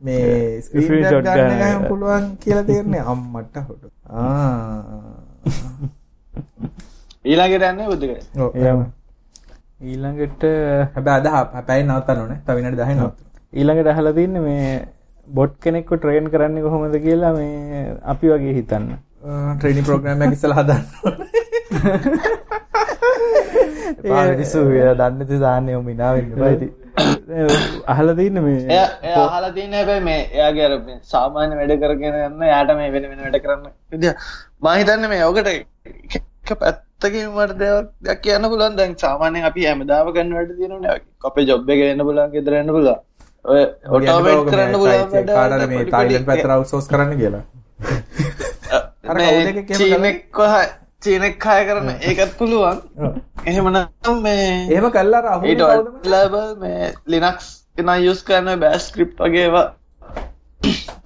[0.00, 1.54] මේ ස්ක්‍රීන් Screenshot ගන්න.
[1.60, 5.14] ගහන්න පුළුවන් කියලා තේරෙන්නේ අම්මට හොට ආ
[7.24, 8.82] ඊළඟට යන්නේ බුද්ධක ඔව්.
[9.82, 10.42] ඊළඟට
[10.94, 12.38] හැබැයි අද පැයි නවත්තන්න ඕනේ.
[12.46, 13.30] තව විනාඩි 10 නවත්තන්න.
[13.52, 14.68] ඊළඟට අහලා තින්නේ මේ
[15.28, 18.90] බොට් කෙනෙක්ව ට්‍රේන් කරන්නේ කොහොමද කියලා මේ අපි වගේ හිතන්න.
[19.56, 21.43] ට්‍රේනින් ප්‍රෝග්‍රෑම් එකක් ඉස්සලා හදන්න ඕනේ.
[24.04, 24.58] පාරටිසු
[24.94, 26.84] දන්න ති දාන්නේ මිනා වෙන්න බයිති
[27.86, 32.46] අහලා තින්නේ මේ එයා අහලා තියෙන හැබැයි මේ එයාගේ අර මේ සාමාන්‍ය වැඩ කරගෙන යන්න
[32.46, 33.72] යාට මේ වෙන වෙන වැඩ කරන්න.
[33.92, 34.14] විදිය
[34.62, 38.76] මම හිතන්නේ මේ ඔකට එක පැත්තකින් මට දෙයක් දෙයක් කියන්න පුළුවන්.
[38.76, 41.00] දැන් සාමාන්‍යයෙන් අපි හැමදාම කරන වැඩ තියෙනවනේ.
[41.24, 43.00] අපේ ජොබ් එක වෙන්න පුළුවන් ගෙදර යන්න පුළුවන්.
[43.44, 47.44] ඔය ඔටෝමේට් කරන්න පුළුවන් වැඩ කාටද මේ තායිලන්ඩ් පැත්තට අවුට්සෝස් කරන්න කියලා.
[49.10, 50.04] අර කවුද එකක් එහෙම
[51.04, 52.78] චීනෙක් හය කරන ඒකත් පුළුවන්
[53.46, 54.44] එහෙමනම් මේ
[55.32, 55.86] අහුනේ ඊට කවුද?
[56.12, 59.66] ලබල් මේ ලිනක්ස් කෙන යස් කරන බෑස් ස්ක්‍රිප් වගේවා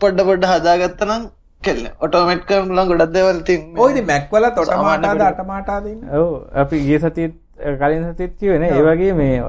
[0.01, 1.23] පොඩ්ඩ පොඩ්ඩ හදාගත්තනම්
[1.63, 5.41] කෙල්ල ඔටෝමට් කරන මුලන් ගොඩක් දේවල් තින් ඔය ඉතින් මැක් වල තොට සාමාන්‍ය මාටාද වැඩ.
[5.41, 6.11] අට මාටාද ඉන්නේ.
[6.19, 6.29] ඔව්
[6.63, 9.43] අපි ගිය සතියේත් කලින් සතියේත් කිව්වේ නේ ඒ වගේ මේ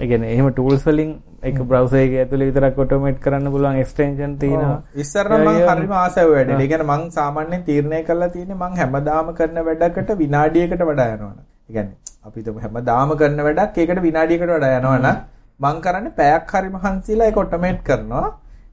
[0.00, 1.10] කියන්නේ එහෙම ටූල්ස් වලින්
[1.42, 4.78] එක බ්‍රවුසර් එකේ ඇතුලේ විතරක් ඔටෝමේට් කරන්න පුළුවන් එක්ස්ටෙන්ෂන් තියෙනවා.
[4.94, 6.68] ඉස්සර නම් මං හරිම ආසාව වැඩේ.
[6.68, 11.44] කියන්නේ මං සාමාන්‍යයෙන් තීරණය කරලා තියෙන්නේ මං හැමදාම කරන වැඩකට විනාඩියකට වඩා යනවනේ.
[11.68, 11.96] ඒ කියන්නේ
[12.26, 15.22] අපි හිතමු හැමදාම කරන වැඩක් ඒකට විනාඩියකට වඩා යනවනම්
[15.60, 18.26] මං කරන්නේ පැයක් හරි මහන්සිලා ඒක ඔටෝමේට් කරනවා.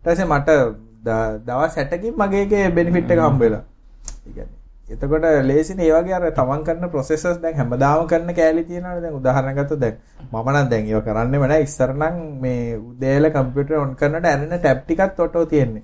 [0.04, 0.50] පස්සේ මට
[1.04, 3.12] ද- දවස් 60කින් මගේ එකේ බෙනිෆිට්
[4.86, 9.02] එතකොට ලේසිනේ ඒ වගේ අර තමන් කරන ප්‍රොසෙසර්ස් දැන් හැමදාම කරන කෑලි තියෙනවානේ.
[9.02, 11.62] දැන් උදාහරණයක් ගත්තොත් දැන් මම නම් දැන් ඒව කරන්නෙම නෑ.
[11.62, 15.84] ඉස්සර නම් මේ උදේල කම්පියුටර් ඔන් කරනකොට ඇරෙන ටැබ් ටිකත් ඔටෝ තියෙන්නේ.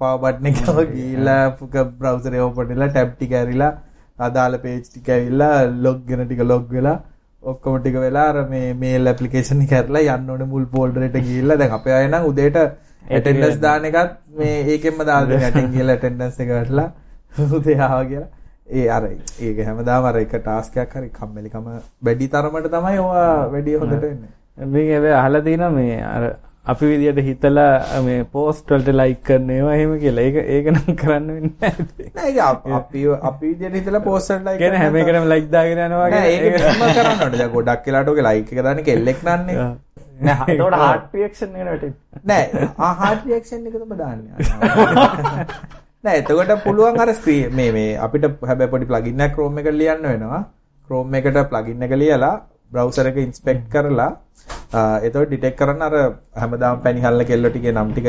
[0.00, 3.72] පවර් බටන් එක ගිහිල්ලා පුක බ්‍රවුසර් එක ඕපන් වෙලා ටැබ් ටික ඇරිලා
[4.18, 6.98] අදාළ පේජ් ටික ඇවිල්ලා ලොග් වෙන ටික ලොග් වෙලා
[7.42, 11.56] ඔක්කොම ටික වෙලා අර මේ මේල් ඇප්ලිකේෂන් එක කරලා යන්න ඕනේ මුල් ෆෝල්ඩර් එකට ගිහිල්ලා.
[11.56, 12.62] දැන් අපේ අය නම් උදේට
[13.08, 16.88] ඇටෙන්ඩන්ස් දාන එකත් මේ ඒකෙන්ම දාලා දෙන ඇටෙන් ගිහලා ඇටෙන්ඩන්ස් එක ගටලා
[17.38, 18.28] ආවා කියලා
[18.72, 21.68] ඒ අර ඒක හැමදාම අර එක ටාස්ක් එකක් හරි කම්මැලිකම
[22.02, 26.24] වැඩි තරමට තමයි ඔයා වැඩි හොඳට වෙන්නේ මේ හැබැයි අහලා තියෙනවා මේ අර
[26.66, 30.24] අපි විදියට හිතලා මේ පෝස්ට් වලට ලයික් කරන ඒවා එහෙම කියලා.
[30.24, 32.08] ඒක ඒක නම් කරන්න වෙන්නේ නැහැ.
[32.16, 32.66] නෑ ඒක අප-
[33.30, 36.58] අපි විදියට හිතලා පෝස්ට් එකක් ලයික් කියන්නේ හැම එකටම ලයික් දාගෙන යනවා නෑ ඒක.
[36.58, 37.38] මෙහෙම කරන්න ඕනේ.
[37.38, 39.70] දැන් ගොඩක් වෙලාට ඔගේ ලයික් එක දාන්නේ කෙල්ලෙක් නන්නේ.
[40.22, 44.32] නෑ එතකොට හાર્ට් රියැක්ෂන් එකට වැටෙන්නේ නෑ ආ හાર્ට් රියැක්ෂන් එක තමයි දාන්නේ.
[46.06, 50.06] නෑ එතකොට පුළුවන් අර ස්ක්‍රීන් මේ මේ අපිට හැබැයි පොඩි ප්ලගින් එකක් Chrome එකට ලියන්න
[50.10, 50.42] වෙනවා.
[50.88, 52.34] Chrome එකට ප්ලගින් එක ලියලා
[52.72, 54.10] බ්‍රවුසර් එක ඉන්ස්පෙක්ට් කරලා
[55.06, 55.94] එතකොට ඩිටෙක්ට් කරන්න අර
[56.40, 58.08] හැමදාම පැණිහල්ල කෙල්ල ටිකේ නම් ටික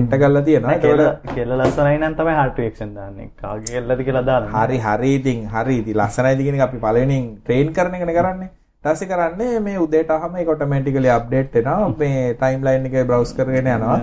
[0.00, 0.70] එන්ටර් කරලා තියෙනවා.
[0.70, 5.46] නෑ කෙල්ල ලස්සනයි නම් තමයි හાર્ට් රියැක්ෂන් දාන්නේ කාගේ කෙල්ලද කියලා දාන්න හරි හරි ඉතින්
[5.54, 8.50] හරි ඉතින් ලස්සනයිද කියන එක අපි පළවෙනියෙන් ට්‍රේන් කරන එකනේ කරන්නේ.
[8.84, 11.94] ඊට කරන්නේ මේ උදේට අහම ඒක ඔටෝමැටිකලි අප්ඩේට් වෙනවා.
[12.02, 13.98] මේ ටයිම්ලයින් එකේ බ්‍රවුස් කරගෙන යනවා.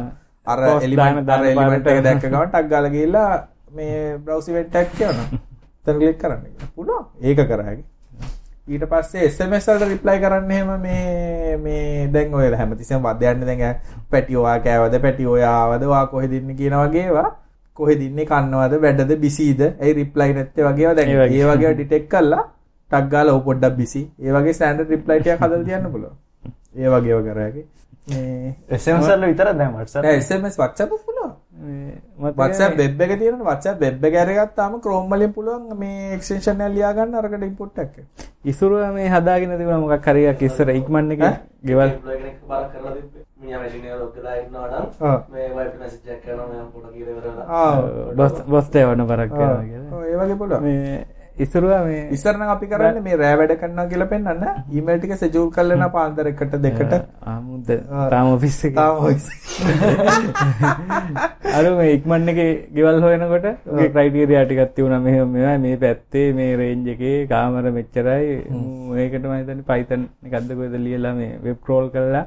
[0.47, 3.31] අර එලිමන්ට් අර දාන එලිමන්ට් එක දැක්ක ගමන් ටක් ගාලා ගිහිල්ලා
[3.71, 5.27] මේ බ්‍රවුස් ඉවෙන්ට් එකක් කියනවා.
[5.81, 6.43] එතන ක්ලික් කරන්න.
[6.75, 7.05] පුළුවන්.
[7.21, 7.85] ඒක කර හැකියි.
[8.67, 13.75] ඊට පස්සේ SMS වලට රිප්ලයි කරන්න එහෙම මේ මේ දැන් ඔය හැමතිස්සෙම වද යන්නේ දැන්
[14.09, 17.29] පැටි ඔයා කෑවද පැටි ඔයා ආවද ඔයා කොහෙද ඉන්නේ කියන වගේ ඒවා
[17.77, 21.73] කොහෙද ඉන්නේ කන්නවද වැඩද බිසීද ඒ රිප්ලයි නැත්තේ වගේ ඒවා දැන් ඒ වගේ.
[21.73, 22.43] ඩිටෙක්ට් කරලා
[22.91, 26.17] ටක් ගාලා ඔව් පොඩ්ඩක් බිසි ඒ වගේ ස්ටෑන්ඩඩ් රිප්ලයි ටිකක් හදලා තියන්න පුළුවන්
[26.75, 27.51] ඒ වගේ ඒවා
[30.17, 30.91] SMS WhatsApp.
[30.91, 31.31] උත් පුළුවන්.
[31.61, 33.11] මේ මතකයි WhatsApp web එක
[33.81, 37.43] web එක අරගත්තාම Chrome වලින් පුළුවන් මේ extension එක ලියා ගන්න අරකට
[37.77, 37.95] එකක්.
[38.45, 41.33] ඉසුරුව මේ හදාගෙන තිබුණා මොකක් හරි එකක් ඉස්සර ඉක්මන් එකේ
[41.63, 41.89] ගෙවල්
[45.01, 45.17] ආ.
[47.47, 47.71] ආ
[48.15, 49.89] බොස් බොස්ට එවන පරක් කරනවා කියලා.
[51.43, 54.99] පුළුවන් මේ ඉසුරුව මේ ඉස්සර නම් අපි කරන්නේ මේ රෑ වැඩ කරනවා කියලා පෙන්වන්න ඊමේල්
[54.99, 56.93] ටික සෙජූල් කරලා පාන්දර එකට දෙකට.
[57.25, 57.69] ආමුද.
[58.13, 58.75] තාම ඔෆිස් එකේ.
[58.75, 59.29] තාම voice.
[61.57, 64.99] අර මේ ඉක්මන් එකේ ගෙවල් හොයනකොට ඔගේ ක්‍රයිටීරියා ටිකක් තිබුණා.
[64.99, 68.39] මෙහෙම මෙහෙමයි මේ පැත්තේ මේ රේන්ජ් එකේ කාමර මෙච්චරයි.
[68.97, 72.25] ඒකට මම හිතන්නේ Python එකක්ද කොහෙද ලියලා මේ වෙබ් ක්‍රෝල් කරලා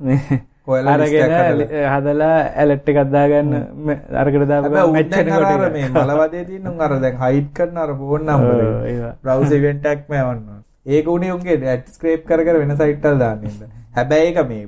[0.00, 0.40] මේ
[0.76, 1.86] අරගෙන හදලා.
[1.94, 3.52] හදලා ඇලර්ට් එකක් දාගන්න
[5.78, 9.12] මේ මලවදේ තියෙන උන් අර දැන් හයිඩ් කරන අර ෆෝන් නම්බර ඔව්, ඒවා.
[9.24, 10.46] බ්‍රවුස් ඉවෙන්ට් එකක්ම යවන්න
[10.94, 13.68] ඒක උනේ උන්ගේ ඇඩ් ස්ක්‍රේප් කර කර වෙන සයිට් වල දාන්න ඉන්න.
[13.98, 14.64] හැබැයි ඒක මේ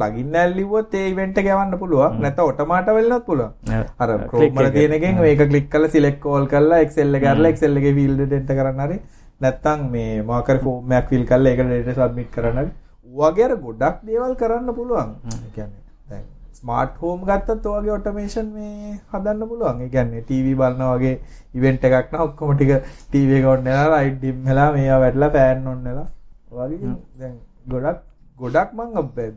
[0.00, 2.20] plugin එකක් ලිව්වොත් ඒ ඉවෙන්ට් එක යවන්න පුළුවන්.
[2.24, 2.88] නැත්නම් ඔටෝමාට
[3.28, 3.52] පුළුවන්.
[3.78, 3.86] ඔව්.
[4.02, 4.74] අර click Chrome වල එක.
[4.76, 8.32] තියෙන එකෙන් මේක ක්ලික් කරලා select all කරලා Excel එක අරලා Excel එකේ field එක
[8.38, 8.98] enter කරන්න හරි.
[9.40, 11.92] නැත්නම් මේ මොකක් හරි form එකක් fill කරලා ඒකට data
[13.14, 15.10] submit කරන්න හරි වගේ අර ගොඩක් දේවල් කරන්න පුළුවන්.
[15.56, 19.90] දැන් ස්මාර්ට් හෝම් ගත්තත් ඔයගේ ඔටෝමේෂන් මේ හදන්න පුළුවන්.
[19.90, 21.20] කියන්නේ ටීවී බලනවා වගේ
[21.54, 25.66] ඉවෙන්ට් එකක් නම් ඔක්කොම ටික ටීවී එක ඔන් වෙලා ලයිට් ඩිම් වෙලා මේවා වැටලා ෆෑන්
[25.66, 26.06] ඔන් වෙලා.
[26.50, 27.32] වගේ
[27.68, 28.00] ගොඩක්
[28.38, 28.90] ගොඩක් මං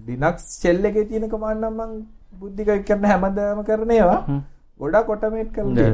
[0.07, 2.05] ලිනක්ස් ෂෙල් එකේ තියෙන කමාන්ඩ් නම් මං
[2.39, 4.21] බුද්ධික කරන හැමදාම කරන ඒවා.
[4.80, 5.91] ගොඩක් ඔටෝමේට් කරලා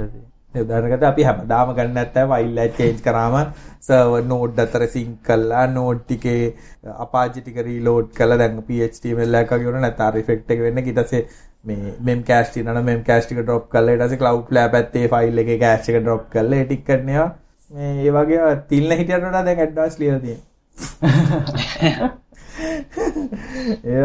[0.49, 0.55] තියෙනවා.
[0.55, 3.35] ඒ උදාහරණකට අපි හැමදාම ගන්න නැත්නම් ෆයිල් එක චේන්ජ් කරාම
[3.81, 6.53] සර්වර් නෝඩ් අතර සින්ක් කරලා නෝඩ් ටිකේ
[6.97, 11.23] අපාචි ටික රීලෝඩ් කරලා දැන් PHTML එකක් වගේ වුණා නැත්නම් රිෆෙක්ට් එක වෙන්න ඊට පස්සේ
[11.63, 15.05] මේ මෙම් කෑෂ් තියෙනවා නම් මෙම් කෑෂ් ටික ඩ්‍රොප් කරලා ඊට පස්සේ cloud flare පැත්තේ
[15.09, 17.27] ෆයිල් එකේ කෑෂ් එක ඩ්‍රොප් කරලා ඒ ටික කරනවා
[17.71, 22.09] මේ ඒ වගේ තිල්න හිටියට වඩා දැන් ඇඩ්වාන්ස් ලියලා තියෙනවා
[23.89, 23.99] ඒ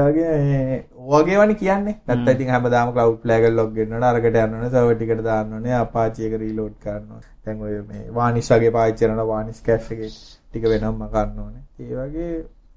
[1.09, 1.97] වගේ වනි කියන්නේ.
[2.07, 4.03] නැත්නම් ඉතින් හැමදාම එක log වෙන්න ඕන.
[4.03, 7.31] අරකට යන්න ඕනේ server ටිකට දාන්න ඕනේ apache එක reload කරන්න ඕනේ.
[7.45, 11.63] දැන් ඔය මේ vanish වගේ පාවිච්චි කරනවා vanish cache එකේ ටික වෙනම ගන්න ඕනේ.
[11.81, 12.31] ඒ වගේ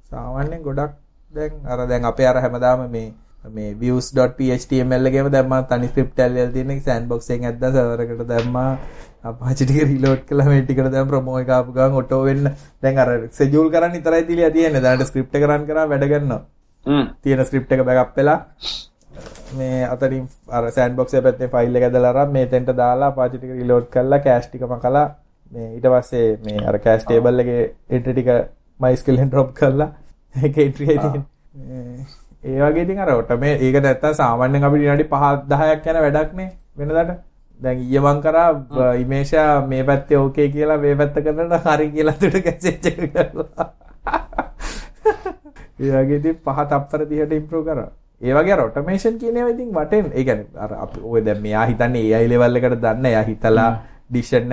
[0.10, 0.94] සාමාන්‍යයෙන් ගොඩක්
[1.34, 3.14] දැන් අර දැන් අපේ අර හැමදාම මේ
[3.44, 5.90] මේ views.html එකේම දැම්මා තනි
[6.54, 8.78] තියෙන එක sandbox එකෙන් ඇද්දා server එකට දැම්මා.
[9.24, 12.50] apache ටික reload කළා මේ ටිකට දැන් promo එක ආපු ගමන් auto වෙන්න.
[12.82, 14.82] දැන් අර schedule කරන්න විතරයි තියලා තියෙන්නේ.
[14.82, 16.42] දැනට එක run කරා වැඩ කරනවා.
[16.86, 17.06] හ්ම්.
[17.22, 18.40] තියෙන ස්ක්‍රිප්ට් එක බෑකප් වෙලා.
[19.54, 23.56] මේ අතරින් අර සෑන්ඩ්බොක්ස් එක පැත්තේ ෆයිල් එක ඇදලා අරන් මේ තෙන්ට දාලා Apache ටික
[23.60, 25.08] රීලෝඩ් කරලා කෑෂ් ටික මකලා
[25.52, 28.30] මේ ඊට පස්සේ මේ අර කෑෂ් ටේබල් එකේ එන්ට්‍රි ටික
[28.80, 29.92] MySQL එකෙන් drop කරලා
[30.48, 30.70] එකේ
[31.04, 31.28] තියෙන
[32.44, 36.50] ඒ වගේ ඉතින් අර ඔටෝමේ ඒක නැත්තම් සාමාන්‍යයෙන් අපිට විනාඩි 5 10ක් යන වැඩක් නේ
[36.78, 37.12] වෙනදාට.
[37.60, 42.38] දැන් ඊයේ මං කරා ඉමේෂා මේ පැත්තේ ඕකේ කියලා මේ පැත්ත කරනට හරි කියලා තුඩ
[42.46, 43.68] කැසෙච් එක කරලා
[45.80, 47.90] ඒ වගේ ඉතින් පහ තප්පර 30ට ඉම්ප්‍රූව් කරා.
[48.22, 51.66] ඒ වගේ අර ඔටෝමේෂන් කියන ඒවා ඉතින් වටෙන් ඒ කියන්නේ අර අපි ඔය දැන් මෙයා
[51.66, 53.06] හිතන්නේ AI level එකට දන්න.
[53.06, 53.72] එයා හිතලා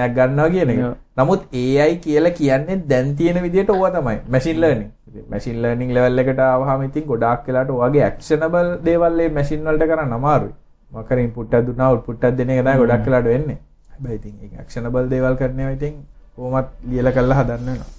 [0.00, 0.80] එකක් ගන්නවා කියන එක.
[1.16, 4.18] නමුත් AI කියලා කියන්නේ දැන් තියෙන විදිහට ඕවා තමයි.
[4.62, 4.90] ලර්නින්.
[5.08, 9.90] ඉතින් මැෂින් ලර්නින් level එකට ආවහම ඉතින් ගොඩාක් වෙලාට ඔයගේ ඇක්ෂනබල් දේවල් මේ මැෂින් වලට
[9.90, 10.54] කරන්න අමාරුයි.
[11.10, 13.58] හරි ඉන්පුට් එකක් දුන්නා අවුට්පුට් එකක් දෙන එක තමයි ගොඩක් වෙලාට වෙන්නේ.
[13.92, 15.94] හැබැයි ඉතින් ඒක ඇක්ෂනබල් දේවල් කරනවා ඉතින්
[16.36, 17.90] කොහොමත් ලියලා කරලා හදන්න වෙනවා.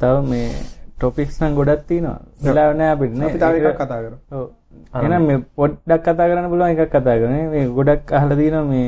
[0.00, 0.48] තව මේ
[0.96, 4.18] ටොපික්ස් නම් ගොඩක් තියෙනවා වෙලාව නැහැ අපිට නේ අපි තව එකක් කතා කරමු.
[4.32, 4.46] ඔව්.
[4.94, 8.86] එහෙනම් මේ පොඩ්ඩක් කතා කරන්න පුළුවන් එකක් කතා කරන්නේ මේ ගොඩක් අහලා තියෙනවා මේ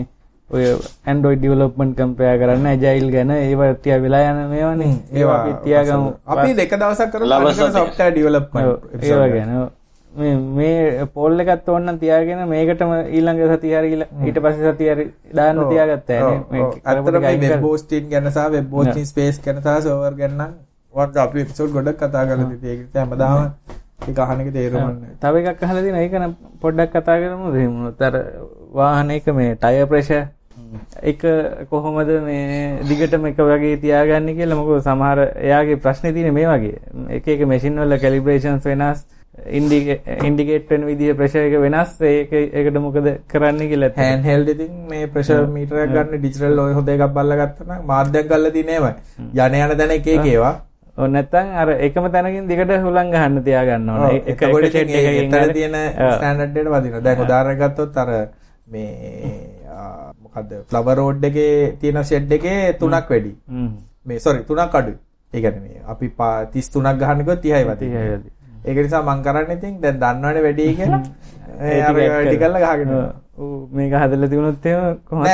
[0.51, 0.65] ඔය
[1.07, 6.55] Android development compare කරන්න agile ගැන ඒවා ටික වෙලා යන මේවානේ ඒවා අපි තියාගමු අපි
[6.55, 9.29] දෙක දවසක් කරමු software development ඔව්, episode ඒවා.
[9.35, 9.51] ගැන.
[10.13, 15.05] මේ මේ පොල් එකත් ඕන්නම් තියාගෙන මේකටම ඊළඟ සතිය හරි ඊළ- ඊට පස්සේ සතිය හරි
[15.35, 16.73] දාන්න තියාගත්තා ඔව්, නේ මේ ඔව්.
[16.85, 20.53] ඇත්තටම මේ web hosting ගැන සහ web hosting space ගැන සහ server ගැන නම්
[20.95, 22.25] වත් අපි episode ගොඩක් කතා
[24.07, 25.15] ඒක අහන එක තේරුම් ගන්න.
[25.21, 26.03] තව එකක් අහලා තියෙනවා.
[26.03, 27.55] ඒක නම් පොඩ්ඩක් කතා කරමුද?
[27.55, 28.15] එහෙම වුණොත් අර
[28.73, 30.23] වාහනයක මේ ටයර් ප්‍රෙෂර්
[31.03, 31.23] එක
[31.71, 36.77] කොහොමද මේ දිගටම එක වගේ තියාගන්නේ කියලා මොකද සමහර එයාගේ ප්‍රශ්නේ තියෙන්නේ මේ වගේ
[37.17, 39.07] එක එක මැෂින් වල කැලිබ්‍රේෂන්ස් වෙනස්
[39.47, 45.07] ඉන්ඩිකේට් වෙන විදිහ ප්‍රෙෂර් එක වෙනස් ඒක ඒකට මොකද කරන්න කියලා hand held ඉතින් මේ
[45.49, 48.93] meter එකක් ගන්න digital ඔය හොඳ එකක් බලලා ගත්තා නම් මාධ්‍යයක් ගල්ලා තියෙන්නේ එහෙමයි.
[49.35, 50.55] යන යන තැන එක එක ඒවා.
[50.97, 54.19] ඔව් නැත්තම් අර එකම තැනකින් දිගට හුලං ගහන්න තියාගන්න ඕන.
[54.27, 55.53] එක එතන හරි.
[55.53, 56.11] තියෙන ඔව්.
[56.13, 57.01] ස්ටෑන්ඩඩ් එකට වදිනවා.
[57.01, 58.11] දැන් උදාහරණයක් ගත්තොත් අර
[58.67, 58.89] මේ
[60.29, 63.33] ආ, මොකද්ද ෆ්ලවර් රෝඩ් එකේ තියෙන ෂෙඩ් එකේ තුනක් වැඩි.
[64.07, 64.97] මේ sorry තුනක් අඩුයි.
[65.33, 67.77] ඒ කියන්නේ මේ අපි පා- 33ක් ගහන්න ගියොත් 30යි වදිනවා.
[67.77, 68.35] 30යි වදිනවා.
[68.65, 71.03] ඒක නිසා මං කරන්නේ ඉතින් දැන් දන්නවනේ වැඩි කියලා
[72.15, 72.91] වැඩි කරලා ගහගෙන
[73.73, 75.27] මේක හදලා තිබුණොත් එහෙම කොහොමද?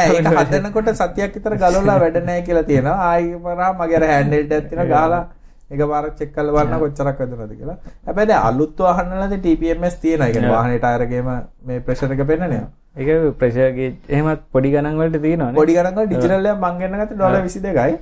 [0.51, 2.97] හදනකොට සතියක් විතර ගලවලා වැඩ නැහැ කියලා තියෙනවා.
[3.09, 5.23] ආයි පරා මගේ අර හෑන්ඩ් එකක් තියෙනවා ගහලා
[5.71, 7.77] එකපාරක් චෙක් කරලා බලන්න කොච්චරක් වැදුනද කියලා.
[8.07, 9.95] හැබැයි දැන් අලුත් වාහන වලදී TPMS.
[10.05, 11.29] ඒ කියන්නේ වාහනේ ටයර් එකේම
[11.67, 12.67] මේ ප්‍රෙෂර් එක පෙන්නනවා.
[12.97, 15.59] ඒක ප්‍රෙෂර් ගේජ් එහෙමත් පොඩි ගණන් වලට තියෙනවානේ.
[15.61, 17.97] පොඩි ගණන් වල ඩිජිටල් එකක් මං ගෙන්න ගත්තේ ඩොලර් 22යි.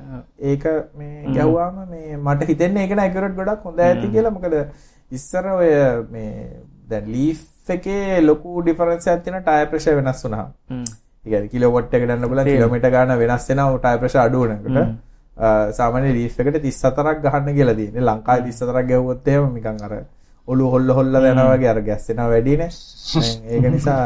[0.50, 0.64] ඒක
[0.98, 4.34] මේ ගැහුවාම මේ මට හිතෙන්නේ ඒක නෑ ඇකියුරේට් ගොඩක් හොඳ ඇති කියලා.
[4.36, 4.54] මොකද
[5.10, 5.70] ඉස්සර ඔය
[6.16, 6.32] මේ
[6.90, 10.24] දැන් ලීෆ් එකේ ලොකු ඩිෆරන්ස් තියෙන ටයර් ප්‍රෙෂර් වෙනස්.
[10.26, 10.84] හ්ම්.
[11.24, 14.96] ඒ කිලෝවොට් එක ගන්න බලන්න කිලෝමීටර් ගන්න වෙනස් වෙනවා ටයර් ප්‍රෙෂර් අඩු වෙනකොට.
[15.78, 18.08] සාමාන්‍ය ලීෆ් එකට 34ක් ගහන්න කියලා තියෙන්නේ.
[18.08, 19.94] ලංකාවේ 34ක් ගැහුවොත් එහෙම නිකන් අර
[20.48, 22.70] ඔළුව හොල්ල හොල්ල යනවා වගේ අර ගැස්සෙනවා වැඩිනේ.
[23.48, 24.02] ඒක නිසා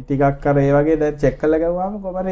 [0.00, 2.30] ටිකක් අර ඒ වගේ දැන් චෙක් කරලා ගවුවාම කොහමද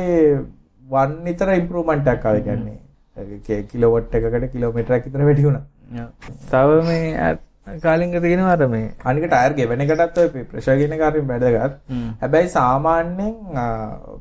[0.96, 3.62] 1 විතර ඉම්ප්‍රූව්මන්ට් එකක් ආවේ කියන්නේ.
[3.70, 5.64] කිලෝවොට් එකකට කිලෝමීටරයක් විතර වැඩි වුණා.
[6.50, 7.32] තව මේ
[7.78, 11.78] කාලින්ග තියෙනවා අර මේ අනික ටයර් ගෙවෙන එකටත් ඔය ප්‍රෙෂර් ගෙන වැදගත්.
[11.88, 12.08] හ්ම්.
[12.20, 13.34] හැබැයි සාමාන්‍යයෙන්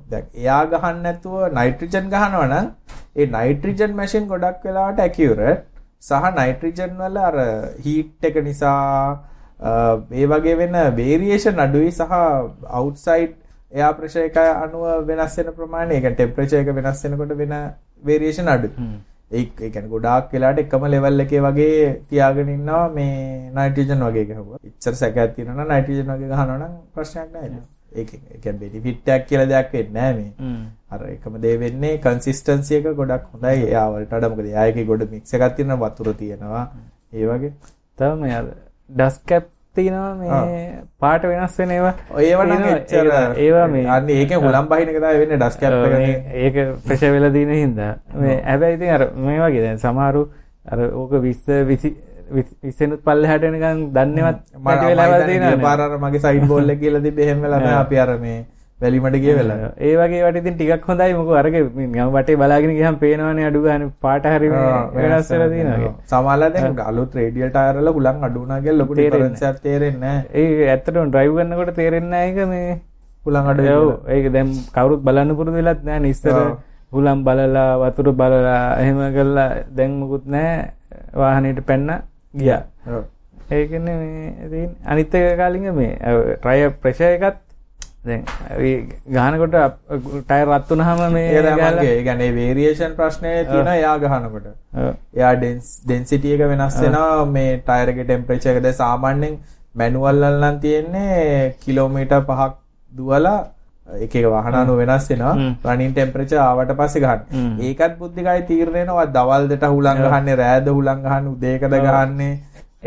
[0.09, 2.67] දැන් එයා ගහන්න නැතුව නයිට්‍රජන් ගහනවා නම්
[3.15, 5.67] ඒ නයිට්‍රජන් මැෂින් ගොඩක් වෙලාවට ඇකියුරේට්
[6.01, 7.35] සහ නයිට්‍රජන් වල අර
[7.85, 9.19] හීට් එක නිසා
[10.13, 12.17] ඒ වගේ වෙන වේරියේෂන් අඩුයි සහ
[12.71, 13.37] අවුට්සයිඩ්
[13.71, 17.53] එයා ප්‍රෙෂර් එක අනුව වෙනස් වෙන ප්‍රමාණය කියන්නේ ටෙම්පරේචර් එක වෙනස් වෙනකොට වෙන
[18.03, 18.89] වේරියේෂන් අඩුයි.
[19.31, 21.77] ඒ ඒ කියන්නේ ගොඩාක් වෙලාවට එකම ලෙවල් එකේ වගේ
[22.09, 23.13] තියාගෙන ඉන්නවා මේ
[23.57, 24.59] නයිට්‍රජන් වගේ ගහුවා.
[24.69, 27.63] ඉච්චර සැකයක් තියෙනවා නම් නයිට්‍රජන් වගේ ගහනවා නම් ප්‍රශ්නයක් නැහැ.
[27.93, 30.31] ඒක ඒ කියන්නේ බෙනිෆිට් එකක් කියලා දෙයක් වෙන්නේ නැහැ මේ.
[30.91, 35.07] අර එකම දේ වෙන්නේ කන්සිස්ටන්සි එක ගොඩක් හොඳයි එයා වලට වඩා මොකද එයා එකේ ගොඩ
[35.11, 36.65] මික්ස් එකක් තියෙනවා වතුර තියෙනවා.
[37.13, 37.51] ඒ වගේ.
[37.97, 38.45] තව මේ අර
[38.89, 42.63] ඩස් කැප් තියෙනවා මේ පාට වෙනස් වෙන ඒවා ඔය ඒවා නම්.
[42.73, 45.73] එච්චර ඒවා- මේ අන්න ඒකෙන් හුලම් බහින එක තමයි වෙන්නේ ඩස් කැප්.
[45.95, 50.23] මේ- ඒක ප්‍රෙෂර් වෙලා දින හින්දා මේ හැබැයි ඉතින් අර මේ වගේ දැන් සමහරු
[50.65, 51.95] අර ඕක 20 20
[52.63, 57.25] 20 පල්ලෙහාට එනකන් දන්නේවත් නැති වෙලාවල් තියෙනවා පාර අර මගේ සයිඩ් බෝල් එක කියලා තිබ්බේ
[57.25, 58.39] එහෙම වෙලා අපි අර මේ
[58.81, 59.63] වැලිමඩ ගිය වෙලාව.
[59.87, 61.13] ඒ වගේ වට ඉතින් ටිකක් හොඳයි.
[61.17, 65.91] මොකද අරක ගම වටේ බලාගෙන ගියහම පේනවනේ අඩු ගන්න පාට හරි මේ වෙනස් වෙලා තියෙනවා.
[66.11, 70.17] සමහරලා දැන් අලුත් රේඩියල් ටයර් වල හුලං අඩු වුණා කියලා ලොකු එකක් තේරෙන්නේ.
[70.41, 72.81] ඒ ඇත්තටම ඩ්‍රයිව් කරනකොට තේරෙන්නේ ඒක මේ.
[73.25, 73.87] හුලං අඩු ඔව්.
[74.17, 76.01] ඒක දැන් කවුරුත් බලන්න පුරුදු වෙලත් නේ.
[76.15, 76.51] ඉස්සර ඔව්.
[76.91, 80.71] හුලම් බලලා වතුර බලලා එහෙම කරලා දැන් මොකුත් නැහැ.
[81.21, 81.89] වාහනේට පැන්න
[82.39, 82.61] ගියා.
[83.51, 85.93] ඒකනේ මේ තියෙන්නේ අනිත් එක කාලින්ග මේ
[86.41, 87.39] ට්‍රයර් ප්‍රෙෂර් එකත්
[88.05, 88.21] දැන්
[89.15, 89.55] ගහනකොට
[90.27, 94.47] ටයර් රත් වුනහම මේ කියන්නේ වේරියේෂන් ප්‍රශ්නේ තියෙනවා එයා ගහනකොට.
[95.17, 97.25] එයා ඩෙන්ස් ඩෙන්සිටි එක වෙනස් වෙනවා.
[97.37, 99.39] මේ ටයර් එකේ ටෙම්පරේචර් එක දැන් සාමාන්‍යයෙන්
[99.81, 102.51] මැනුවල් වල නම් තියෙන්නේ කිලෝමීටර් 5ක්
[102.91, 103.39] දුවලා
[104.05, 105.35] එක එක වාහන අනුව වෙනස් වෙනවා.
[105.69, 107.57] රනින් ටෙම්පරේචර් ආවට පස්සේ ගන්න.
[107.69, 109.09] ඒකත් බුද්ධිකයි තීරණය වෙනවා.
[109.17, 112.33] දවල් දෙට හුලං ගහන්නේ රෑද හුලං ගහන්නේ උදේකද ගහන්නේ.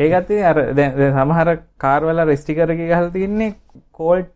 [0.04, 1.48] ඒකත් අර දැන් සමහර
[1.84, 3.54] කාර් වල රෙස්ටිකර් එක ගහලා තින්නේ
[3.98, 4.32] කෝල්ඩ්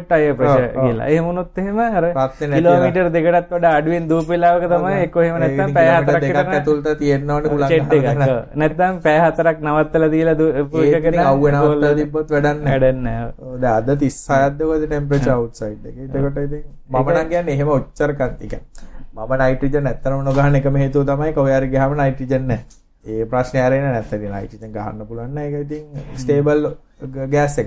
[0.00, 0.84] ටයර් ප්‍රෙෂර් ඔව්, ඔව්.
[0.84, 1.06] කියලා.
[1.08, 5.88] එහෙම වුණොත් එහෙම නැති කිලෝමීටර් දෙකටත් වඩා අඩුවෙන් දූප වෙලාවක තමයි එක්ක එහෙම නැත්නම් පැය
[5.90, 8.04] හතරක් දෙකක් විතර ඇතුළත තියෙන්න ඕනේ හුලං චෙට් එකක්.
[8.06, 8.24] ගහන්න.
[8.26, 8.40] ඔව්.
[8.62, 11.92] නැත්නම් පැය හතරක් නවත්තලා දීලා දූප ඒක එකකට ඉතින් අවුව නවත්තලා.
[12.26, 13.30] වැඩක් නැහැ.
[13.40, 16.08] ඔව් දැන් අද 36ක්ද ඔයද ටෙම්පරේචර් අවුට්සයිඩ් එකේ.
[16.08, 20.76] එතකොට ඉතින් මම නම් කියන්නේ එහෙම ඔච්චර කන් ඒ කියන්නේ මම නයිට්‍රජන් ඇත්තටම නොගහන එකම
[20.76, 22.84] හේතුව තමයි කොහේ හරි ගියාම නයිට්‍රජන් නැහැ.
[23.04, 25.84] ඒ ප්‍රශ්නේ ආරෙන්නේ නැත්තේ නයිට්‍රජන් ගහන්න පුළුවන් නෑ ඒක ඉතින්
[26.22, 26.70] ස්ටේබල්
[27.32, 27.58] ගෑස්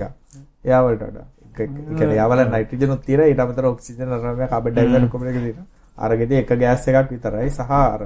[1.04, 1.26] වඩා.
[1.28, 5.38] ඒ කියන්නේ එයා වල නයිට්‍රජන් උත් තියෙනවා ඊට අමතරව ඔක්සිජන් අරගෙන කාබන් ඩයොක්සයිඩ් ඔක්කොම එක
[5.38, 5.66] තියෙනවා.
[5.98, 8.00] අරගෙදී එක ගෑස් එකක් විතරයි සහ අර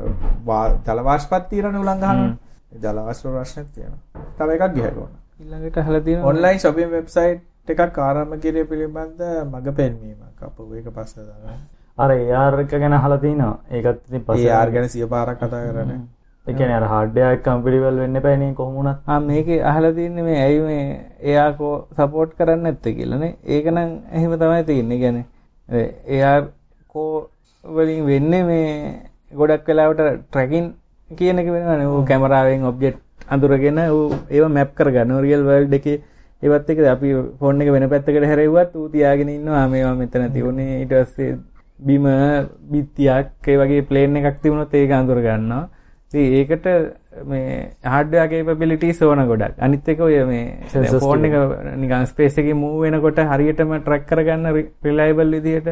[0.87, 2.35] ජල වාෂ්පත් තියෙනනේ උලං ගහනවා.
[2.75, 4.01] ජලවාස්ප ප්‍රශ්නයක් තියෙනවා
[4.39, 10.43] තව එකක් ගිහගන්න ඊළඟට අහලා තියෙනවා ඔන්ලයින් ශොපින් වෙබ්සයිට් එකක් ආරම්භ කිරීම පිළිබඳ මඟ පෙන්වීමක්
[10.43, 11.63] අප ඒක පස්සේ දාගන්න.
[11.99, 16.01] අර AR එක ගැන අහලා තිනවා ඒකත් ඉතින් පස්සේ ආර් ගැන සිය පාරක් කතා කරන්නේ.
[16.47, 20.25] ඒ කියන්නේ අර හાર્ඩ්වෙයාර් එක කම්පැටිබල් වෙන්න එපා නේ කොහොම වුණත් ආ මේකේ අහලා තින්නේ
[20.25, 20.83] මේ ඇයි මේ
[21.25, 23.31] එයා කෝ සපෝට් කරන්නේ නැත්තේ කියලානේ.
[23.47, 24.99] ඒක නම් එහෙම තමයි තියෙන්නේ.
[24.99, 26.37] කියන්නේ එයා
[26.89, 27.13] කෝ
[27.65, 28.67] වලින් වෙන්නේ මේ
[29.33, 30.67] ගොඩක් වෙලාවට ට්‍රැකින්
[31.11, 31.87] කියන එක වෙනවනේ.
[31.87, 35.15] ඌ කැමරාවෙන් ඔබ්ජෙක්ට් අඳුරගෙන ඌ ඒව මැප් කරගන්න.
[35.27, 36.03] රියල් වර්ල්ඩ් එකේ
[36.43, 40.93] ඒවත් එක්ක අපි ෆෝන් එක වෙන පැත්තකට හැරෙව්වත් ඌ තියාගෙන ඉන්නවා මේවා මෙතන තියුනේ ඊට
[40.93, 41.31] පස්සේ
[41.79, 42.11] බිම
[42.71, 45.65] බිත්තියක් ඒ වගේ ප්ලේන් එකක් තිබුණොත් ඒක අඳුර ගන්නවා.
[46.15, 46.67] ඒකට
[47.27, 49.59] මේ හાર્ඩ්වෙයාර් කේපබිලිටිස් ඕන ගොඩක්.
[49.59, 50.45] අනිත් එක ඔය මේ
[51.01, 51.35] ෆෝන් එක
[51.83, 54.47] නිකන් ස්පේස් එකේ මූව් වෙනකොට හරියටම ට්‍රැක් කරගන්න
[54.85, 55.69] රිලයබල් විදිහට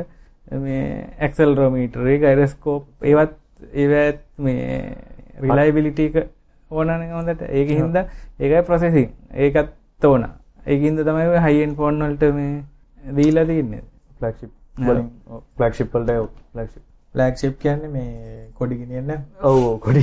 [0.64, 0.84] මේ
[1.20, 3.34] ඇක්සලරෝමීටර් එක ගයිරොස්කෝප් ඒවත්
[3.72, 4.96] ඒවත් මේ
[5.40, 6.28] රිලයබිලිටි එක
[6.70, 7.42] ඕනනේ හොඳට.
[7.48, 8.04] ඒකින් හින්දා
[8.38, 9.10] ඒකයි ප්‍රොසෙසින්.
[9.34, 10.26] ඒකත් ඕන.
[10.66, 13.82] ඒකින්ද තමයි ඔය හයි එන්ඩ් ෆෝන් වලට මේ දීලා තින්නේ.
[14.18, 15.10] ෆ්ලැග්ෂිප් වලින්
[15.56, 19.24] ෆ්ලැග්ෂිප් ෆ්ලෑග්ෂිප් කියන්නේ මේ කොඩි ගෙනියන්න.
[19.42, 20.02] ඔව් කොඩි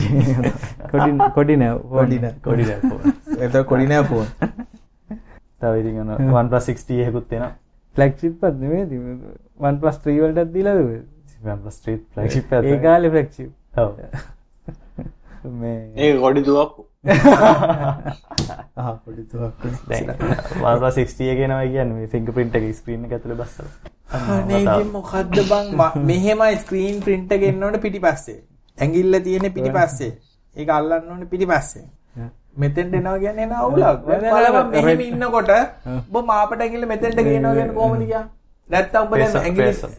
[0.91, 2.35] කොඩි කොඩි නෑ කොඩි නෑ.
[2.43, 4.27] කොඩි එතකොට කොඩි නෑ ෆෝන්.
[5.61, 7.55] තව ඉතින් අන 1 60 එකකුත් තියෙනවා
[7.95, 9.15] ෆ්ලැග්ෂිප් එකක් නෙමෙයි
[9.69, 13.51] OnePlus 3 වලටත් දීලාද ස්ට්‍රීට් ෆ්ලැග්ෂිප් ඒ කාලේ ෆ්ලැග්ෂිප්.
[13.77, 13.91] ඔව්.
[15.61, 16.77] මේ ඒ ගොඩි දුවක්
[20.91, 23.71] 60 එක එනවා කියන්නේ මේ ෆින්ගර්ප්‍රින්ට් එක ස්ක්‍රීන් එක ඇතුලේ බස්සලා.
[24.91, 25.65] මොකද්ද බං?
[25.75, 26.95] ම- මෙහෙමයි ස්ක්‍රීන්
[27.31, 28.37] එක එන්න ඕනේ පිටිපස්සේ.
[28.77, 30.11] ඇඟිල්ල තියෙන පිටිපස්සේ.
[30.55, 31.85] ඒක අල්ලන්න ඕනේ පිටිපස්සේ.
[32.57, 33.79] මෙතෙන්ට එනවා කියන්නේ එන අවුලක්.
[34.71, 35.49] මෙහෙම ඉන්නකොට.
[36.13, 38.25] ඔබ මාපට ඇඟිල්ල මෙතෙන්ට ගේනවා කියන්නේ කොහොමද කියන්නේ?
[38.69, 39.97] නැත්තම් ඔබ දැන් Face- ඇඟිලි face-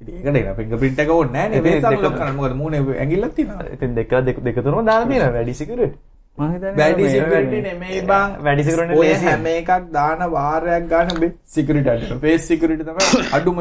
[0.00, 1.58] ඒකට එන ෆින්ගර්ප්‍රින්ට් එක ඕනේ නැහැ නේ.
[1.58, 3.64] ඉතින් face දෙක- unlock කරන්න මොකද ඇඟිල්ලක් තියෙනවා.
[3.72, 5.98] ඉතින් දෙක දෙක දෙක තුනම දාලා තියෙනවා වැඩි සිකියුරිටි
[6.38, 8.42] මම හිතන්නේ වැඩි මේ- සිකියුරිටි නෙමෙයි බං.
[8.42, 9.28] වැඩි security ඔය ලේසියි.
[9.28, 12.18] හැම එකක් දාන වාරයක් ගන්න ඔබේ සිකියුරිටි අඩු.
[12.18, 13.58] ෆේස් සිකියුරිටි තමයි අඩුම.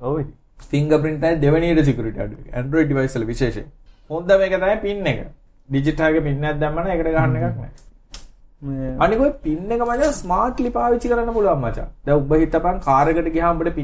[0.00, 0.32] ඔව් ඉතින්
[0.70, 2.20] ෆිංගර්ප්‍රින්ට් එක දෙවෙනියට සිකියුරිටි
[2.52, 3.64] අඩු device වල විශේෂයෙන්.
[4.10, 5.26] හොඳ මේක තමයි පින් එක.
[5.70, 7.68] ඩිජිටල් එක පින් එකක් දැම්මම ඒකට ගහන්න එකක් නැහැ.
[8.62, 11.84] මේ අනික ඔය පින් එක මචං ස්මාර්ට්ලි පාවිච්චි කරන්න පුළුවන් මචං.
[12.06, 13.74] දැන් ඔබ හිතපන් කාර් එකට ගියාම ඔබට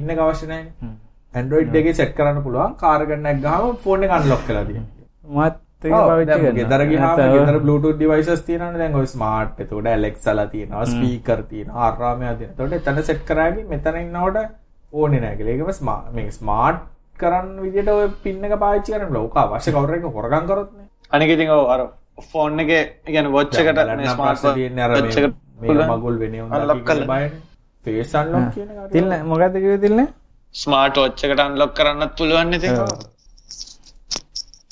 [1.82, 2.74] එකේ සෙට් කරන්න පුළුවන්.
[2.82, 5.46] කාර් එක නැක් ගහම ෆෝන් එක අන්ලොක් කරලා තියෙනවා.
[5.46, 5.54] මත්
[7.36, 12.66] ගෙදර Bluetooth devices තියෙනවනේ දැන් ඔය ස්මාර්ට් එතකොට Alexa ලා තියෙනවා ස්පීකර් තියෙනවා ආරාමයක් තියෙනවා.
[12.66, 14.36] එතකොට එතන සෙට් කරාගෙන මෙතන ඉන්නකොට
[14.92, 15.54] ඕනේ නැහැ කියලා.
[15.54, 15.70] ඒකම
[16.40, 16.80] ස්මාර්ට්
[17.20, 19.22] කරන්න විදියට ඔය පින් එක පාවිච්චි කරන්න බෑ.
[19.26, 20.88] ඕක අවශ්‍ය කවුරු එක හොරගම් කරොත් නේ.
[21.14, 21.80] අනික ඉතින් ඔව් අර
[22.32, 24.42] ෆෝන් එකේ කියන්නේ වොච් එකට මේ ස්මාර්ට්
[25.60, 27.08] මේ මගුල් වෙන්නේ උන්දා unlock කියන කරලා.
[27.12, 27.30] බයනේ.
[27.84, 28.46] face unlock
[30.56, 32.74] ස්මාර්ට් වොච් එකට අන්ලොක් කරන්නත් පුළුවන් ඉතින්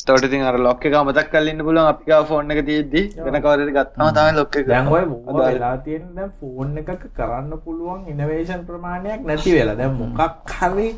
[0.04, 3.36] එතකොට ඉතින් අර ලොක් එක අමතක් කරලා ඉන්න පුළුවන් අපි ගාව ෆෝන් එක තියෙද්දි වෙන
[3.40, 8.00] කවුරුහරි ගත්තාම තමයි ලොක් එක දැන් ඔය මොකක් වෙලා තියෙන දැන් ෆෝන් එකක කරන්න පුළුවන්
[8.12, 9.76] ඉනෝවේෂන් ප්‍රමාණයක් නැති වෙලා.
[9.76, 10.88] දැන් මොකක් හරි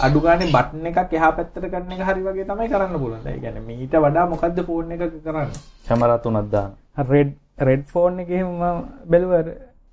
[0.00, 3.24] අඩු ගානේ බටන් එකක් එහා පැත්තට කරන එක හරි වගේ තමයි කරන්න පුළුවන්.
[3.24, 5.62] ඒ කියන්නේ මීට වඩා මොකද්ද ෆෝන් එකක කරන්නේ?
[5.86, 6.74] කැමරා තුනක් දාන
[7.08, 9.42] රෙඩ් රෙඩ් ෆෝන් එකේ මම බැලුවා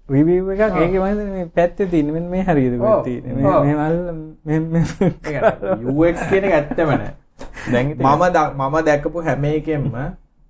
[0.10, 2.82] රිවිව් එකක් ඒකේ මම හිතන්නේ මේ පැත්තේ තියෙන මෙන්න මේ හරියද ඔව්.
[2.82, 3.66] කොහෙද තියෙන්නේ මේ ඔව්.
[3.66, 4.84] මේ මල් මේ
[6.03, 7.12] UX කියන එක ඇත්තම නෑ.
[7.72, 9.91] දැන් ඉතින් මම මම දැකපු හැම එකෙන්ම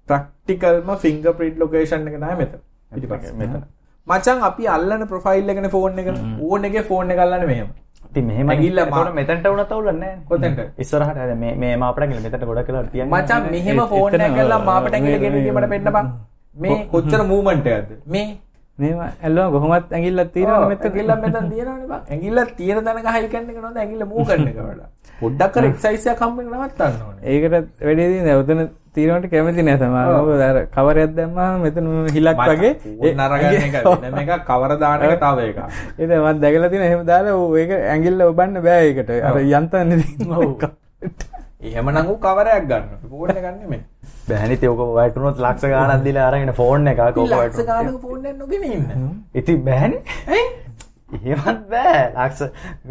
[0.08, 2.60] ප්‍රැක්ටිකල්ම ෆිංගර්ප්‍රින්ට් ලොකේෂන් එක තමයි මෙතන.
[2.92, 3.34] පිටිපස්සේ.
[3.36, 3.64] මෙතන.
[4.08, 6.08] මචං අපි අල්ලන ප්‍රොෆයිල් එකනේ ෆෝන් එක.
[6.42, 7.68] ඕන් එකේ ෆෝන් එක අල්ලන්නේ මෙහෙම.
[8.08, 10.58] ඉතින් මෙහෙම ඇඟිල්ල මා- එතකොට මෙතනට වුණත් අවුලක් නැහැ කොතෙන්ද?
[10.84, 14.60] ඉස්සරහට හැද මේ මේ මාපට ඇඟිල්ල මෙතනට ගොඩක් වෙලා තියන්නේ මචං මෙහෙම ෆෝන් එක කරලා
[14.64, 16.08] මාපට ඇඟිල්ල ගෙන මේ- දීමට පෙන්නපන්.
[16.56, 17.92] මේ කොච්චර මූවමන්ට් එකක්ද?
[18.08, 18.28] මේ
[18.82, 22.02] මේව ඇල්ලුවා කොහොමත් ඇඟිල්ලක් තියෙනවනේ මෙතන ඇඟිල්ල මෙතන තියෙනවනේ බං.
[22.12, 23.78] ඇඟිල්ල තියෙන තැනක හයි කරන එක නෝද?
[23.84, 24.90] ඇඟිල්ල මූව් කරන එක වඩා.
[25.22, 27.24] පොඩ්ඩක් කර එක්සයිස් එකක් හම්බ වෙන නවත්තන්න ඕනේ.
[27.32, 27.54] ඒකට
[27.88, 28.62] වැඩේ තියෙන උතන
[28.98, 32.74] තියෙනවට කැමති නෑ සමහර මොකද අර කවරයක් දැම්මම මෙතන හිලක් වගේ.
[33.00, 35.60] ෆෝන් අරගන්න එක වෙනම එකක් කවර දාන එක තව එකක්.
[35.98, 39.10] ඒක මම දැකලා තියෙන එහෙම දාලා ඒක ඇඟිල්ල ඔබන්න බෑ ඒකට.
[39.32, 40.16] අර යන්තම් නෙදී
[41.62, 43.10] එහෙමනම් ඌ කවරයක් ගන්න.
[43.10, 43.82] ෆෝන් එක ගන්න නෙමෙයි.
[44.30, 47.68] බෑනිත ඕක වැටුනොත් ලක්ෂ ගාණක් දීලා අරගෙන ෆෝන් එකක් ඕක ලක්ෂ වැටුනොත්.
[47.68, 48.86] ගානක ෆෝන් එකක් නොගෙන ඉන්න.
[49.34, 50.46] ඉතින් බෑනේ ඇයි?
[51.18, 52.42] එහෙමත් බෑ ලක්ෂ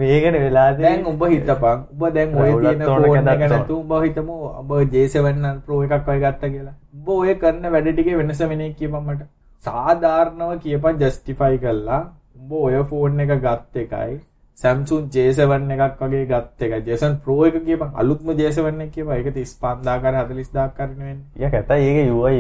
[0.03, 4.71] මේකනේ වෙලා දැන් ඔබ හිතපන් ඔබ දැන් ඔය තියෙන ෆෝන් එක නැතු ඔබ හිතමු ඔබ
[4.95, 6.77] J7 Pro එකක් වගේ ගත්තා කියලා.
[7.01, 9.29] ඔබ ඔය කරන වැඩ ටිකේ වෙනස වෙන්නේ කියපන් මට.
[9.65, 12.01] සාධාරණව කියපන් ජස්ටිෆයි කළා.
[12.41, 14.17] ඔබ ඔය ෆෝන් එක ගත් එකයි
[14.57, 16.81] Samsung J7 එකක් වගේ ගත් එකයි.
[16.87, 19.13] J7 Pro එක කියපන් අලුත්ම J7 එක කියපන්.
[19.13, 20.01] ඒක 35000
[20.31, 21.27] 40000 කරන වෙන්නේ.
[21.43, 22.37] යක් ඇතයි ඒක UI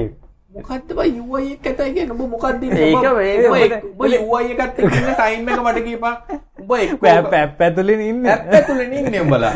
[0.56, 2.14] එක මොකද්ද බයි UI එක ඇතයි කියන්නේ?
[2.14, 6.14] ඔබ මොකක්ද ඒක වේ- ඔබ ඔබ UI එකත් එක්ක ඉන්න ටයිම් එක මට කියපන්.
[6.60, 7.00] උඹ එක්ක
[7.30, 8.22] පැප් ඇතුලින් ඉන්න.
[8.26, 9.52] ඇප් ඇතුලේ ඉන්නේ උඹලා.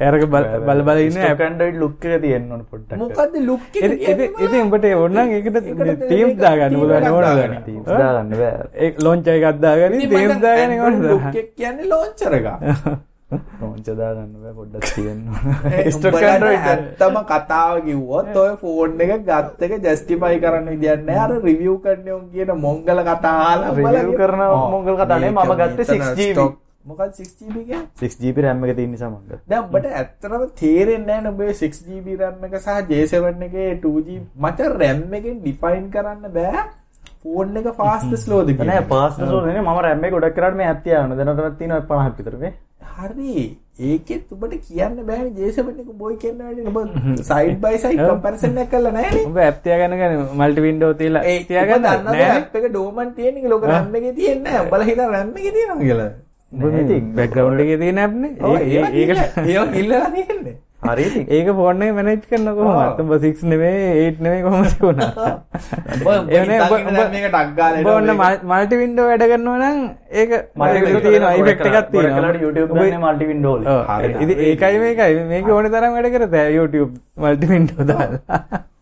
[0.00, 3.92] ඇරක බල බල ඉන්න ඇප් කන්ඩයිඩ් ලුක්ක තියෙන්න්න ඕන පොට්ට මොකද්ද ලුක් එක
[4.38, 5.58] ඉති උඹට ඔන්නන් ඒකට
[6.08, 8.92] තීම් දාගන්න පුල නෝන ගන්න බෑ.
[9.00, 12.46] ලොංචය ගත්දාගන තේම් දාගන ලුක් එක කියන්නේ ලෝන්චර් එක
[13.60, 14.84] පෝංචදාගන්න බෑ පොඩ්ඩක්
[15.94, 21.22] උඹලට ඇත්තම කතාව කිව්වොත් ඔය ෆෝන් එක ගත්ත එක ජස්ටිෆයි කරන්න විදියක් නෑ.
[21.24, 25.88] අර රිවිව් කරන්න උන් කියන මොංගල කතා අහලා උඹලා රිවිව් කරන මොංගල කතානේ මම ගත්තේ
[25.94, 26.46] 6GB.
[26.84, 32.42] මොකක්ද 6GB කියන්නේ 6GB රැම්ම එක තින්න සමඟ දැන් උඹට ඇත්තටම තේරෙන්නේ නුඹේ 6GB RAM
[32.48, 36.64] එක සහ J7 එකේ 2GB මචං RAM එකෙන් ඩිෆයින් කරන්න බෑ.
[37.22, 38.82] ෆෝන් එක ෆාස්ට් ස්ලෝද නෑ කියලා.
[38.90, 42.52] පාස් ම රැම්ම ගොඩක් කරට මේ ඇතියන දැනට තින පනහ පිතරේ
[42.96, 43.34] හරි
[43.88, 44.98] ඒකෙත් උඹට කියන්න
[45.36, 46.78] J7 එක බොයි කියන්න උඹ
[47.30, 49.24] සයිඩ් බයි සයිඩ් කම්පැරිසන් එකක් කරලා නැහැනේ.
[49.28, 53.64] උඹ ඇප්තිය ගන්නගන මල්ටි වින්ඩෝ තිීලා ඒ තියගන්න දන්න ඇප් එක ඩෝමන් තියෙන ලොක
[54.00, 54.60] එකේ තියෙන්නේ
[54.90, 56.10] හිතා RAM එකේ තියෙනවා කියලා.
[57.16, 60.56] බැක්ගවන්් එක තිය නැබ්න ඔව් ඒකට ඒක ඉල්ලලා තියෙන්නේ.
[60.86, 61.04] හරි.
[61.28, 65.10] ඒක ෆෝර්නේ මැනෙච් කරන්න කොහොමත් උඹ සික්ස් නෙවේ ඒට් නෙවේ කොහොමති වුණා
[67.14, 68.44] මේක ඔන්න මේක.
[68.44, 69.80] මල්ටි වින්ඩෝ වැඩ කරනවා නම්
[70.12, 72.34] ඒක මට තියෙන අයිෆෙක්ට එකක් තියෙනවා.
[72.42, 73.66] YouTube මල්ටි වින්ඩෝල
[74.50, 75.24] ඒකයි මේකයි.
[75.32, 76.38] මේක ඕන තරම් වැඩ කරත.
[76.58, 78.62] YouTube මල්ටි වින්ඩෝ දාලා.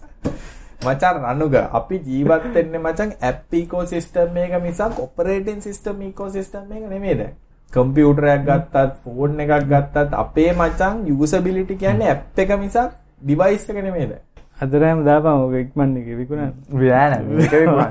[0.82, 7.16] මචන් රනුග අපි ජීවත් වෙන්නේ මචන් ඇප් ඉකෝසිස්ටම් එක මිසක් ඔපරේටින් සිස්ටම් ඉකෝසිස්ටම් එක නෙමෙයි
[7.20, 7.34] දැන්
[7.72, 12.92] කම්පියුටරයක් ගත්තත් ෆෝන් එකක් ගත්තත් අපේ මචන් යූසබිලිටි කියන්නේ ඇප් එක මිසක්
[13.22, 14.22] ඩිවයිස් එක නෙමෙයි දැන්.
[14.60, 16.52] අදරෑම දාපම ඕක ඉක්මන් එක විකුණන්න.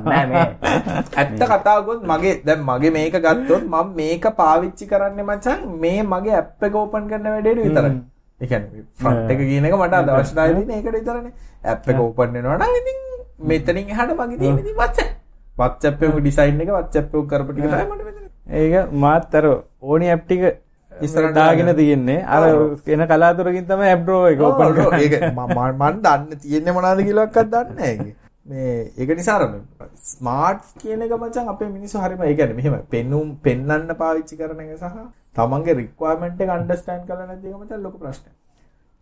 [0.05, 0.43] නෑ මේ.
[1.17, 6.63] ඇත්ත කතාවකොත් මගේ දැන් මගේ මේක ගත්තොත් මම මේක පාවිච්චි කරන්නේ මචන් මේ මගේ ඇප්
[6.69, 7.93] එක ඕපන් කරන වැඩේට විතරයි.
[8.41, 11.33] ඒ කියන්නේ ෆ්‍රන්ට් එක කියන එක මට අවශ්‍යතාවය තියෙන ඒකට විතරනේ.
[11.65, 12.97] ඇප් එක ඕපන් වෙනවා නම් ඉතින්
[13.49, 15.11] මෙතනින් එහාට මගේ තියෙන ඉතින් WhatsApp.
[15.57, 18.20] WhatsApp එකේ ඩිසයින් එක WhatsApp එක කරපු ටික තමයි මට
[18.51, 19.45] ඒක මාත්තර
[19.81, 20.41] ඕනි ඇප්ටික
[20.91, 21.77] ඉස්සරහට දාගෙන දාගෙන.
[21.81, 22.41] තියෙන්නේ අර
[22.95, 25.05] එන කලාතුරකින් තමයි ඇබ්රෝ එක ඕපන් කරන්නේ.
[25.05, 28.13] ඒක මම දන්න තියෙන්නේ මොනවද කියලාවත් දන්නේ නැහැ.
[28.45, 29.43] මේ ඒක නිසා අර
[30.11, 34.77] ස්මාර්ට් කියන එක මචං අපේ මිනිස්සු හරිම ඒ කියන්නේ මෙහෙම පෙන්නුම් පෙන්වන්න පාවිච්චි කරන එක
[34.77, 35.01] සහ
[35.35, 38.33] තමන්ගේ රික්වයර්මන්ට් එක අන්ඩර්ස්ටෑන්ඩ් කරලා නැති එක මචං ලොකු ප්‍රශ්නයක්.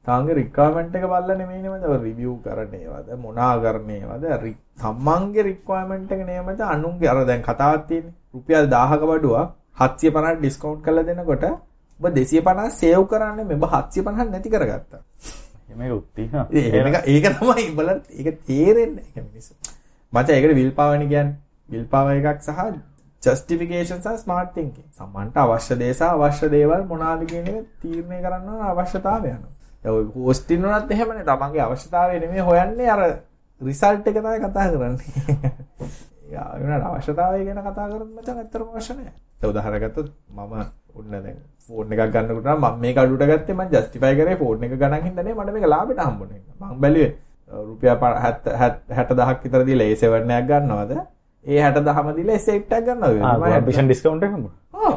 [0.10, 6.12] තමන්ගේ රික්වයර්මන්ට් එක බලලා නෙමෙයිනේ මචං රිවිව් කරන ඒවාද මොනා කරන ඒවාද රි- තමන්ගේ රික්වයර්මන්ට්
[6.12, 8.14] එක නේ මචං අනුන්ගේ අර දැන් කතාවක් තියෙන්නේ.
[8.34, 9.49] රුපියල් 1000ක බඩුවක්
[9.80, 11.43] 750 ඩිස්කවුන්ට් කරලා දෙනකොට
[11.99, 15.01] ඔබ 250 සේව් කරන්නේ මේ ඔබ 750 නැති කරගත්තා.
[15.76, 19.53] මේ උත්තින ඒක ඒක තමයි බලන්න ඒක තේරෙන්නේ ඒක මිනිස්සු.
[20.14, 21.36] මචං ඒකට විල් පවර්නේ කියන්නේ.
[21.70, 22.60] විල් පවර් එකක් සහ
[23.24, 24.86] ජස්ටිෆිකේෂන් සහ ස්මාර්ට් තින්කින්.
[24.97, 29.51] සම්මන්ට අවශ්‍ය දේ සහ අවශ්‍ය දේවල් මොනවාද කියන එක තීරණය කරන්න අවශ්‍යතාවය අනුව.
[29.84, 31.24] පෝස්ටින් උනත් එහෙමනේ.
[31.24, 33.02] තමන්ගේ අවශ්‍යතාවය නෙමෙයි හොයන්නේ අර
[33.62, 35.52] රිසල්ට් එක තමයි කතා කරන්නේ.
[36.34, 39.14] යා වෙන අවශ්‍යතාවය ගැන කතා කරද්දි මචං ඇත්තටම අවශ්‍ය නැහැ.
[39.42, 40.54] ඒ උදාහරණයක් ගත්තොත් මම
[40.96, 44.76] ඔන්න දැන් ෆෝන් එකක් ගන්නකොට නම් මම මේක අඩුවට ගත්තේ මම ජස්ටිෆයි කරේ ෆෝන් එක
[44.76, 46.42] ගණන් හින්දා නේ මට මේක ලාභෙට හම්බුනේ.
[46.60, 47.12] මම බැලුවේ
[47.52, 50.92] රුපියල් 60000ක් විතර දීලා A7 එකක් ගන්නවද?
[51.46, 53.66] ඒ 60000ම දීලා S8 එකක් ගන්නවද?
[53.66, 54.96] බිෂන් ඩිස්කවන්ට හම ඔව්.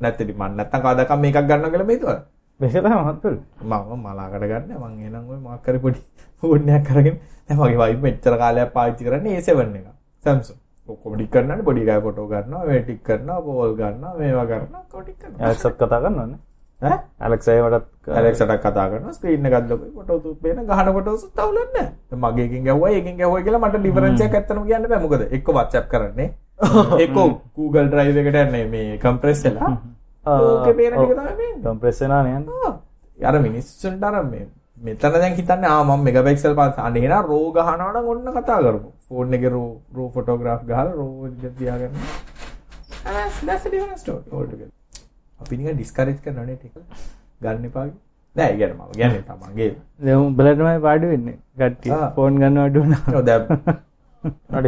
[0.00, 2.20] නැත්නම් මම නැත්තම් කවදාකම් මේකක් ගන්නවා කියලා මේ හිතුවා.
[2.60, 6.00] බෙසත මත්තුල් මම මලාකට ගන්න මං එහෙනම් ඔය මොකක් කරේ පොඩි
[6.42, 7.16] ෆෝන් එකක් අරගෙන
[7.48, 9.86] දැන් මගේ වයිෆ් මෙච්චර කාලයක් පාවිච්චි කරන්නේ A7 එක.
[10.24, 10.58] Samsung.
[10.88, 15.02] ඔක්කොම ටික් කරනවානේ පොඩි ගාය ෆොටෝ ගන්නවා, මේ ටික් කරනවා, කෝල් ගන්නවා, මේවා කරනවා, ඔක්කොම
[15.02, 15.46] ටික් කරනවා.
[15.46, 16.34] ඇක්සත් කතා කරන්නන්න
[16.80, 16.98] ඈ?
[17.20, 21.22] ඇලෙක්සයටත් ඇලෙක්සට කතා කරනවා, ස්ක්‍රීන් එකක් ලොකුයි, ෆොටෝ තුප් පේන ගහන ෆොටෝස්.
[21.36, 21.90] දැන්
[22.20, 25.00] මගේ එකෙන් ගැහුවා, ඒකෙන් ගැහුවා කියලා මට ඩිෆරන්ස් එකක් ඇත්තටම කියන්න බෑ.
[25.00, 26.28] මොකද එක්ක WhatsApp කරන්නේ,
[27.04, 27.16] එක්ක
[27.56, 29.72] Google Drive එකට යන්නේ මේ කම්ප්‍රෙස් වෙලා.
[30.26, 31.62] ඕකේ පේන ටික තමයි පේන්නේ.
[31.64, 32.44] කම්ප්‍රෙස්සනානයන්
[33.18, 34.46] අර මිනිස්සුන්ට අර මේ
[34.78, 38.90] මෙතන දැන් හිතන්නේ ආ මම මෙගාපික්සල් 500 අන්න එහෙනම් රෝ ගහනවා නම් ඔන්න කතා කරමු.
[39.08, 41.28] ෆෝන් එකේ රෝ රෝ ෆොටෝග්‍රාෆ් ගහලා රෝ
[41.58, 41.94] තියාගන්න.
[43.06, 44.24] Ah that's a different story.
[44.32, 44.70] Altogether
[45.40, 46.74] අපි නිකන් ඩිස්කරේජ් කරනවා නේ ටික
[47.40, 47.86] ගන්න එපා.
[48.36, 49.70] නෑ ඒ කියන්නේ මම කියන්නේ තමන්ගේ
[50.00, 51.36] දෙවුම් බලටමයි පාඩු වෙන්නේ.
[51.58, 51.92] කට්ටිය.
[51.92, 52.10] ආ.
[52.16, 53.42] ෆෝන් ගන්න අඩුවන ඔව් දැන්.
[54.54, 54.60] ආ,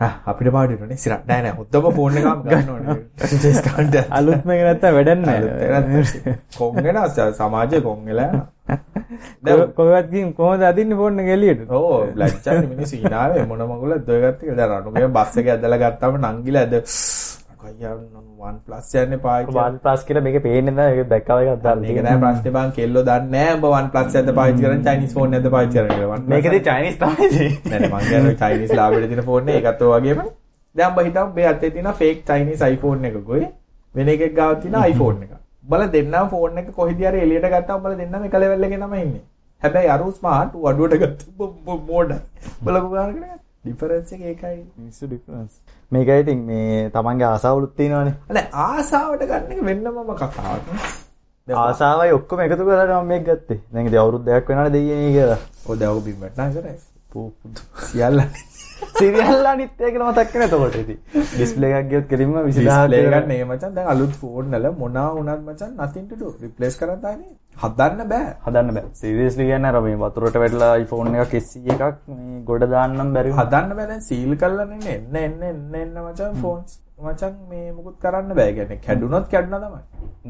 [0.00, 1.54] අපිට පාඩු වෙනනේ ඉස්සරහ නෑ නෑ.
[1.58, 2.68] හොද්දම ෆෝන් එකම ගන්න.
[2.74, 2.94] ඕනේ
[3.34, 5.24] ඩිස්කවුන්ට් අලුත්ම එක නැත්තා වැඩන්න
[6.58, 9.66] කොන් වෙනවා සමාජයේ කොන් වෙලා යනවා.
[9.76, 14.40] කොවත්කින් කොහොද අදින්න ෆෝන්න ගෙලියට ඕ ලච්චන් මිනිස්සු hinaවේ මොන මගුල දොයගත්ත.
[14.40, 16.74] කියලා දැන් රණුගේ බස් එක ඇදලා ගත්තාම නංගිලා ඇද
[17.60, 20.78] OnePlus යන්නේ පාවිච්චි වාල් ප්ලාස් කියල මේක පේනෙද
[21.12, 21.84] දැක්කාව එකක් කරන්න.
[21.90, 25.48] ඒක නෑ ප්‍රශ්නේ බං කෙල්ලෝ දන්නේ නෑ උඹ OnePlus එකද පාවිච්චි කරන්නේ Chinese phone එකද
[25.54, 26.14] පාවිච්චි කරන්නේ කියලා.
[26.16, 27.28] OnePlus මේකද චයිනිස් තමයි
[27.70, 30.22] නෑ නෑ මං කියන්නේ Chinese ලාභෙට දෙන ෆෝන් එක ඒකත් ඔය වගේම.
[30.76, 33.42] දැන් උඹ හිතමු මේ අතේ තියෙන fake Chinese iPhone එකකුයි
[33.94, 35.32] වෙන එකෙක් ගාව තියෙන iPhone එක.
[35.64, 39.24] උඹලා දෙන්නම ෆෝන් එක කොහෙද හරි එළියට ගත්තා උඹලා දෙන්නම එක ලෙවල් එකේ තමයි ඉන්නේ.
[39.62, 41.20] හැබැයි අරු ස්මාර්ට් ඌ අඩුවට ගත්ත.
[41.38, 43.28] උඹලා කොහොමද
[43.64, 45.54] ඩිෆරන්ස එක ඒකයි මිනිස්සු ඩිෆරන්ස්
[45.92, 48.14] මේක ඉතින් මේ තමන්ගේ ආසාවලුත් තියෙනවානේ.
[48.30, 51.00] අන ආසාාවට ගන්න එක වෙන්නමම කතාවක්
[51.48, 53.58] ආසාවයි ඔක්කොම එකතු කරලා මම මේක ගත්තේ.
[53.72, 55.40] දැන් ඉතින් අවුරුදු දෙකක් වෙනවනේ දෙයියනේ කියලා.
[55.66, 56.76] ඔද ඔවු බිම්මටනා කරයි
[57.10, 58.22] පූපුදු සියල්ල
[58.92, 60.98] සිරියල් අනිත් එක මතක් වෙන එතකොට ඉතින්.
[61.28, 66.26] ඩිස්ප්ලේ එකක් ගියොත් කෙලින්ම 20000 ලේගන්න ඒ මචන් දැන් අලුත් ෆෝන්නල මොනා උනත් මචන් නතින්ට
[66.42, 68.28] රිපලස් කරතානේ හදන්න බෑ.
[68.44, 68.90] හදන්න බෑ.
[69.00, 73.32] සිරියස්ලි කියන්න අර මේ වතුරට වැටලා iPhone එකක් SE එකක් මේ ගොඩ දාන්නම් බැරි.
[73.40, 73.98] හදන්න බෑ.
[74.08, 78.52] සීල් කරලන්න එන්න එන්න එන්න එන්න මචන් ෆෝන්ස් මචන් මේ මුකුත් කරන්න බෑ.
[78.58, 79.82] ගැන කැඩුනොත් කැඩුන තමයි.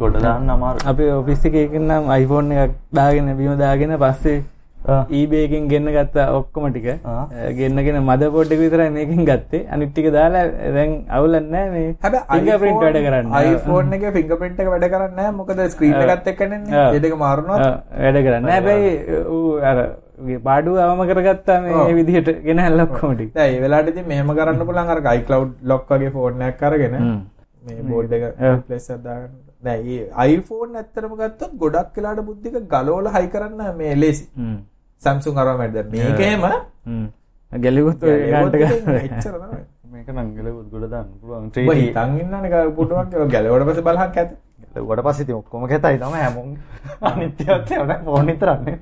[0.03, 4.41] ගොඩ දාන්න අමාරු අපි ඔෆිස් එකේ නම් iPhone එකක් දාගෙන බිම දාගෙන පස්සේ
[4.89, 5.05] ආ.
[5.11, 7.25] eBay එකෙන් ගෙන්න ගත්තා ඔක්කොම ටික ආ.
[7.59, 10.45] ගෙන්නගෙන මද පොඩ් එක විතරයි මේකෙන් ගත්තේ අනිත් ටික දාලා
[10.77, 15.59] දැන් අවුලක් නැහැ මේ හැබැයි fingerprint වැඩ කරන්න iPhone එකේ fingerprint එක වැඩ කරන්නේ මොකද
[16.47, 16.93] නෙන්නේ ආ.
[16.93, 17.15] ඒ දෙක
[17.61, 18.93] ආ, වැඩ කරන්න හැබැයි
[19.73, 19.79] අර
[20.29, 21.75] ගේ පාඩුව අවම කරගත්තා මේ.
[21.99, 26.95] විදිහට දැන් ඒ වෙලාවට ඉතින් මෙහෙම කරන්න පුළුවන් අර iCloud lock වගේ ෆෝන් එකක් අරගෙන
[26.99, 27.21] හ්ම්.
[27.65, 28.57] මේ බෝඩ් එක ආ.
[28.57, 28.91] රිප්ලේස්
[29.63, 34.59] දැන් මේ iPhone ඇත්තටම ගත්තොත් ගොඩක් වෙලාට බුද්ධික ගලවලා හයි කරන්න මේ ලේසි හ්ම්.
[35.03, 35.91] Samsung අරම දැන්.
[35.91, 36.47] මේකේම
[36.87, 37.07] හ්ම්.
[37.53, 38.99] ගැලුවොත් ඔය ගානට ගන්න.
[38.99, 39.63] එච්චර තමයි.
[39.93, 41.47] මේක නම් ගලවුත් ගොඩ දාන්න පුළුවන්.
[41.47, 44.31] ඔබ 3D හිතන් ඉන්නනේ පුටුවක් ගැලවට පස්සේ බලහක් ඇත.
[44.75, 45.99] ගලුවට පස්සේ ඉතින් ඔක්කොම කැතයි.
[45.99, 46.51] තමයි හැමෝම
[47.03, 48.77] අනිත්‍යවත් නැහැ ෆෝන් විතරන්නේ.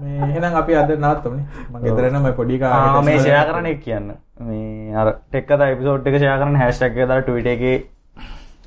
[0.00, 1.46] මේ එහෙනම් අපි අද නවත්තමුනේ.
[1.68, 3.80] මම ගෙදර එන මේ පොඩි ආ කාරණා මේ ෂෙයා කරන එක.
[3.84, 4.12] කියන්න.
[4.40, 7.76] මේ අර ටෙක් කතා එපිසෝඩ් එක ෂෙයා කරන්න හැෂ්ටැග් එක දාලා ට්විටර් එකේ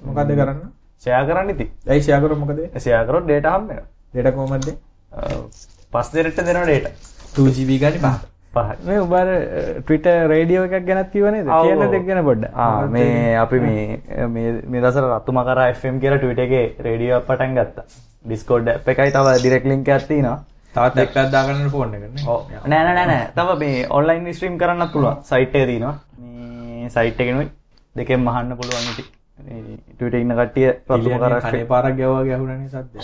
[0.06, 0.60] මොකද්ද කරන්න
[1.02, 1.70] ෂෙයා කරන්න ඉතින්.
[1.90, 2.60] ඇයි ෂෙයා කරොත් මොකද?
[2.76, 3.88] ෂෙයා කරොත් ඩේටා වෙනවා.
[4.14, 4.34] ඩේටා
[5.12, 5.22] අ,
[5.94, 6.94] පස් දෙනෙක්ට දෙනවා ඩේටා
[7.36, 8.22] 2GB ගන්න පහ.
[8.54, 9.28] පහයි මේ උබර
[9.82, 11.92] ට්‍රිට රේඩියෝ එකක් ගැනත් කිවනේද ඔව්, කියන්න ඔව්.
[11.94, 12.46] දෙක් ගැන පොඩ්ඩ
[12.96, 14.00] මේ අපි මේ
[14.72, 17.86] මේ දසර රත්තුම කරා FM කියලා ට්විටර් එකේ රේඩියෝ පටන් ගත්තා.
[18.26, 20.38] ඩිස්කෝඩ් එකයි තව ඩිරෙක්ට් ලින්ක් තියෙනවා.
[20.76, 22.46] තවත් ඇප් එකක් දාගන්න ෆෝන් එකනේ ඔව්.
[22.68, 23.26] නෑ නෑ නෑ නෑ.
[23.40, 25.18] තව මේ ඔන්ලයින් ස්ට්‍රීම් කරන්නත් පුළුවන්.
[25.32, 25.96] සයිට් එකේ තියෙනවා.
[26.22, 27.50] මේ සයිට් එකෙනුයි
[27.96, 28.88] දෙකෙන් අහන්න පුළුවන්
[29.40, 33.00] ට්විටර් ඉන්න කට්ටිය රත්තුම කරා පාරක් ගැවුවා ගැහුණනේ සද්දය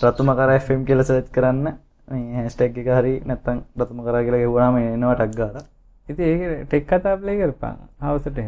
[0.08, 1.68] රතුම කර FM කියලා සර්ච් කරන්න.
[2.08, 5.64] මේ හැස්ටැග් එක හරි නැත්තම් රතුම කරා කියලා ගෙවුවාම එනවා ටග් ගාලා.
[6.08, 7.76] ඉති ඒක ටෙක් කතා ප්ලේ කරපන්.
[8.02, 8.38] හවසට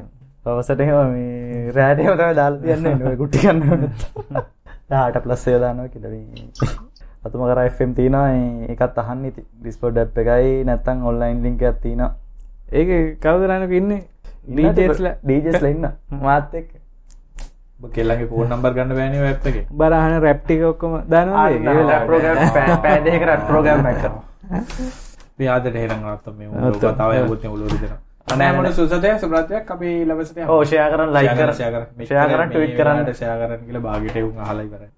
[0.45, 3.17] පවසට මේ රෑට එහෙම තමයි දාලා තියන්නේ නෝ.
[3.17, 3.63] කුටි ගන්න
[4.91, 6.49] 18 ප්ලස් එක දානවා කියලා මේ
[7.27, 8.27] රතුම කරා තියෙනවා.
[8.31, 9.27] ඒ- ඒකත් අහන්න
[9.99, 10.65] app එකයි.
[11.05, 12.15] online link එකක් තියෙනවා.
[12.73, 14.01] ඒක කවදරනක ඉන්නේ
[14.45, 15.89] ඩීජස්ලා DJs ලා ඉන්න
[16.23, 16.71] මාත් එක්ක.
[17.81, 23.01] ඔබ කෙල්ලගේ ෆෝන් නම්බර් ගන්න බෑනේ ඔය ඇප් එකේ බරහන රැප්ටික ඔක්කොම දනවා ප්‍රෝග්‍රෑම් පෑ
[23.05, 24.25] දෙකකට රැප් ප්‍රෝග්‍රෑම් එකක් කරනවා.
[25.39, 26.89] මේ ආදට හෙනම් අත්තම මේ උඹ අත්තම්.
[26.89, 28.75] කතාව යවුත් නේ උලුරු දෙනවා නෑ, නෑ මොන නෑ.
[28.75, 30.49] සුසදේ සුබ්‍රාත්‍රියක් අපි ලබසට යමු.
[30.49, 32.07] ඔව් ෂෙයා කරන්න ලයික් Share කරන්න share කරන්න.
[32.07, 33.13] ෂෙයා කරන්න ට්වීට් කරන්න.
[33.13, 33.97] ෂෙයා කරන්න කියලා
[34.63, 34.89] ඉවරයි.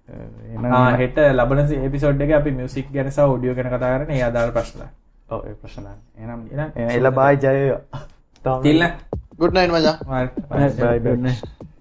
[0.51, 4.27] එහෙනම් ආ හෙට ලබන එපිසෝඩ් එකේ අපි මියුසික් ගැන සහ ඔඩියෝ ගැන කතා කරන්නේ ඒ
[4.29, 4.85] අදාළ ප්‍රශ්න
[5.29, 6.01] ඔව් ඒ ප්‍රශ්න දාන්න.
[6.17, 7.55] එහෙනම් එහෙනම් එලා බායි ජය.
[7.59, 9.24] වේවා.
[9.39, 11.74] තාම තිල්ල ගුඩ් නයිට් මචං